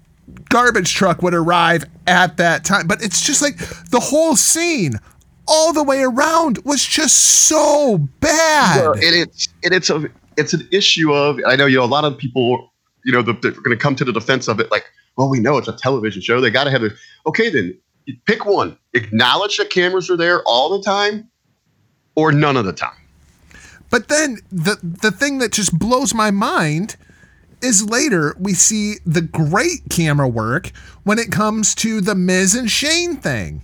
[0.49, 2.87] garbage truck would arrive at that time.
[2.87, 3.57] But it's just like
[3.89, 4.99] the whole scene
[5.47, 8.81] all the way around was just so bad.
[8.81, 11.85] Well, and it's and it's a it's an issue of I know you know a
[11.85, 12.71] lot of people
[13.03, 14.85] you know they're, they're going to come to the defense of it like
[15.15, 16.93] well we know it's a television show they got to have it
[17.25, 17.77] okay then
[18.25, 21.29] pick one acknowledge that cameras are there all the time
[22.17, 22.97] or none of the time.
[23.89, 26.97] But then the the thing that just blows my mind
[27.61, 30.71] is later we see the great camera work
[31.03, 33.63] when it comes to the Miz and Shane thing.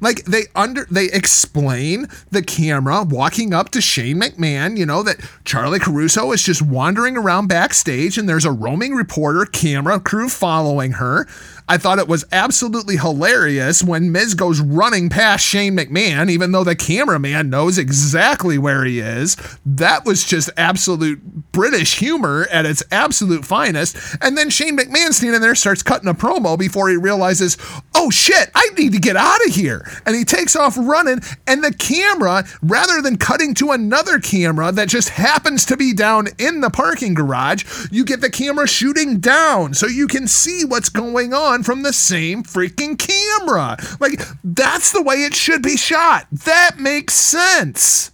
[0.00, 5.20] Like they under they explain the camera walking up to Shane McMahon, you know, that
[5.44, 10.92] Charly Caruso is just wandering around backstage and there's a roaming reporter camera crew following
[10.92, 11.28] her.
[11.70, 16.64] I thought it was absolutely hilarious when Miz goes running past Shane McMahon, even though
[16.64, 19.36] the cameraman knows exactly where he is.
[19.64, 23.96] That was just absolute British humor at its absolute finest.
[24.20, 27.56] And then Shane McMahon standing there starts cutting a promo before he realizes,
[27.94, 29.88] oh shit, I need to get out of here.
[30.06, 34.88] And he takes off running, and the camera, rather than cutting to another camera that
[34.88, 39.72] just happens to be down in the parking garage, you get the camera shooting down
[39.72, 43.76] so you can see what's going on from the same freaking camera.
[43.98, 46.26] Like, that's the way it should be shot.
[46.30, 48.10] That makes sense.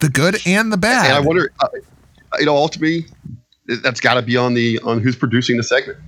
[0.00, 1.06] The good and the bad.
[1.06, 1.68] And I wonder, uh,
[2.38, 3.06] you know, ultimately,
[3.82, 5.98] that's got to be on the on who's producing the segment.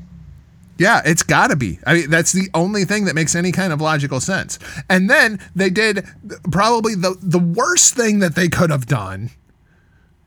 [0.78, 1.78] Yeah, it's got to be.
[1.87, 4.59] I mean, that's the only thing that makes any kind of logical sense.
[4.89, 6.07] And then they did
[6.51, 9.31] probably the the worst thing that they could have done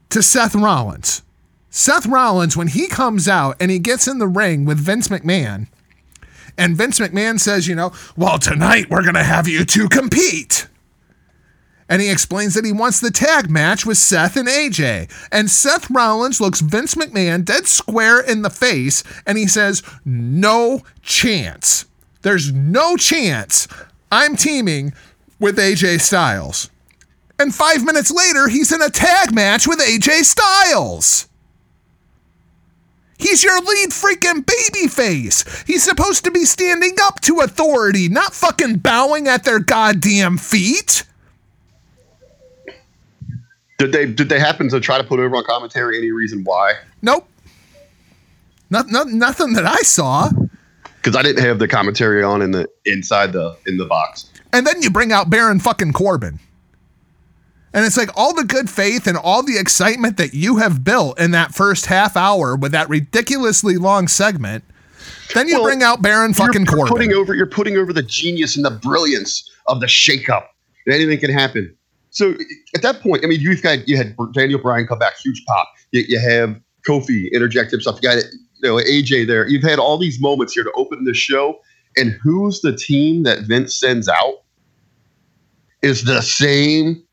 [0.09, 1.22] to Seth Rollins.
[1.75, 5.65] Seth Rollins, when he comes out and he gets in the ring with Vince McMahon,
[6.55, 10.67] and Vince McMahon says, you know, well, tonight we're going to have you two compete.
[11.89, 15.11] And he explains that he wants the tag match with Seth and AJ.
[15.31, 20.83] And Seth Rollins looks Vince McMahon dead square in the face and he says, No
[21.01, 21.85] chance.
[22.21, 23.67] There's no chance
[24.11, 24.93] I'm teaming
[25.39, 26.69] with AJ Styles.
[27.39, 31.27] And five minutes later, he's in a tag match with AJ Styles.
[33.23, 35.65] He's your lead freaking babyface.
[35.65, 41.05] He's supposed to be standing up to authority, not fucking bowing at their goddamn feet.
[43.77, 46.73] Did they did they happen to try to put over on commentary any reason why?
[47.01, 47.27] Nope.
[48.69, 50.29] Not, not, nothing that I saw.
[50.97, 54.29] Because I didn't have the commentary on in the inside the in the box.
[54.51, 56.39] And then you bring out Baron fucking Corbin.
[57.73, 61.19] And it's like all the good faith and all the excitement that you have built
[61.19, 64.63] in that first half hour with that ridiculously long segment.
[65.33, 66.87] Then you Well, bring out Baron fucking Corbin.
[66.87, 70.45] Putting over you're putting over the genius and the brilliance of the shakeup.
[70.85, 71.75] And anything can happen.
[72.11, 72.35] So
[72.75, 75.67] at that point, I mean, you've got you had Daniel Bryan come back, huge pop.
[75.91, 77.99] You, you have Kofi interject himself.
[78.01, 79.47] You got you know AJ there.
[79.47, 81.59] You've had all these moments here to open the show.
[81.97, 84.43] And who's the team that Vince sends out?
[85.81, 87.03] Is the same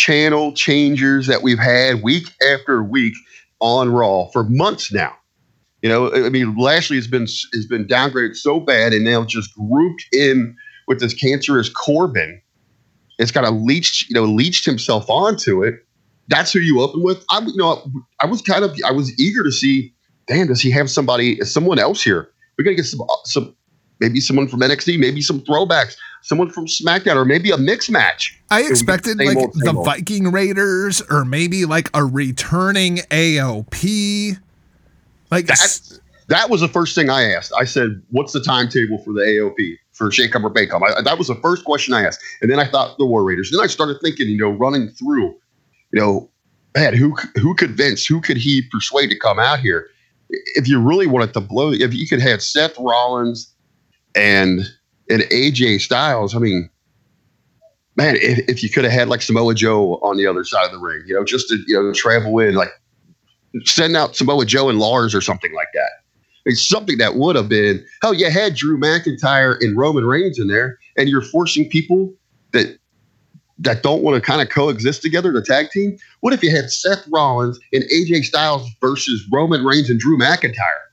[0.00, 3.12] channel changers that we've had week after week
[3.60, 5.14] on Raw for months now.
[5.82, 9.54] You know, I mean, Lashley has been has been downgraded so bad, and now just
[9.54, 10.56] grouped in
[10.88, 12.40] with this cancerous Corbin.
[13.18, 15.74] It's got a leached, you know, leached himself onto it.
[16.28, 17.22] That's who you open with.
[17.30, 17.84] I, you know,
[18.20, 19.92] I was kind of, I was eager to see.
[20.26, 22.30] Damn, does he have somebody, someone else here?
[22.56, 23.54] We're gonna get some, uh, some,
[23.98, 28.38] maybe someone from NXT, maybe some throwbacks, someone from SmackDown, or maybe a mix match.
[28.50, 29.84] I It would be expected same like old, the old.
[29.84, 34.38] Viking Raiders or maybe like a returning AOP.
[35.30, 37.52] Like that, that was the first thing I asked.
[37.58, 41.02] I said, "What's the timetable for the AOP for Shake Up or Bake Up?" I,
[41.02, 43.50] that was the first question I asked, and then I thought the War Raiders.
[43.50, 45.34] Then I started thinking, you know, running through,
[45.92, 46.30] you know,
[46.74, 49.88] man, who who could Vince, who could he persuade to come out here?
[50.28, 53.52] If you really wanted to blow, if you could have Seth Rollins
[54.14, 54.62] and
[55.10, 56.70] and AJ Styles, I mean,
[57.96, 60.72] man, if, if you could have had like Samoa Joe on the other side of
[60.72, 62.70] the ring, you know, just to you know travel in, like
[63.64, 65.90] send out Samoa Joe and Lars or something like that.
[66.46, 68.14] It's something that would have been hell.
[68.14, 72.14] You had Drew McIntyre and Roman Reigns in there, and you're forcing people
[72.52, 72.78] that
[73.58, 75.98] that don't want to kind of coexist together to tag team.
[76.20, 80.89] What if you had Seth Rollins and AJ Styles versus Roman Reigns and Drew McIntyre?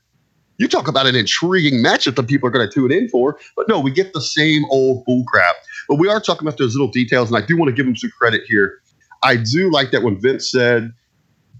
[0.58, 3.68] You talk about an intriguing match that people are going to tune in for, but
[3.68, 5.54] no, we get the same old bull crap.
[5.88, 7.96] But we are talking about those little details, and I do want to give him
[7.96, 8.80] some credit here.
[9.22, 10.92] I do like that when Vince said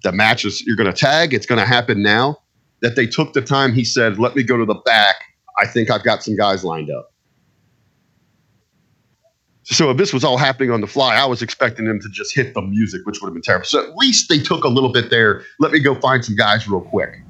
[0.02, 2.38] the match is you're going to tag, it's going to happen now.
[2.80, 3.72] That they took the time.
[3.72, 5.16] He said, "Let me go to the back.
[5.58, 7.12] I think I've got some guys lined up."
[9.64, 12.34] So if this was all happening on the fly, I was expecting them to just
[12.34, 13.66] hit the music, which would have been terrible.
[13.66, 15.42] So at least they took a little bit there.
[15.58, 17.20] Let me go find some guys real quick.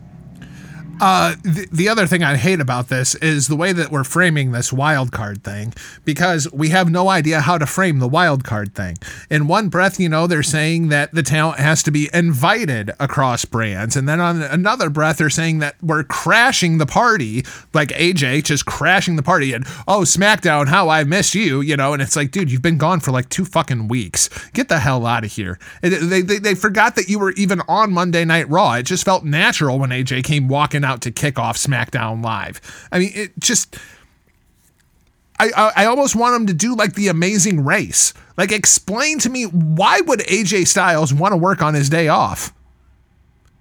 [1.01, 4.53] Uh, the, the other thing I hate about this is the way that we're framing
[4.53, 5.73] this wild card thing
[6.05, 8.97] because we have no idea how to frame the wild card thing.
[9.31, 13.45] In one breath, you know, they're saying that the talent has to be invited across
[13.45, 18.45] brands, and then on another breath, they're saying that we're crashing the party, like AJ
[18.45, 22.17] just crashing the party, and oh SmackDown, how I miss you, you know, and it's
[22.17, 24.29] like, dude, you've been gone for like two fucking weeks.
[24.53, 25.59] Get the hell out of here.
[25.83, 28.75] They, they they forgot that you were even on Monday Night Raw.
[28.75, 32.61] It just felt natural when AJ came walking out to kick off SmackDown Live.
[32.93, 33.77] I mean, it just.
[35.41, 38.13] I, I, I almost want him to do like the amazing race.
[38.37, 42.53] Like, explain to me why would AJ Styles want to work on his day off?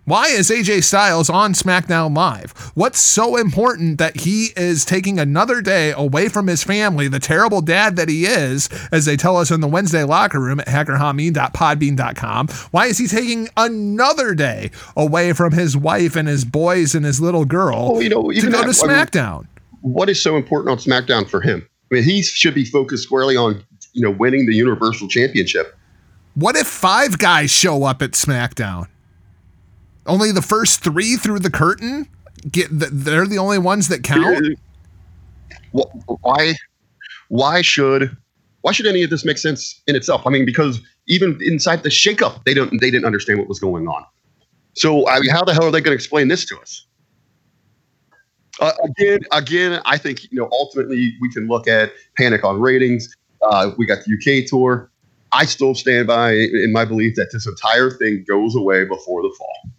[0.07, 2.51] Why is AJ Styles on SmackDown Live?
[2.75, 7.59] What's so important that he is taking another day away from his family, the terrible
[7.59, 12.47] dad that he is, as they tell us in the Wednesday locker room at hackerhameen.podbean.com?
[12.71, 17.19] Why is he taking another day away from his wife and his boys and his
[17.19, 19.47] little girl Well, you know, to go that- to I mean, SmackDown?
[19.81, 21.67] what is so important on SmackDown for him?
[21.91, 23.61] I mean, he should be focused squarely on
[23.91, 25.75] you know winning the Universal Championship.
[26.35, 28.87] What if five guys show up at SmackDown?
[30.07, 32.07] Only the first three through the curtain
[32.49, 32.69] get.
[32.69, 34.57] th- They're the only ones that count.
[35.71, 36.55] Why?
[37.29, 38.15] Why should?
[38.61, 40.25] Why should any of this make sense in itself?
[40.25, 42.69] I mean, because even inside the shakeup, they don't.
[42.81, 44.05] They didn't understand what was going on.
[44.73, 46.85] So, I mean, how the hell are they going to explain this to us?
[48.59, 50.49] Uh, again, again, I think you know.
[50.51, 53.15] Ultimately, we can look at panic on ratings.
[53.41, 54.89] Uh, we got the UK tour.
[55.31, 59.33] I still stand by in my belief that this entire thing goes away before the
[59.37, 59.71] fall.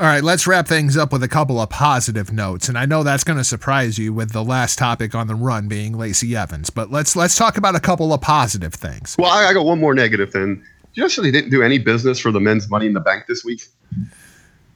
[0.00, 3.02] All right, let's wrap things up with a couple of positive notes, and I know
[3.02, 6.70] that's going to surprise you with the last topic on the run being Lacey Evans,
[6.70, 9.16] but let's let's talk about a couple of positive things.
[9.18, 10.64] Well, I, I got one more negative then.
[10.94, 13.44] You know, they didn't do any business for the men's Money in the Bank this
[13.44, 13.62] week.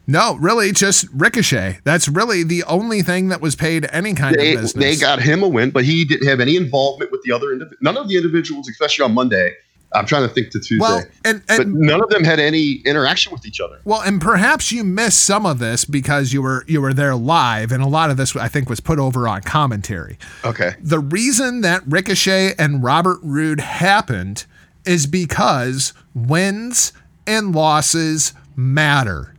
[0.09, 1.79] No, really, just Ricochet.
[1.85, 4.85] That's really the only thing that was paid any kind They, of business.
[4.85, 7.75] they got him a win, but he didn't have any involvement with the other indiv-
[7.81, 9.53] none of the individuals, especially on Monday.
[9.95, 13.33] I'm trying to think to Tuesday, Well, and- but none of them had any interaction
[13.33, 13.79] with each other.
[13.85, 17.73] Well, and perhaps you missed some of this because you were you were there live,
[17.73, 20.19] and a lot of this I think was put over on commentary.
[20.45, 20.75] Okay.
[20.81, 24.47] The reason that Ricochet and Robert Roode happened
[24.85, 26.93] is because wins
[27.27, 29.35] and losses matter.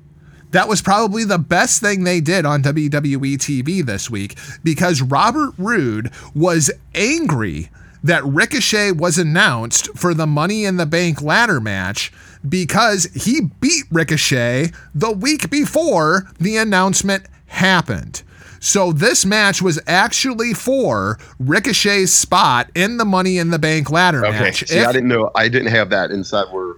[0.51, 5.53] That was probably the best thing they did on WWE TV this week because Robert
[5.57, 7.69] Roode was angry
[8.03, 12.11] that Ricochet was announced for the Money in the Bank ladder match
[12.47, 18.23] because he beat Ricochet the week before the announcement happened.
[18.59, 24.25] So this match was actually for Ricochet's spot in the Money in the Bank ladder
[24.25, 24.39] Okay.
[24.39, 24.67] match.
[24.67, 25.31] See, If- I didn't know.
[25.35, 26.73] I didn't have that inside where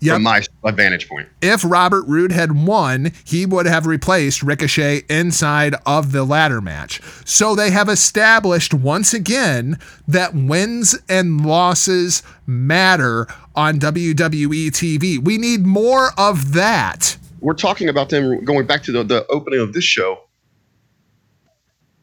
[0.00, 0.14] Yep.
[0.14, 1.28] from my vantage point.
[1.42, 7.00] if Robert Roode had won, he would have replaced Ricochet inside of the ladder match.
[7.24, 13.26] So they have established once again that wins and losses matter
[13.56, 15.18] on WWE TV.
[15.18, 17.16] We need more of that.
[17.40, 20.20] We're talking about them going back to the, the opening of this show.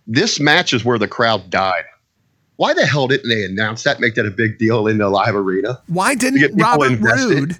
[0.07, 1.85] This match is where the crowd died.
[2.57, 5.35] Why the hell didn't they announce that, make that a big deal in the live
[5.35, 5.81] arena?
[5.87, 7.37] Why didn't Robert invested?
[7.37, 7.59] Roode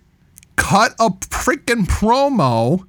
[0.56, 2.86] cut a freaking promo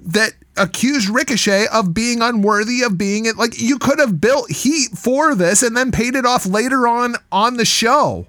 [0.00, 3.36] that accused Ricochet of being unworthy of being it?
[3.36, 7.16] Like you could have built heat for this and then paid it off later on
[7.30, 8.26] on the show.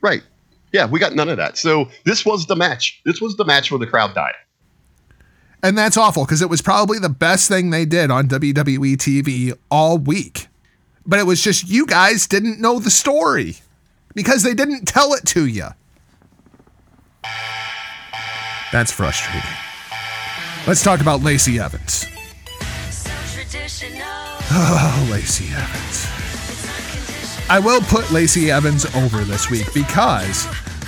[0.00, 0.22] Right.
[0.72, 1.58] Yeah, we got none of that.
[1.58, 3.00] So this was the match.
[3.04, 4.34] This was the match where the crowd died.
[5.62, 9.52] And that's awful because it was probably the best thing they did on WWE TV
[9.70, 10.46] all week.
[11.04, 13.56] But it was just you guys didn't know the story
[14.14, 15.68] because they didn't tell it to you.
[18.72, 19.42] That's frustrating.
[20.66, 22.06] Let's talk about Lacey Evans.
[24.52, 26.08] Oh, Lacey Evans.
[27.48, 30.44] I will put Lacey Evans over this week because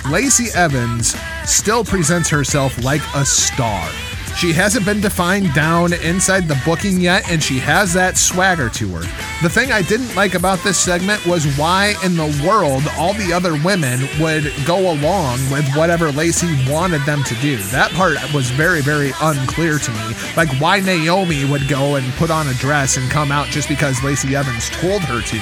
[0.09, 1.15] Lacey Evans
[1.45, 3.89] still presents herself like a star.
[4.37, 8.87] She hasn't been defined down inside the booking yet, and she has that swagger to
[8.95, 9.01] her.
[9.41, 13.31] The thing I didn't like about this segment was why in the world all the
[13.31, 17.57] other women would go along with whatever Lacey wanted them to do.
[17.71, 20.15] That part was very, very unclear to me.
[20.35, 24.01] Like why Naomi would go and put on a dress and come out just because
[24.03, 25.37] Lacey Evans told her to.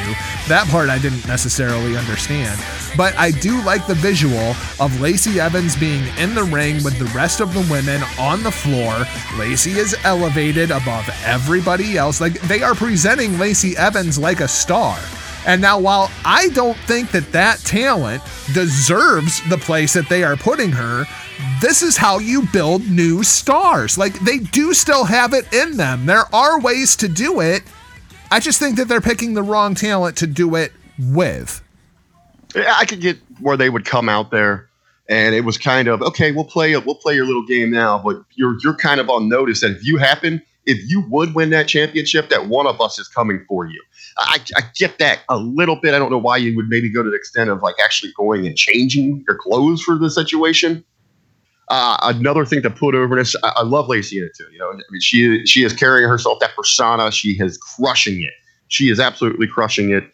[0.47, 2.59] That part I didn't necessarily understand.
[2.97, 7.05] But I do like the visual of Lacey Evans being in the ring with the
[7.15, 8.80] rest of the women on the floor.
[9.37, 12.21] Lacey is elevated above everybody else.
[12.21, 14.99] Like they are presenting Lacey Evans like a star.
[15.45, 18.21] And now, while I don't think that that talent
[18.53, 21.05] deserves the place that they are putting her,
[21.61, 23.97] this is how you build new stars.
[23.97, 26.05] Like they do still have it in them.
[26.05, 27.63] There are ways to do it.
[28.29, 31.63] I just think that they're picking the wrong talent to do it with.
[32.55, 34.69] I could get where they would come out there,
[35.11, 36.31] and it was kind of okay.
[36.31, 36.75] We'll play.
[36.77, 39.85] We'll play your little game now, but you're you're kind of on notice that if
[39.85, 43.65] you happen, if you would win that championship, that one of us is coming for
[43.65, 43.81] you.
[44.17, 45.93] I, I get that a little bit.
[45.93, 48.47] I don't know why you would maybe go to the extent of like actually going
[48.47, 50.83] and changing your clothes for the situation.
[51.67, 54.47] Uh, another thing to put over this, I, I love Lacey in it too.
[54.51, 57.11] You know, I mean, she she is carrying herself that persona.
[57.11, 58.33] She is crushing it.
[58.69, 60.05] She is absolutely crushing it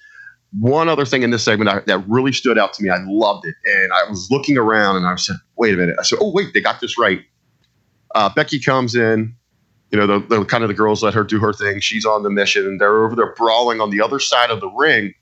[0.59, 2.89] one other thing in this segment I, that really stood out to me.
[2.89, 6.03] I loved it, and I was looking around and I said, "Wait a minute!" I
[6.03, 7.21] said, "Oh, wait, they got this right."
[8.15, 9.35] Uh, Becky comes in,
[9.91, 11.79] you know, the, the kind of the girls let her do her thing.
[11.81, 12.65] She's on the mission.
[12.65, 15.13] And they're over there brawling on the other side of the ring.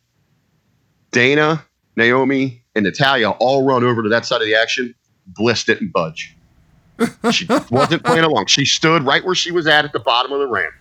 [1.11, 1.65] Dana,
[1.95, 4.93] Naomi, and Natalya all run over to that side of the action.
[5.27, 6.35] Bliss didn't budge.
[7.31, 8.45] She wasn't playing along.
[8.47, 10.73] She stood right where she was at at the bottom of the ramp.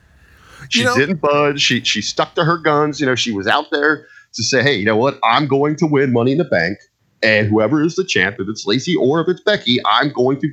[0.69, 1.61] She You know- didn't budge.
[1.61, 3.01] She she stuck to her guns.
[3.01, 5.19] You know, she was out there to say, hey, you know what?
[5.25, 6.79] I'm going to win Money in the Bank.
[7.23, 10.53] And whoever is the champ, if it's Lacey or if it's Becky, I'm going to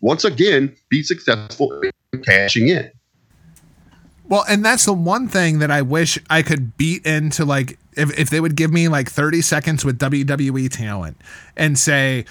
[0.00, 1.80] once again be successful
[2.12, 2.90] in cashing in.
[4.28, 8.18] Well, and that's the one thing that I wish I could beat into like if,
[8.18, 11.20] if they would give me like 30 seconds with WWE talent
[11.56, 12.24] and say,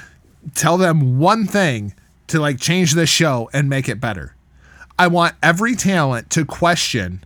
[0.54, 1.94] tell them one thing
[2.28, 4.36] to like change this show and make it better.
[4.98, 7.24] I want every talent to question,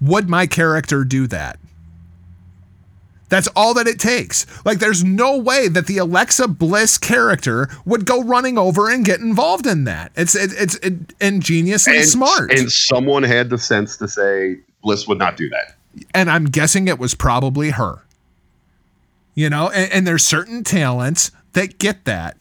[0.00, 1.58] would my character do that?
[3.28, 4.46] That's all that it takes.
[4.64, 9.18] Like, there's no way that the Alexa Bliss character would go running over and get
[9.20, 10.12] involved in that.
[10.14, 12.52] It's it, it's it, ingeniously And, smart.
[12.52, 15.74] And someone had the sense to say Bliss would not do that.
[16.14, 18.02] and I'm guessing it was probably her.
[19.34, 22.36] You know, and, and there's certain talents that get that.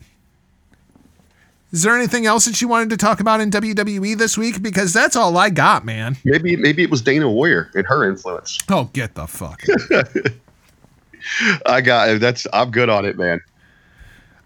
[1.72, 4.62] Is there anything else that you wanted to talk about in WWE this week?
[4.62, 6.16] Because that's all I got, man.
[6.24, 8.60] Maybe maybe it was Dana Warrior and her influence.
[8.70, 9.62] Oh, get the fuck.
[11.66, 12.22] I got it.
[12.22, 13.42] that's I'm good on it, man.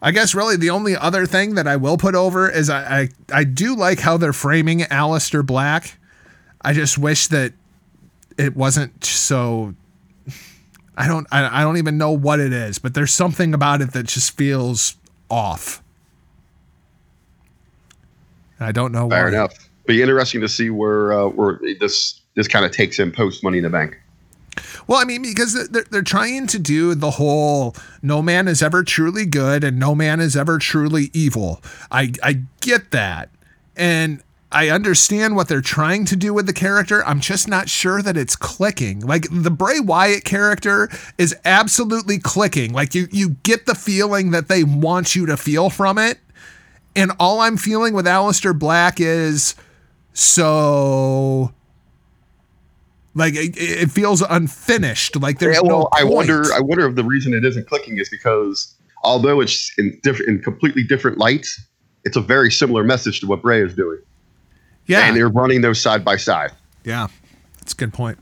[0.01, 3.09] I guess really the only other thing that I will put over is I I,
[3.33, 5.97] I do like how they're framing Aleister Black.
[6.61, 7.53] I just wish that
[8.37, 9.75] it wasn't so
[10.97, 13.93] I don't I, I don't even know what it is, but there's something about it
[13.93, 14.95] that just feels
[15.29, 15.83] off.
[18.59, 19.29] I don't know Fair why.
[19.29, 19.69] enough.
[19.85, 23.57] Be interesting to see where uh, where this this kind of takes him post Money
[23.57, 23.98] in the Bank.
[24.87, 28.83] Well, I mean, because they're, they're trying to do the whole no man is ever
[28.83, 31.61] truly good and no man is ever truly evil.
[31.91, 33.29] I, I get that.
[33.75, 34.21] And
[34.51, 37.05] I understand what they're trying to do with the character.
[37.05, 38.99] I'm just not sure that it's clicking.
[39.01, 42.73] Like the Bray Wyatt character is absolutely clicking.
[42.73, 46.17] Like you, you get the feeling that they want you to feel from it.
[46.95, 49.53] And all I'm feeling with Aleister Black is
[50.13, 51.53] so
[53.15, 55.15] like it, it feels unfinished.
[55.15, 56.45] Like there's yeah, well, no I wonder.
[56.53, 60.41] I wonder if the reason it isn't clicking is because although it's in different, in
[60.41, 61.59] completely different lights,
[62.03, 63.99] it's a very similar message to what Bray is doing.
[64.85, 65.07] Yeah.
[65.07, 66.51] and they're running those side by side.
[66.83, 67.07] Yeah,
[67.59, 68.17] that's a good point.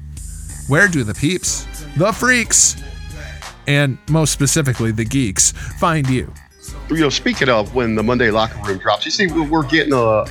[0.70, 1.66] Where do the peeps,
[1.96, 2.82] the freaks,
[3.68, 6.34] and most specifically the geeks find you?
[6.90, 10.26] You know, speaking of when the Monday locker room drops, you see, we're getting a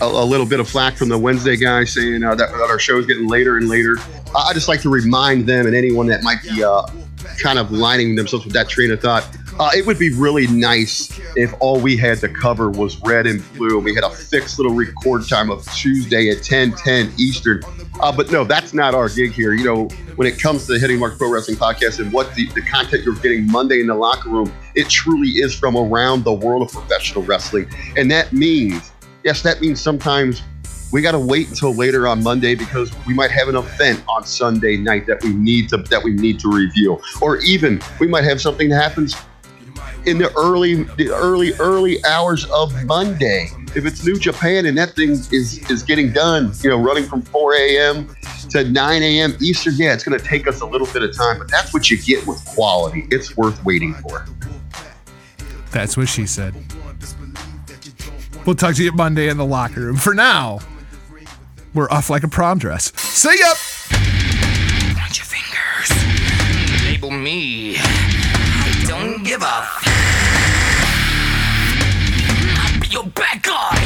[0.00, 2.78] a, a little bit of flack from the Wednesday guy saying uh, that, that our
[2.78, 3.96] show is getting later and later.
[4.36, 6.82] I just like to remind them and anyone that might be uh,
[7.40, 9.26] kind of lining themselves with that train of thought.
[9.58, 13.42] Uh, it would be really nice if all we had to cover was red and
[13.54, 17.62] blue and we had a fixed little record time of Tuesday at 10 10 Eastern.
[18.00, 19.54] Uh, but no, that's not our gig here.
[19.54, 22.46] You know, when it comes to the Hitting Mark Pro Wrestling Podcast and what the,
[22.50, 26.34] the content you're getting Monday in the locker room, it truly is from around the
[26.34, 27.66] world of professional wrestling.
[27.96, 28.92] And that means,
[29.24, 30.42] yes, that means sometimes
[30.92, 34.24] we got to wait until later on Monday because we might have an event on
[34.24, 38.24] Sunday night that we need to that we need to review, or even we might
[38.24, 39.16] have something that happens
[40.06, 43.48] in the early the early early hours of Monday.
[43.74, 45.32] If it's New Japan and that thing is
[45.70, 48.16] is getting done, you know, running from 4 a.m.
[48.50, 49.36] to 9 a.m.
[49.40, 51.90] Eastern, yeah, it's going to take us a little bit of time, but that's what
[51.90, 53.06] you get with quality.
[53.10, 54.24] It's worth waiting for.
[55.72, 56.54] That's what she said.
[58.46, 59.96] We'll talk to you Monday in the locker room.
[59.96, 60.60] For now,
[61.76, 62.92] we're off like a prom dress.
[62.96, 63.54] See ya!
[65.26, 65.90] Fingers.
[66.84, 67.76] Label me.
[67.78, 69.66] I don't give a.
[72.58, 73.85] I'll be your bad guy.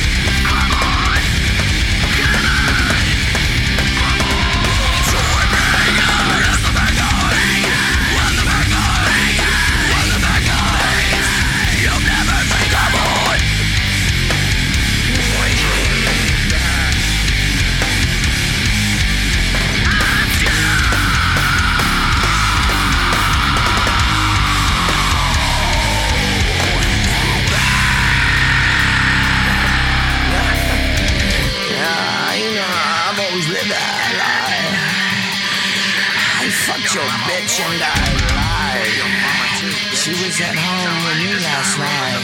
[40.31, 42.23] Was at home with you last night.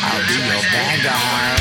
[0.00, 1.55] I'll be your bad guy.